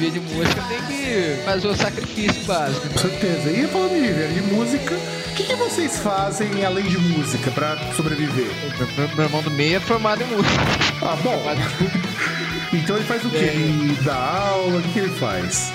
viver 0.00 0.10
de 0.12 0.20
música, 0.20 0.62
tem 0.62 0.80
que 0.86 1.42
fazer 1.44 1.68
o 1.68 1.76
sacrifício 1.76 2.44
básico. 2.44 2.88
Com 2.88 2.98
certeza. 2.98 3.50
E 3.50 3.66
falando 3.68 3.94
de 3.94 4.00
viver 4.00 4.32
de 4.32 4.40
música, 4.42 4.94
o 4.94 5.34
que, 5.34 5.44
que, 5.44 5.54
vocês 5.54 5.98
fazem 5.98 6.64
além 6.64 6.84
de 6.84 6.98
música 6.98 7.50
pra 7.50 7.76
sobreviver? 7.94 8.50
Meu, 8.96 9.08
meu 9.08 9.24
irmão 9.24 9.42
do 9.42 9.50
meio 9.50 9.76
é 9.76 9.80
formado 9.80 10.22
em 10.22 10.26
música. 10.26 10.62
Ah, 11.02 11.16
bom. 11.22 11.42
então 12.72 12.96
ele 12.96 13.04
faz 13.04 13.24
o 13.24 13.30
quê? 13.30 13.36
É. 13.36 13.54
Ele 13.54 13.98
dá 14.02 14.14
aula? 14.14 14.78
O 14.78 14.82
que, 14.82 14.92
que 14.92 14.98
ele 15.00 15.18
faz? 15.18 15.72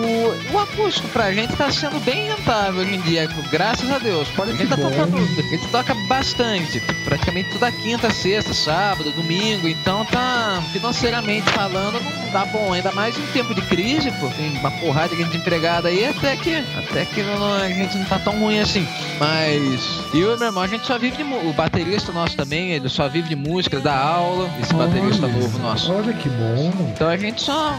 O, 0.00 0.54
o 0.54 0.58
acústico 0.58 1.08
pra 1.08 1.32
gente 1.32 1.54
tá 1.56 1.70
sendo 1.70 1.98
bem 2.00 2.28
rentável 2.28 2.82
hoje 2.82 2.94
em 2.94 3.00
dia, 3.00 3.28
graças 3.50 3.90
a 3.90 3.98
Deus. 3.98 4.28
A 4.38 4.46
que 4.56 4.66
tá 4.66 4.76
tocando, 4.76 5.16
a 5.18 5.42
gente 5.42 5.66
toca 5.68 5.94
bastante, 6.08 6.80
praticamente 7.04 7.50
toda 7.50 7.70
quinta, 7.72 8.10
sexta, 8.10 8.52
sábado, 8.54 9.10
domingo, 9.12 9.68
então 9.68 10.04
tá 10.06 10.62
financeiramente 10.72 11.48
falando, 11.50 12.00
não 12.00 12.30
dá 12.32 12.44
bom, 12.46 12.72
ainda 12.72 12.90
mais 12.92 13.16
em 13.16 13.26
tempo 13.32 13.54
de 13.54 13.62
crise, 13.62 14.10
pô, 14.12 14.28
tem 14.28 14.50
uma 14.58 14.70
porrada 14.70 15.14
de 15.14 15.22
empregada 15.36 15.88
aí, 15.88 16.04
até 16.06 16.36
que, 16.36 16.54
até 16.76 17.04
que 17.04 17.22
não- 17.22 17.54
a 17.54 17.68
gente 17.68 17.96
não 17.98 18.04
tá 18.06 18.18
tão 18.18 18.38
ruim 18.38 18.58
assim. 18.60 18.86
Mas 19.18 20.00
e 20.14 20.18
meu 20.18 20.32
irmão, 20.42 20.62
a 20.62 20.66
gente 20.66 20.86
só 20.86 20.98
vive 20.98 21.16
de 21.16 21.22
o 21.22 21.52
baterista 21.52 22.10
nosso 22.12 22.36
também, 22.36 22.70
ele 22.72 22.88
só 22.88 23.08
vive 23.08 23.28
de 23.28 23.36
música, 23.36 23.76
ele 23.76 23.84
dá 23.84 23.96
aula, 23.96 24.50
esse 24.62 24.74
baterista 24.74 25.26
Olha, 25.26 25.36
novo 25.36 25.58
nosso. 25.58 25.92
Olha 25.92 26.12
que 26.12 26.28
bom. 26.28 26.72
Então 26.92 27.08
a 27.08 27.16
gente 27.16 27.42
só. 27.42 27.76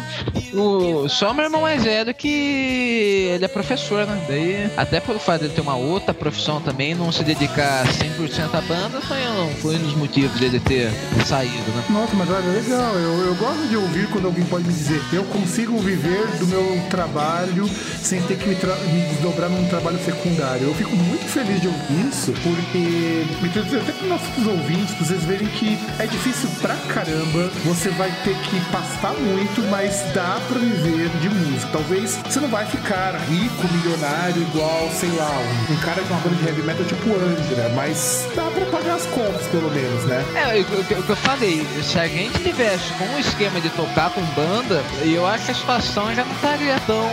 O, 0.53 1.07
só 1.09 1.33
meu 1.33 1.45
irmão 1.45 1.61
mais 1.61 1.83
velho 1.83 2.10
que 2.13 3.29
ele 3.33 3.45
é 3.45 3.47
professor, 3.47 4.05
né? 4.05 4.25
Daí, 4.27 4.71
até 4.77 4.99
pelo 4.99 5.19
fato 5.19 5.41
dele 5.41 5.53
ter 5.53 5.61
uma 5.61 5.75
outra 5.75 6.13
profissão 6.13 6.61
também, 6.61 6.93
não 6.95 7.11
se 7.11 7.23
dedicar 7.23 7.85
100% 7.85 8.53
à 8.53 8.61
banda, 8.61 9.01
foi 9.01 9.27
um, 9.27 9.49
foi 9.55 9.75
um 9.75 9.79
dos 9.79 9.95
motivos 9.95 10.39
dele 10.39 10.59
ter, 10.59 10.91
saído, 11.25 11.71
né? 11.71 11.83
Nossa, 11.89 12.15
mas 12.15 12.29
olha, 12.29 12.47
legal. 12.47 12.95
Eu, 12.95 13.25
eu 13.27 13.35
gosto 13.35 13.67
de 13.67 13.77
ouvir 13.77 14.07
quando 14.09 14.25
alguém 14.25 14.43
pode 14.45 14.65
me 14.65 14.73
dizer 14.73 15.01
eu 15.13 15.23
consigo 15.25 15.77
viver 15.79 16.25
do 16.39 16.47
meu 16.47 16.81
trabalho 16.89 17.69
sem 18.01 18.21
ter 18.23 18.37
que 18.37 18.47
me, 18.47 18.55
me 18.55 19.01
desdobrar 19.09 19.49
num 19.49 19.67
trabalho 19.67 19.99
secundário. 20.03 20.67
Eu 20.67 20.75
fico 20.75 20.95
muito 20.95 21.25
feliz 21.25 21.61
de 21.61 21.67
ouvir 21.67 22.09
isso, 22.09 22.33
porque 22.43 23.25
me 23.41 23.49
traz 23.49 23.73
até 23.73 23.91
para 23.91 24.07
nossos 24.07 24.47
ouvintes, 24.47 24.95
pra 24.95 25.05
vocês 25.05 25.23
verem 25.23 25.47
que 25.47 25.77
é 25.99 26.05
difícil 26.05 26.49
pra 26.61 26.75
caramba. 26.87 27.49
Você 27.65 27.89
vai 27.89 28.11
ter 28.23 28.35
que 28.35 28.59
pastar 28.71 29.13
muito, 29.13 29.61
mas 29.69 30.03
dá 30.13 30.39
pra 30.47 30.59
viver 30.59 31.09
de 31.19 31.29
música. 31.29 31.71
Talvez 31.71 32.00
você 32.07 32.39
não 32.39 32.47
vai 32.49 32.65
ficar 32.65 33.15
rico, 33.29 33.67
milionário, 33.73 34.41
igual, 34.41 34.89
sei 34.93 35.09
lá, 35.11 35.31
um, 35.69 35.75
cara 35.77 36.01
de 36.01 36.11
uma 36.11 36.19
banda 36.19 36.35
de 36.35 36.45
heavy 36.47 36.61
metal 36.63 36.85
tipo 36.85 37.09
Angra, 37.13 37.69
mas 37.75 38.27
dá 38.35 38.43
pra 38.43 38.65
pagar 38.65 38.95
as 38.95 39.05
contas, 39.07 39.47
pelo 39.47 39.69
menos, 39.71 40.03
né? 40.05 40.23
É, 40.35 40.59
o, 40.61 40.83
que- 40.83 40.95
que 40.95 41.09
eu 41.09 41.15
falei, 41.15 41.65
se 41.83 41.99
a 41.99 42.07
gente 42.07 42.39
tivesse 42.43 42.91
com 42.93 43.05
um 43.05 43.19
esquema 43.19 43.59
de 43.61 43.69
tocar 43.69 44.09
com 44.11 44.21
banda, 44.35 44.83
eu 45.03 45.25
acho 45.27 45.45
que 45.45 45.51
a 45.51 45.55
situação 45.55 46.13
já 46.15 46.23
não 46.25 46.33
estaria 46.33 46.79
tão 46.87 47.11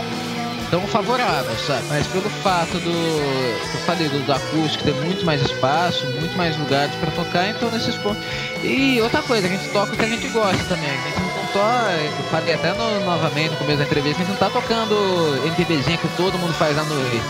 tão 0.69 0.81
favorável, 0.85 1.51
sabe? 1.65 1.81
Mas 1.89 2.05
pelo 2.05 2.29
fato 2.29 2.77
do 2.77 2.91
eu 2.91 3.79
falei 3.87 4.07
do, 4.07 4.23
do 4.23 4.31
acústico 4.31 4.83
ter 4.83 4.93
muito 4.93 5.25
mais 5.25 5.41
espaço, 5.41 6.05
muito 6.19 6.37
mais 6.37 6.55
lugares 6.57 6.93
pra 6.97 7.09
tocar, 7.09 7.49
então 7.49 7.71
nesses 7.71 7.95
pontos. 7.95 8.21
E 8.63 9.01
outra 9.01 9.23
coisa, 9.23 9.47
a 9.47 9.49
gente 9.49 9.67
toca 9.69 9.93
o 9.93 9.97
que 9.97 10.05
a 10.05 10.07
gente 10.07 10.27
gosta 10.27 10.63
também. 10.65 10.91
A 10.91 11.09
gente 11.09 11.28
eu 11.57 12.23
falei 12.29 12.53
até 12.53 12.73
no- 12.73 12.99
novamente 13.05 13.51
no 13.51 13.57
começo 13.57 13.79
da 13.79 13.83
entrevista, 13.85 14.21
a 14.21 14.25
gente 14.25 14.31
não 14.31 14.37
tá 14.37 14.49
tocando 14.49 15.41
MPBzinha 15.45 15.97
que 15.97 16.07
todo 16.09 16.37
mundo 16.37 16.53
faz 16.53 16.77
à 16.77 16.83
noite. 16.83 17.21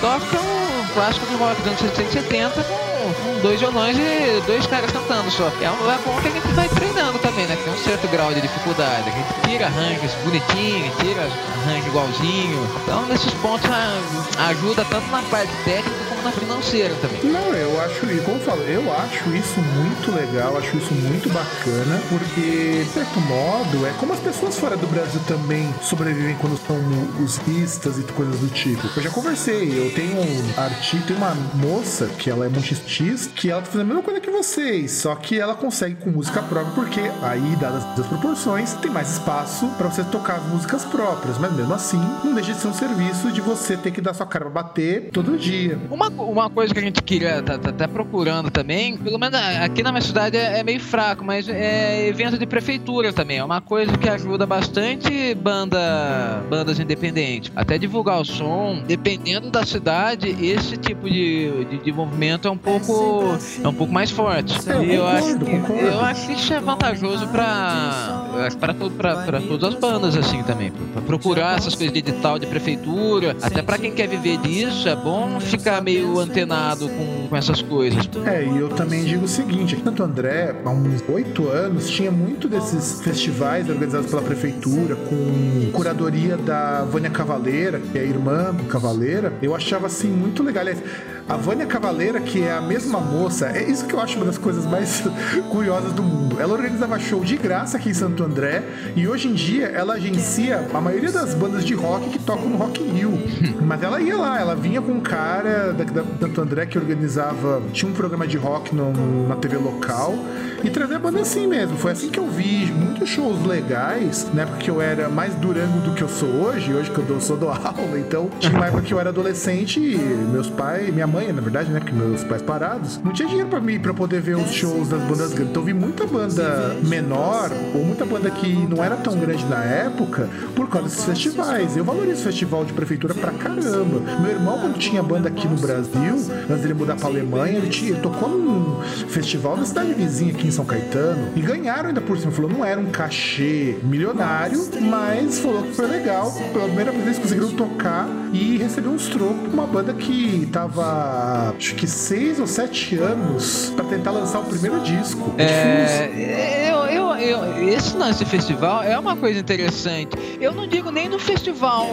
Toca 0.00 0.40
um 0.40 0.86
clássico 0.94 1.26
do 1.26 1.38
rock 1.38 1.56
dos 1.62 1.66
anos 1.68 1.80
60 1.80 2.02
e 2.02 2.12
70 2.12 2.64
com 2.64 2.88
com 3.08 3.40
dois 3.40 3.58
violões 3.58 3.96
e 3.96 4.42
dois 4.46 4.66
caras 4.66 4.90
cantando 4.90 5.30
só. 5.30 5.50
É, 5.62 5.70
um, 5.70 5.90
é 5.90 6.20
que 6.20 6.28
a 6.28 6.30
gente 6.30 6.48
vai 6.48 6.68
treinando 6.68 7.18
também, 7.20 7.46
né? 7.46 7.56
Tem 7.64 7.72
um 7.72 7.76
certo 7.78 8.06
grau 8.08 8.34
de 8.34 8.40
dificuldade. 8.42 9.08
A 9.08 9.12
gente 9.12 9.48
tira 9.48 9.66
arranjos 9.66 10.12
bonitinhos, 10.24 10.94
tira 10.98 11.22
arranjo 11.22 11.86
igualzinho. 11.86 12.68
Então, 12.82 13.06
nesses 13.06 13.32
pontos, 13.34 13.70
a- 13.70 14.48
ajuda 14.48 14.84
tanto 14.90 15.06
na 15.10 15.22
parte 15.22 15.52
técnica 15.64 16.04
na 16.22 16.32
financeira 16.32 16.94
também. 17.00 17.32
Não, 17.32 17.54
eu 17.54 17.80
acho, 17.80 18.06
e 18.06 18.20
como 18.20 18.36
eu 18.36 18.42
falo, 18.42 18.62
eu 18.62 18.92
acho 18.92 19.28
isso 19.34 19.60
muito 19.60 20.12
legal, 20.14 20.56
acho 20.56 20.76
isso 20.76 20.92
muito 20.94 21.28
bacana, 21.32 22.00
porque, 22.08 22.84
de 22.84 22.90
certo 22.90 23.20
modo, 23.20 23.86
é 23.86 23.92
como 23.98 24.12
as 24.12 24.20
pessoas 24.20 24.58
fora 24.58 24.76
do 24.76 24.86
Brasil 24.86 25.20
também 25.26 25.72
sobrevivem 25.82 26.36
quando 26.40 26.58
são 26.66 26.76
musistas 27.18 27.98
e 27.98 28.02
coisas 28.12 28.38
do 28.40 28.48
tipo. 28.48 28.88
Eu 28.96 29.02
já 29.02 29.10
conversei, 29.10 29.78
eu 29.78 29.92
tenho 29.94 30.16
um 30.16 30.60
artista, 30.60 31.06
tem 31.06 31.16
uma 31.16 31.34
moça 31.54 32.06
que 32.18 32.30
ela 32.30 32.46
é 32.46 32.48
multistista, 32.48 33.32
que 33.34 33.50
ela 33.50 33.62
tá 33.62 33.66
fazendo 33.66 33.82
a 33.82 33.86
mesma 33.86 34.02
coisa 34.02 34.20
que 34.20 34.30
vocês, 34.30 34.92
só 34.92 35.14
que 35.14 35.38
ela 35.38 35.54
consegue 35.54 35.94
com 35.96 36.10
música 36.10 36.42
própria, 36.42 36.74
porque 36.74 37.00
aí, 37.22 37.56
dadas 37.60 37.84
as 37.98 38.06
proporções, 38.06 38.74
tem 38.74 38.90
mais 38.90 39.12
espaço 39.12 39.66
pra 39.76 39.88
você 39.88 40.02
tocar 40.04 40.36
as 40.36 40.46
músicas 40.46 40.84
próprias, 40.84 41.38
mas 41.38 41.52
mesmo 41.52 41.74
assim, 41.74 42.00
não 42.24 42.34
deixa 42.34 42.52
de 42.52 42.60
ser 42.60 42.68
um 42.68 42.74
serviço 42.74 43.30
de 43.30 43.40
você 43.40 43.76
ter 43.76 43.90
que 43.90 44.00
dar 44.00 44.14
sua 44.14 44.26
cara 44.26 44.46
pra 44.46 44.62
bater 44.62 45.10
todo 45.12 45.38
dia. 45.38 45.78
Uma, 45.90 46.07
uma 46.16 46.48
coisa 46.50 46.72
que 46.72 46.80
a 46.80 46.82
gente 46.82 47.02
queria, 47.02 47.42
tá, 47.42 47.58
tá 47.58 47.70
até 47.70 47.86
procurando 47.86 48.50
também, 48.50 48.96
pelo 48.96 49.18
menos 49.18 49.38
aqui 49.38 49.82
na 49.82 49.92
minha 49.92 50.02
cidade 50.02 50.36
é, 50.36 50.60
é 50.60 50.64
meio 50.64 50.80
fraco, 50.80 51.24
mas 51.24 51.48
é 51.48 52.06
evento 52.08 52.38
de 52.38 52.46
prefeitura 52.46 53.12
também. 53.12 53.38
É 53.38 53.44
uma 53.44 53.60
coisa 53.60 53.96
que 53.96 54.08
ajuda 54.08 54.46
bastante 54.46 55.34
banda, 55.34 56.42
bandas 56.48 56.78
independentes. 56.78 57.52
Até 57.54 57.78
divulgar 57.78 58.20
o 58.20 58.24
som, 58.24 58.82
dependendo 58.86 59.50
da 59.50 59.64
cidade, 59.64 60.28
esse 60.44 60.76
tipo 60.76 61.08
de, 61.08 61.64
de, 61.64 61.78
de 61.78 61.92
movimento 61.92 62.48
é 62.48 62.50
um 62.50 62.58
pouco 62.58 63.38
é 63.62 63.68
um 63.68 63.74
pouco 63.74 63.92
mais 63.92 64.10
forte. 64.10 64.54
Eu 64.68 64.84
e 64.84 64.94
eu 64.94 65.06
acho, 65.06 65.38
que, 65.38 65.44
concordo. 65.44 65.86
eu 65.86 66.00
acho 66.00 66.26
que 66.26 66.32
isso 66.34 66.52
é 66.52 66.60
vantajoso 66.60 67.26
para 67.28 68.48
para 68.56 69.40
todas 69.40 69.74
as 69.74 69.80
bandas 69.80 70.16
assim 70.16 70.42
também, 70.42 70.70
para 70.70 71.02
procurar 71.02 71.56
essas 71.56 71.74
coisas 71.74 71.92
de 71.92 71.98
edital 71.98 72.38
de 72.38 72.46
prefeitura, 72.46 73.36
até 73.42 73.62
para 73.62 73.78
quem 73.78 73.92
quer 73.92 74.08
viver 74.08 74.38
disso, 74.38 74.88
é 74.88 74.94
bom 74.96 75.40
ficar 75.40 75.80
meio 75.80 75.97
antenado 76.18 76.88
com, 76.88 77.28
com 77.28 77.36
essas 77.36 77.62
coisas. 77.62 78.08
É, 78.26 78.44
e 78.44 78.58
eu 78.58 78.68
também 78.68 79.04
digo 79.04 79.24
o 79.24 79.28
seguinte, 79.28 79.74
aqui 79.74 79.82
em 79.82 79.84
Santo 79.84 80.02
André, 80.02 80.54
há 80.64 80.70
uns 80.70 81.02
oito 81.08 81.48
anos, 81.48 81.88
tinha 81.88 82.10
muito 82.10 82.48
desses 82.48 83.00
festivais 83.00 83.68
organizados 83.68 84.10
pela 84.10 84.22
prefeitura, 84.22 84.96
com 84.96 85.70
curadoria 85.72 86.36
da 86.36 86.84
Vânia 86.84 87.10
Cavaleira, 87.10 87.80
que 87.80 87.98
é 87.98 88.02
a 88.02 88.04
irmã 88.04 88.54
Cavaleira. 88.68 89.32
Eu 89.42 89.54
achava, 89.54 89.86
assim, 89.86 90.08
muito 90.08 90.42
legal. 90.42 90.62
Aliás, 90.62 90.82
a 91.28 91.36
Vânia 91.36 91.66
Cavaleira, 91.66 92.20
que 92.20 92.42
é 92.42 92.52
a 92.52 92.60
mesma 92.60 92.98
moça, 93.00 93.48
é 93.48 93.62
isso 93.62 93.84
que 93.84 93.94
eu 93.94 94.00
acho 94.00 94.16
uma 94.16 94.24
das 94.24 94.38
coisas 94.38 94.64
mais 94.64 95.02
curiosas 95.52 95.92
do 95.92 96.02
mundo. 96.02 96.40
Ela 96.40 96.54
organizava 96.54 96.98
show 96.98 97.22
de 97.22 97.36
graça 97.36 97.76
aqui 97.76 97.90
em 97.90 97.94
Santo 97.94 98.24
André, 98.24 98.62
e 98.96 99.06
hoje 99.06 99.28
em 99.28 99.34
dia 99.34 99.66
ela 99.66 99.94
agencia 99.94 100.66
a 100.72 100.80
maioria 100.80 101.12
das 101.12 101.34
bandas 101.34 101.66
de 101.66 101.74
rock 101.74 102.08
que 102.08 102.18
tocam 102.18 102.48
no 102.48 102.56
Rock 102.56 102.82
in 102.82 102.92
Rio. 102.92 103.18
Mas 103.60 103.82
ela 103.82 104.00
ia 104.00 104.16
lá, 104.16 104.40
ela 104.40 104.56
vinha 104.56 104.80
com 104.80 104.92
um 104.92 105.00
cara 105.00 105.74
da, 105.74 105.84
da 105.90 106.42
André 106.42 106.66
que 106.66 106.78
organizava, 106.78 107.60
tinha 107.72 107.90
um 107.90 107.94
programa 107.94 108.26
de 108.26 108.36
rock 108.36 108.74
no- 108.74 109.26
na 109.28 109.36
TV 109.36 109.56
local 109.56 110.14
e 110.62 110.70
trazia 110.70 110.96
a 110.96 110.98
banda 110.98 111.20
assim 111.20 111.46
mesmo. 111.46 111.76
Foi 111.76 111.92
assim 111.92 112.08
que 112.10 112.18
eu 112.18 112.26
vi 112.28 112.66
muitos 112.72 113.08
shows 113.08 113.44
legais, 113.46 114.26
na 114.34 114.42
época 114.42 114.58
que 114.58 114.70
eu 114.70 114.80
era 114.80 115.08
mais 115.08 115.34
durango 115.34 115.80
do 115.80 115.92
que 115.94 116.02
eu 116.02 116.08
sou 116.08 116.28
hoje, 116.28 116.72
hoje 116.72 116.90
que 116.90 116.98
eu 116.98 117.04
dou, 117.04 117.20
sou 117.20 117.36
do 117.36 117.48
aula, 117.50 117.98
então 117.98 118.28
tinha 118.38 118.52
uma 118.54 118.66
época 118.66 118.82
que 118.82 118.92
eu 118.94 119.00
era 119.00 119.10
adolescente 119.10 119.80
e 119.80 119.96
meus 120.32 120.48
pais, 120.48 120.92
minha 120.92 121.06
mãe, 121.06 121.32
na 121.32 121.40
verdade, 121.40 121.70
né, 121.70 121.80
que 121.80 121.92
meus 121.92 122.22
pais 122.24 122.42
parados, 122.42 123.00
não 123.04 123.12
tinha 123.12 123.28
dinheiro 123.28 123.48
pra 123.48 123.60
mim 123.60 123.78
pra 123.78 123.92
poder 123.94 124.20
ver 124.20 124.36
os 124.36 124.52
shows 124.52 124.88
das 124.88 125.00
bandas 125.02 125.32
grandes. 125.32 125.50
Então 125.50 125.62
eu 125.62 125.66
vi 125.66 125.74
muita 125.74 126.06
banda 126.06 126.76
menor 126.84 127.50
ou 127.74 127.84
muita 127.84 128.04
banda 128.04 128.30
que 128.30 128.52
não 128.68 128.82
era 128.82 128.96
tão 128.96 129.16
grande 129.18 129.44
na 129.46 129.62
época 129.64 130.28
por 130.54 130.68
causa 130.68 130.88
desses 130.88 131.04
festivais. 131.04 131.76
Eu 131.76 131.84
valorizo 131.84 132.22
festival 132.22 132.64
de 132.64 132.72
prefeitura 132.72 133.14
pra 133.14 133.32
caramba. 133.32 134.00
Meu 134.20 134.30
irmão, 134.30 134.58
quando 134.60 134.78
tinha 134.78 135.02
banda 135.02 135.28
aqui 135.28 135.46
no 135.46 135.56
Brasil, 135.56 135.77
antes 135.78 136.62
dele 136.62 136.74
mudar 136.74 136.96
pra 136.96 137.08
Alemanha, 137.08 137.58
ele, 137.58 137.68
ele 137.68 138.00
tocou 138.00 138.28
num 138.28 138.82
festival 139.08 139.56
na 139.56 139.64
cidade 139.64 139.92
vizinha 139.94 140.32
aqui 140.32 140.48
em 140.48 140.50
São 140.50 140.64
Caetano 140.64 141.28
e 141.36 141.40
ganharam 141.40 141.88
ainda 141.88 142.00
por 142.00 142.18
cima. 142.18 142.32
Falou, 142.32 142.50
não 142.50 142.64
era 142.64 142.80
um 142.80 142.90
cachê 142.90 143.76
milionário, 143.82 144.68
mas 144.82 145.38
falou 145.38 145.62
que 145.62 145.74
foi 145.74 145.86
legal. 145.86 146.32
Pela 146.52 146.64
primeira 146.64 146.90
vez 146.92 147.06
eles 147.06 147.18
conseguiram 147.18 147.50
tocar 147.50 148.08
e 148.32 148.56
receber 148.58 148.88
uns 148.88 149.08
trocos 149.08 149.40
pra 149.48 149.50
uma 149.52 149.66
banda 149.66 149.92
que 149.94 150.48
tava, 150.52 151.54
acho 151.56 151.74
que 151.74 151.86
seis 151.86 152.38
ou 152.38 152.46
sete 152.46 152.96
anos 152.96 153.72
pra 153.74 153.84
tentar 153.84 154.10
lançar 154.10 154.40
o 154.40 154.44
primeiro 154.44 154.80
disco. 154.80 155.32
É, 155.38 156.70
eu, 156.70 156.76
eu, 156.86 157.14
eu, 157.16 157.68
esse 157.68 157.96
lance 157.96 158.24
de 158.24 158.30
festival 158.30 158.82
é 158.82 158.98
uma 158.98 159.16
coisa 159.16 159.38
interessante. 159.40 160.10
Eu 160.40 160.52
não 160.52 160.66
digo 160.66 160.90
nem 160.90 161.08
no 161.08 161.18
festival 161.18 161.86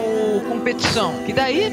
competição, 0.48 1.12
que 1.24 1.32
daí 1.32 1.72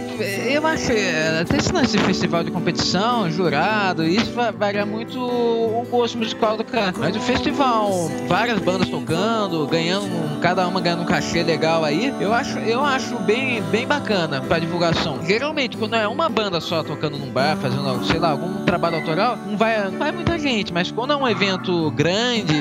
eu 0.54 0.66
acho 0.66 0.92
é, 0.92 1.42
até 1.42 1.58
esse 1.58 1.72
lance 1.72 1.98
de 1.98 2.04
festival 2.04 2.44
de 2.44 2.52
competição, 2.52 3.30
jurado, 3.30 4.04
isso 4.04 4.32
va- 4.32 4.52
varia 4.52 4.86
muito 4.86 5.20
o 5.20 5.86
gosto 5.90 6.18
musical 6.18 6.58
do 6.58 6.64
cara. 6.64 6.94
Mas 6.98 7.16
o 7.16 7.20
festival, 7.20 8.10
várias 8.28 8.60
bandas 8.60 8.90
tocando, 8.90 9.66
ganhando, 9.68 10.40
cada 10.42 10.68
uma 10.68 10.80
ganhando 10.82 11.04
um 11.04 11.06
cachê 11.06 11.44
legal 11.44 11.84
aí, 11.84 12.14
eu 12.20 12.34
acho, 12.34 12.58
eu 12.60 12.84
acho 12.84 13.16
bem, 13.20 13.62
bem 13.64 13.86
bacana 13.86 14.42
pra 14.54 14.60
divulgação. 14.60 15.18
Geralmente, 15.26 15.76
quando 15.78 15.96
é 15.96 16.08
uma 16.08 16.30
banda 16.30 16.62
só 16.62 16.84
tocando 16.84 17.18
num 17.18 17.32
bar, 17.32 17.58
fazendo, 17.58 18.06
sei 18.06 18.20
lá, 18.20 18.30
algum 18.30 18.64
trabalho 18.66 18.98
autoral, 18.98 19.36
não 19.36 19.58
vai, 19.58 19.90
não 19.90 19.98
vai 19.98 20.12
muita 20.12 20.38
gente, 20.38 20.72
mas 20.72 20.92
quando 20.92 21.12
é 21.12 21.16
um 21.16 21.28
evento 21.28 21.90
grande, 21.90 22.54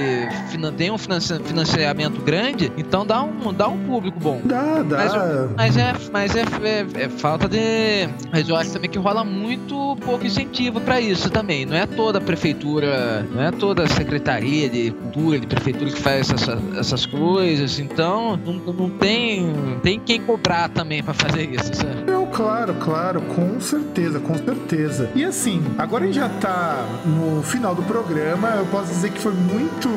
tem 0.78 0.90
um 0.90 0.96
financi- 0.96 1.38
financiamento 1.44 2.22
grande, 2.22 2.72
então 2.78 3.04
dá 3.04 3.22
um, 3.22 3.52
dá 3.52 3.68
um 3.68 3.78
público 3.84 4.18
bom. 4.18 4.40
Dá, 4.42 4.82
dá. 4.82 4.96
Mas, 4.96 5.12
mas 5.54 5.76
é, 5.76 5.92
mas 6.10 6.34
é, 6.36 6.40
é- 6.62 7.04
é 7.04 7.08
falta 7.10 7.46
de. 7.46 7.58
Mas 8.32 8.48
eu 8.48 8.56
acho 8.56 8.72
também 8.72 8.88
que 8.88 8.98
rola 8.98 9.22
muito 9.22 9.94
pouco 10.02 10.24
incentivo 10.26 10.80
pra 10.80 10.98
isso 10.98 11.28
também. 11.28 11.66
Não 11.66 11.76
é 11.76 11.84
toda 11.84 12.16
a 12.18 12.22
prefeitura, 12.22 13.26
não 13.34 13.42
é 13.42 13.50
toda 13.50 13.82
a 13.82 13.88
secretaria 13.88 14.66
de 14.70 14.92
cultura, 14.92 15.38
de 15.40 15.46
prefeitura 15.46 15.90
que 15.90 16.00
faz 16.00 16.30
essa- 16.30 16.58
essas 16.78 17.04
coisas. 17.04 17.78
então 17.78 18.38
não, 18.46 18.54
não 18.72 18.88
tem, 18.90 19.52
tem 19.82 20.00
quem 20.00 20.20
cobrar 20.22 20.70
também 20.70 21.02
para 21.02 21.12
fazer 21.12 21.50
isso, 21.50 21.81
sabe? 21.82 22.11
Claro, 22.32 22.74
claro, 22.74 23.20
com 23.20 23.60
certeza, 23.60 24.18
com 24.18 24.34
certeza. 24.36 25.10
E 25.14 25.24
assim, 25.24 25.62
agora 25.76 26.04
a 26.04 26.06
gente 26.06 26.16
já 26.16 26.28
tá 26.28 26.84
no 27.04 27.42
final 27.42 27.74
do 27.74 27.82
programa, 27.82 28.48
eu 28.56 28.66
posso 28.66 28.88
dizer 28.88 29.10
que 29.10 29.20
foi 29.20 29.32
muito 29.32 29.88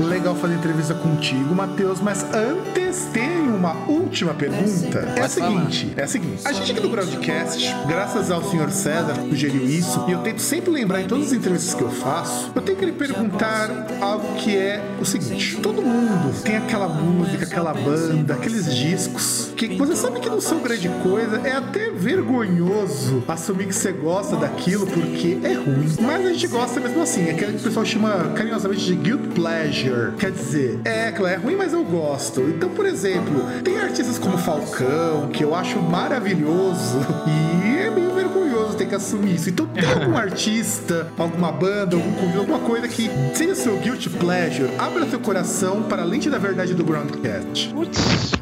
legal 0.00 0.34
fazer 0.34 0.54
entrevista 0.54 0.94
contigo, 0.94 1.54
Matheus, 1.54 2.00
mas 2.00 2.26
antes 2.34 3.06
tem 3.12 3.48
uma 3.48 3.74
última 3.86 4.34
pergunta. 4.34 4.98
É 5.16 5.20
a 5.20 5.28
seguinte, 5.28 5.92
é 5.96 6.02
a 6.02 6.08
seguinte. 6.08 6.42
A 6.44 6.52
gente 6.52 6.72
aqui 6.72 6.80
do 6.80 6.88
Groundcast, 6.88 7.74
graças 7.86 8.30
ao 8.30 8.42
senhor 8.42 8.70
César 8.70 9.14
que 9.14 9.30
sugeriu 9.30 9.64
isso, 9.64 10.04
e 10.08 10.12
eu 10.12 10.18
tento 10.18 10.42
sempre 10.42 10.70
lembrar 10.70 11.02
em 11.02 11.06
todas 11.06 11.28
as 11.28 11.32
entrevistas 11.32 11.74
que 11.74 11.82
eu 11.82 11.90
faço, 11.90 12.50
eu 12.54 12.62
tenho 12.62 12.76
que 12.76 12.84
lhe 12.84 12.92
perguntar 12.92 13.70
algo 14.00 14.34
que 14.34 14.56
é 14.56 14.84
o 15.00 15.04
seguinte. 15.04 15.58
Todo 15.62 15.80
mundo 15.82 16.34
tem 16.42 16.56
aquela 16.56 16.88
música, 16.88 17.44
aquela 17.44 17.72
banda, 17.72 18.34
aqueles 18.34 18.74
discos 18.74 19.52
que 19.56 19.76
você 19.76 19.94
sabe 19.94 20.20
que 20.20 20.28
não 20.28 20.40
são 20.40 20.58
grande 20.58 20.88
coisa, 21.02 21.40
é 21.44 21.52
até 21.52 21.75
vergonhoso 21.96 23.22
assumir 23.28 23.66
que 23.66 23.74
você 23.74 23.92
gosta 23.92 24.36
daquilo 24.36 24.86
porque 24.86 25.38
é 25.42 25.54
ruim. 25.54 25.86
Mas 26.00 26.26
a 26.26 26.32
gente 26.32 26.46
gosta 26.48 26.80
mesmo 26.80 27.02
assim, 27.02 27.28
é 27.28 27.30
aquele 27.30 27.52
que 27.52 27.60
o 27.60 27.62
pessoal 27.62 27.84
chama 27.84 28.32
carinhosamente 28.34 28.84
de 28.84 28.94
guilt 28.94 29.34
pleasure. 29.34 30.12
Quer 30.18 30.32
dizer, 30.32 30.80
é, 30.84 31.12
claro, 31.12 31.34
é 31.34 31.36
ruim, 31.36 31.56
mas 31.56 31.72
eu 31.72 31.84
gosto. 31.84 32.40
Então, 32.42 32.70
por 32.70 32.86
exemplo, 32.86 33.44
tem 33.62 33.78
artistas 33.78 34.18
como 34.18 34.38
Falcão, 34.38 35.28
que 35.32 35.44
eu 35.44 35.54
acho 35.54 35.80
maravilhoso, 35.80 36.98
e 37.26 37.76
é 37.78 37.90
meio 37.90 38.12
vergonhoso 38.12 38.76
ter 38.76 38.86
que 38.86 38.94
assumir 38.94 39.34
isso. 39.34 39.50
Então, 39.50 39.66
tem 39.66 39.84
algum 39.90 40.16
artista, 40.16 41.08
alguma 41.16 41.52
banda, 41.52 41.96
algum 41.96 42.12
convívio, 42.12 42.40
alguma 42.40 42.58
coisa 42.60 42.88
que 42.88 43.10
seja 43.34 43.54
seu 43.54 43.76
guilty 43.78 44.10
pleasure, 44.10 44.70
abra 44.78 45.06
seu 45.08 45.20
coração 45.20 45.82
para 45.82 46.02
a 46.02 46.04
lente 46.04 46.30
da 46.30 46.38
verdade 46.38 46.74
do 46.74 46.84
Groundcast. 46.84 47.68
Putz. 47.72 48.32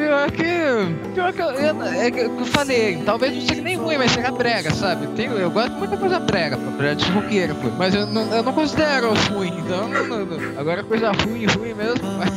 Pior 0.00 0.30
que. 0.30 1.12
Pior 1.14 1.32
que 1.32 1.42
eu, 1.42 1.50
eu, 1.50 1.82
é 1.82 2.10
que 2.10 2.20
eu 2.20 2.46
falei, 2.46 3.02
talvez 3.04 3.34
não 3.34 3.42
seja 3.42 3.60
nem 3.60 3.76
ruim, 3.76 3.98
mas 3.98 4.12
seja 4.12 4.30
brega, 4.30 4.70
sabe? 4.70 5.06
Tem, 5.08 5.26
eu 5.26 5.50
gosto 5.50 5.72
de 5.72 5.78
muita 5.78 5.96
coisa 5.98 6.18
brega, 6.18 6.56
pô, 6.56 6.70
brega 6.70 6.96
de 6.96 7.10
roqueira, 7.10 7.54
pô. 7.54 7.68
Mas 7.76 7.94
eu 7.94 8.06
não, 8.06 8.34
eu 8.34 8.42
não 8.42 8.52
considero 8.54 9.12
ruim, 9.30 9.52
então. 9.58 9.88
Não, 9.88 10.06
não, 10.06 10.24
não. 10.24 10.58
Agora 10.58 10.82
coisa 10.82 11.12
ruim, 11.12 11.44
ruim 11.44 11.74
mesmo. 11.74 12.00
Mas, 12.18 12.30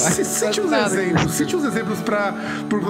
C 0.00 0.24
cite 0.24 0.60
uns 0.60 0.72
exemplos, 0.72 1.32
cite 1.32 1.56
uns 1.56 1.64
exemplos 1.64 2.00
para 2.00 2.34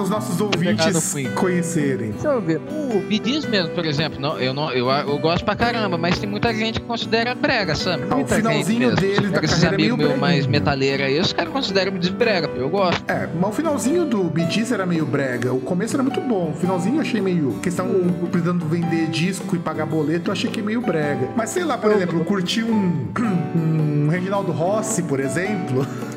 os 0.01 0.09
nossos 0.09 0.39
ouvintes 0.39 1.15
conhecerem. 1.35 2.11
Deixa 2.11 2.27
eu 2.27 2.41
ver. 2.41 2.61
O 2.69 2.99
Bidis 2.99 3.45
mesmo, 3.45 3.73
por 3.73 3.85
exemplo, 3.85 4.19
não, 4.19 4.39
eu, 4.39 4.53
não, 4.53 4.71
eu, 4.71 4.89
eu 4.89 5.17
gosto 5.17 5.43
pra 5.43 5.55
caramba, 5.55 5.97
mas 5.97 6.19
tem 6.19 6.29
muita 6.29 6.53
gente 6.53 6.79
que 6.79 6.85
considera 6.85 7.33
brega, 7.33 7.73
sabe? 7.75 8.03
Ah, 8.09 8.17
o 8.17 8.27
finalzinho 8.27 8.95
deles 8.95 9.31
da 9.31 9.41
carreira 9.41 9.75
é 9.75 9.77
meio 9.77 9.97
meu 9.97 10.15
mais 10.17 10.45
metaleiro 10.45 11.03
aí, 11.03 11.19
os 11.19 11.33
caras 11.33 11.51
consideram 11.51 11.91
Bidis 11.91 12.09
brega, 12.09 12.49
eu 12.55 12.69
gosto. 12.69 13.03
É, 13.09 13.27
mas 13.39 13.49
o 13.49 13.53
finalzinho 13.53 14.05
do 14.11 14.25
Bidis 14.25 14.73
era 14.73 14.85
meio 14.85 15.05
brega, 15.05 15.53
o 15.53 15.61
começo 15.61 15.95
era 15.95 16.03
muito 16.03 16.19
bom, 16.19 16.51
o 16.51 16.53
finalzinho 16.53 16.97
eu 16.97 17.01
achei 17.01 17.21
meio 17.21 17.53
questão 17.61 17.87
precisando 18.29 18.65
vender 18.65 19.07
disco 19.07 19.55
e 19.55 19.59
pagar 19.59 19.85
boleto, 19.85 20.29
eu 20.29 20.33
achei 20.33 20.51
que 20.51 20.59
é 20.59 20.63
meio 20.63 20.81
brega. 20.81 21.29
Mas 21.33 21.51
sei 21.51 21.63
lá, 21.63 21.77
por 21.77 21.89
exemplo, 21.93 22.19
eu 22.19 22.25
curti 22.25 22.61
um, 22.61 23.07
um 23.55 24.09
Reginaldo 24.09 24.51
Rossi, 24.51 25.03
por 25.03 25.21
exemplo. 25.21 25.87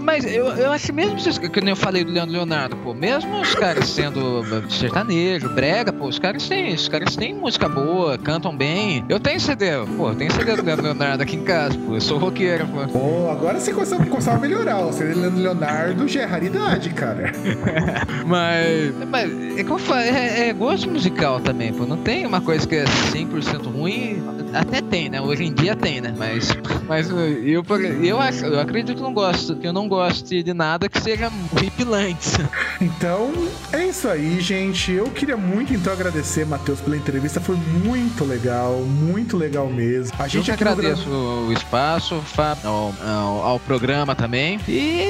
Mas 0.00 0.24
eu, 0.24 0.46
eu 0.48 0.72
acho 0.72 0.92
mesmo 0.92 1.16
que 1.50 1.60
nem 1.60 1.70
eu 1.70 1.76
falei 1.76 2.04
do 2.04 2.12
Leandro 2.12 2.32
Leonardo, 2.32 2.76
pô, 2.76 2.94
mesmo 2.94 3.40
os 3.40 3.54
caras 3.54 3.88
sendo 3.88 4.42
sertanejo, 4.68 5.48
brega, 5.50 5.92
pô, 5.92 6.06
os 6.06 6.18
caras 6.18 6.48
têm, 6.48 6.74
os 6.74 6.88
caras 6.88 7.16
têm 7.16 7.34
música 7.34 7.68
boa, 7.68 8.18
cantam 8.18 8.56
bem. 8.56 9.04
Eu 9.08 9.20
tenho 9.20 9.40
CD, 9.40 9.66
pô, 9.96 10.14
tenho 10.14 10.32
CD 10.32 10.56
do 10.56 10.62
Leandro 10.62 10.84
Leonardo 10.84 11.22
aqui 11.22 11.36
em 11.36 11.44
casa, 11.44 11.76
pô, 11.78 11.94
eu 11.94 12.00
sou 12.00 12.18
roqueiro, 12.18 12.66
pô. 12.68 12.86
Pô, 12.88 13.30
agora 13.30 13.58
você 13.58 13.72
consegue, 13.72 14.06
consegue 14.06 14.40
melhorar, 14.40 14.80
o 14.80 14.92
CD 14.92 15.14
do 15.14 15.20
Leandro 15.20 15.42
Leonardo 15.42 16.08
já 16.08 16.22
é 16.22 16.24
raridade, 16.24 16.90
cara. 16.90 17.32
mas, 18.26 18.94
mas, 19.08 19.58
é 19.58 19.64
como 19.64 19.74
eu 19.74 19.78
falei, 19.78 20.10
é, 20.10 20.48
é 20.48 20.52
gosto 20.52 20.90
musical 20.90 21.40
também, 21.40 21.72
pô, 21.72 21.84
não 21.86 21.98
tem 21.98 22.26
uma 22.26 22.40
coisa 22.40 22.66
que 22.66 22.76
é 22.76 22.84
100% 22.84 23.70
ruim, 23.72 24.22
até 24.52 24.80
tem, 24.80 25.08
né, 25.08 25.20
hoje 25.20 25.44
em 25.44 25.52
dia 25.52 25.76
tem, 25.76 26.00
né, 26.00 26.14
mas, 26.16 26.48
mas 26.88 27.10
eu, 27.10 27.64
eu, 28.02 28.20
acho, 28.20 28.44
eu 28.46 28.60
acredito 28.60 28.96
que 28.96 29.02
não 29.02 29.12
gosto, 29.12 29.49
que 29.56 29.66
eu 29.66 29.72
não 29.72 29.88
gosto 29.88 30.28
de 30.28 30.54
nada 30.54 30.88
que 30.88 31.00
seja 31.00 31.30
horripilante. 31.52 32.30
Então, 32.80 33.30
é 33.72 33.86
isso 33.86 34.08
aí, 34.08 34.40
gente. 34.40 34.90
Eu 34.90 35.10
queria 35.10 35.36
muito 35.36 35.74
então 35.74 35.92
agradecer, 35.92 36.46
Matheus, 36.46 36.80
pela 36.80 36.96
entrevista. 36.96 37.38
Foi 37.38 37.54
muito 37.56 38.24
legal, 38.24 38.78
muito 38.80 39.36
legal 39.36 39.68
mesmo. 39.68 40.12
A 40.18 40.26
gente 40.26 40.48
eu 40.48 40.54
agradeço 40.54 41.06
no... 41.06 41.48
o 41.48 41.52
espaço, 41.52 42.22
ao, 42.64 42.94
ao, 43.06 43.42
ao, 43.42 43.60
programa 43.60 44.14
também. 44.14 44.58
E 44.66 45.00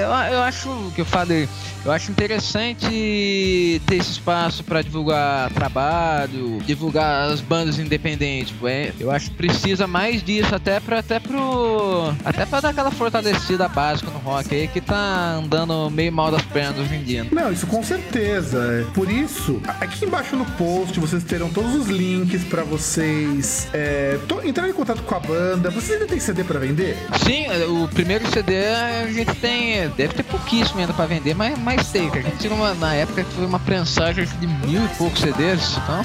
eu, 0.00 0.34
eu 0.34 0.42
acho 0.42 0.92
que 0.94 1.00
eu 1.00 1.04
falei. 1.04 1.48
Eu 1.84 1.90
acho 1.90 2.10
interessante 2.10 3.80
ter 3.86 3.96
esse 3.96 4.12
espaço 4.12 4.62
para 4.62 4.82
divulgar 4.82 5.50
trabalho, 5.50 6.60
divulgar 6.66 7.30
as 7.30 7.40
bandas 7.40 7.78
independentes. 7.78 8.54
É, 8.64 8.92
eu 9.00 9.10
acho 9.10 9.30
que 9.30 9.36
precisa 9.36 9.86
mais 9.86 10.22
disso 10.22 10.54
até 10.54 10.78
para 10.78 10.98
até 10.98 11.18
pro 11.18 12.12
até 12.24 12.44
para 12.44 12.60
dar 12.60 12.68
aquela 12.68 12.90
fortalecida 12.90 13.68
básica 13.70 14.10
no 14.10 14.18
rock 14.18 14.54
aí 14.54 14.68
que 14.68 14.80
tá 14.80 15.34
andando 15.42 15.90
meio 15.90 16.12
mal 16.12 16.30
das 16.30 16.42
pernas 16.42 16.78
hoje 16.80 16.94
em 16.94 17.02
dia. 17.02 17.26
Não, 17.30 17.52
isso 17.52 17.66
com 17.66 17.82
certeza. 17.82 18.86
Por 18.94 19.10
isso, 19.10 19.60
aqui 19.80 20.04
embaixo 20.04 20.36
no 20.36 20.44
post 20.44 20.98
vocês 20.98 21.24
terão 21.24 21.50
todos 21.50 21.74
os 21.74 21.86
links 21.88 22.44
para 22.44 22.62
vocês 22.62 23.68
é, 23.72 24.18
entrar 24.44 24.68
em 24.68 24.72
contato 24.72 25.02
com 25.02 25.14
a 25.14 25.20
banda. 25.20 25.70
Vocês 25.70 25.92
ainda 25.92 26.06
tem 26.06 26.20
CD 26.20 26.44
para 26.44 26.58
vender? 26.58 26.96
Sim, 27.24 27.46
o 27.68 27.88
primeiro 27.88 28.26
CD 28.30 28.66
a 28.66 29.06
gente 29.10 29.34
tem, 29.36 29.88
deve 29.90 30.14
ter 30.14 30.22
pouquíssimo 30.22 30.80
ainda 30.80 30.92
para 30.92 31.06
vender, 31.06 31.34
mas 31.34 31.58
mais 31.58 31.90
tem, 31.90 32.08
A 32.10 32.20
gente 32.20 32.38
tinha 32.38 32.54
uma, 32.54 32.74
na 32.74 32.94
época 32.94 33.24
que 33.24 33.32
foi 33.32 33.46
uma 33.46 33.58
prensagem 33.58 34.24
de 34.24 34.46
mil 34.46 34.84
e 34.84 34.88
poucos 34.96 35.20
CDs, 35.20 35.76
então 35.76 36.04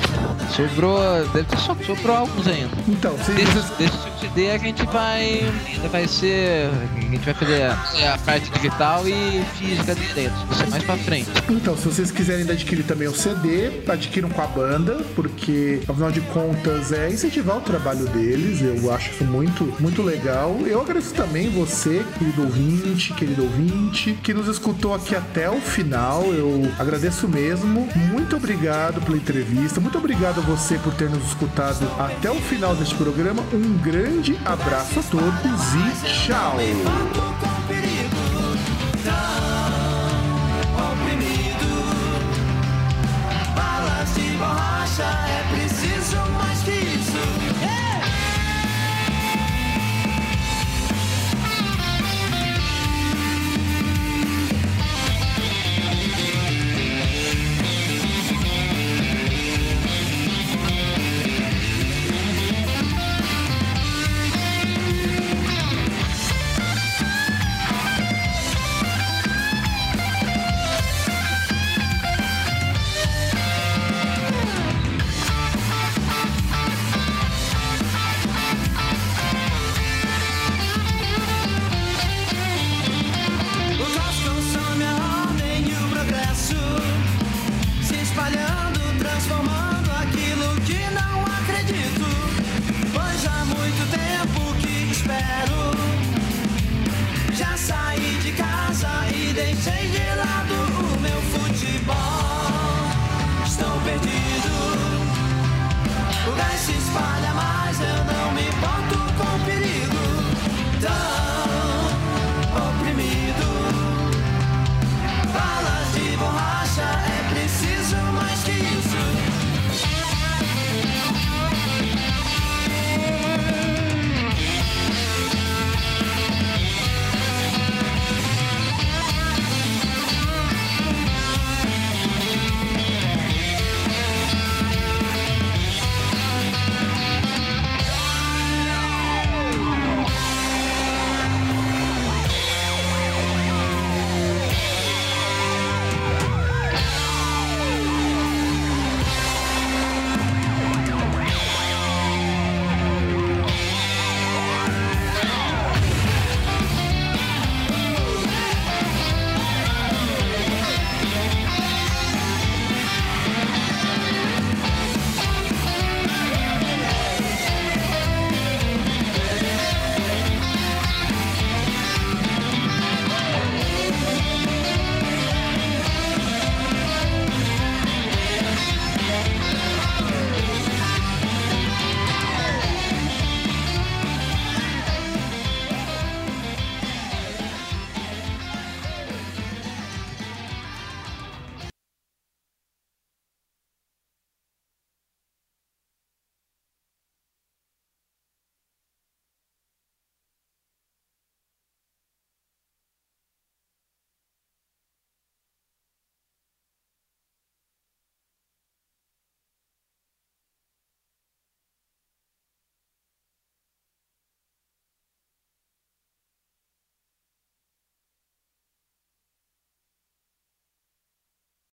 sobrou, 0.49 0.99
deve 1.33 1.43
ter 1.43 1.57
sobrou 1.85 2.15
alguns 2.15 2.47
ainda. 2.47 2.75
Então, 2.87 3.17
se 3.23 3.31
desse, 3.31 3.73
desse 3.77 3.97
CD 4.19 4.51
a 4.51 4.57
gente 4.57 4.85
vai, 4.85 5.41
ainda 5.67 5.87
vai 5.89 6.07
ser, 6.07 6.69
a 6.95 7.01
gente 7.01 7.25
vai 7.25 7.33
fazer 7.33 7.54
a, 7.63 8.13
a 8.13 8.17
parte 8.19 8.49
digital 8.51 9.07
e 9.07 9.43
física 9.57 9.95
de 9.95 10.13
dentro, 10.13 10.37
isso 10.51 10.63
é 10.63 10.67
mais 10.67 10.83
pra 10.83 10.97
frente. 10.97 11.29
Então, 11.49 11.77
se 11.77 11.85
vocês 11.85 12.11
quiserem 12.11 12.49
adquirir 12.49 12.83
também 12.83 13.07
o 13.07 13.15
CD, 13.15 13.81
adquiram 13.87 14.29
com 14.29 14.41
a 14.41 14.47
banda, 14.47 14.97
porque 15.15 15.81
afinal 15.87 16.11
de 16.11 16.21
contas 16.21 16.91
é 16.91 17.09
incentivar 17.09 17.57
o 17.57 17.61
trabalho 17.61 18.05
deles, 18.07 18.61
eu 18.61 18.93
acho 18.93 19.11
isso 19.11 19.23
muito, 19.23 19.63
muito 19.79 20.01
legal. 20.01 20.57
Eu 20.65 20.81
agradeço 20.81 21.13
também 21.13 21.49
você, 21.49 22.05
querido 22.17 22.43
ouvinte, 22.43 23.13
querido 23.13 23.43
ouvinte, 23.43 24.17
que 24.23 24.33
nos 24.33 24.47
escutou 24.47 24.93
aqui 24.93 25.15
até 25.15 25.49
o 25.49 25.59
final. 25.59 26.23
Eu 26.33 26.71
agradeço 26.77 27.27
mesmo. 27.27 27.87
Muito 28.11 28.35
obrigado 28.35 29.01
pela 29.01 29.17
entrevista. 29.17 29.79
Muito 29.79 29.97
obrigado 29.97 30.39
a 30.39 30.43
você 30.43 30.77
por 30.77 30.93
ter 30.93 31.09
nos 31.09 31.25
escutado 31.27 31.85
até 31.99 32.31
o 32.31 32.35
final 32.35 32.75
deste 32.75 32.95
programa. 32.95 33.43
Um 33.53 33.77
grande 33.77 34.37
abraço 34.45 34.99
a 34.99 35.03
todos 35.03 35.73
e 35.73 36.25
tchau. 36.25 37.44
É 45.03 45.34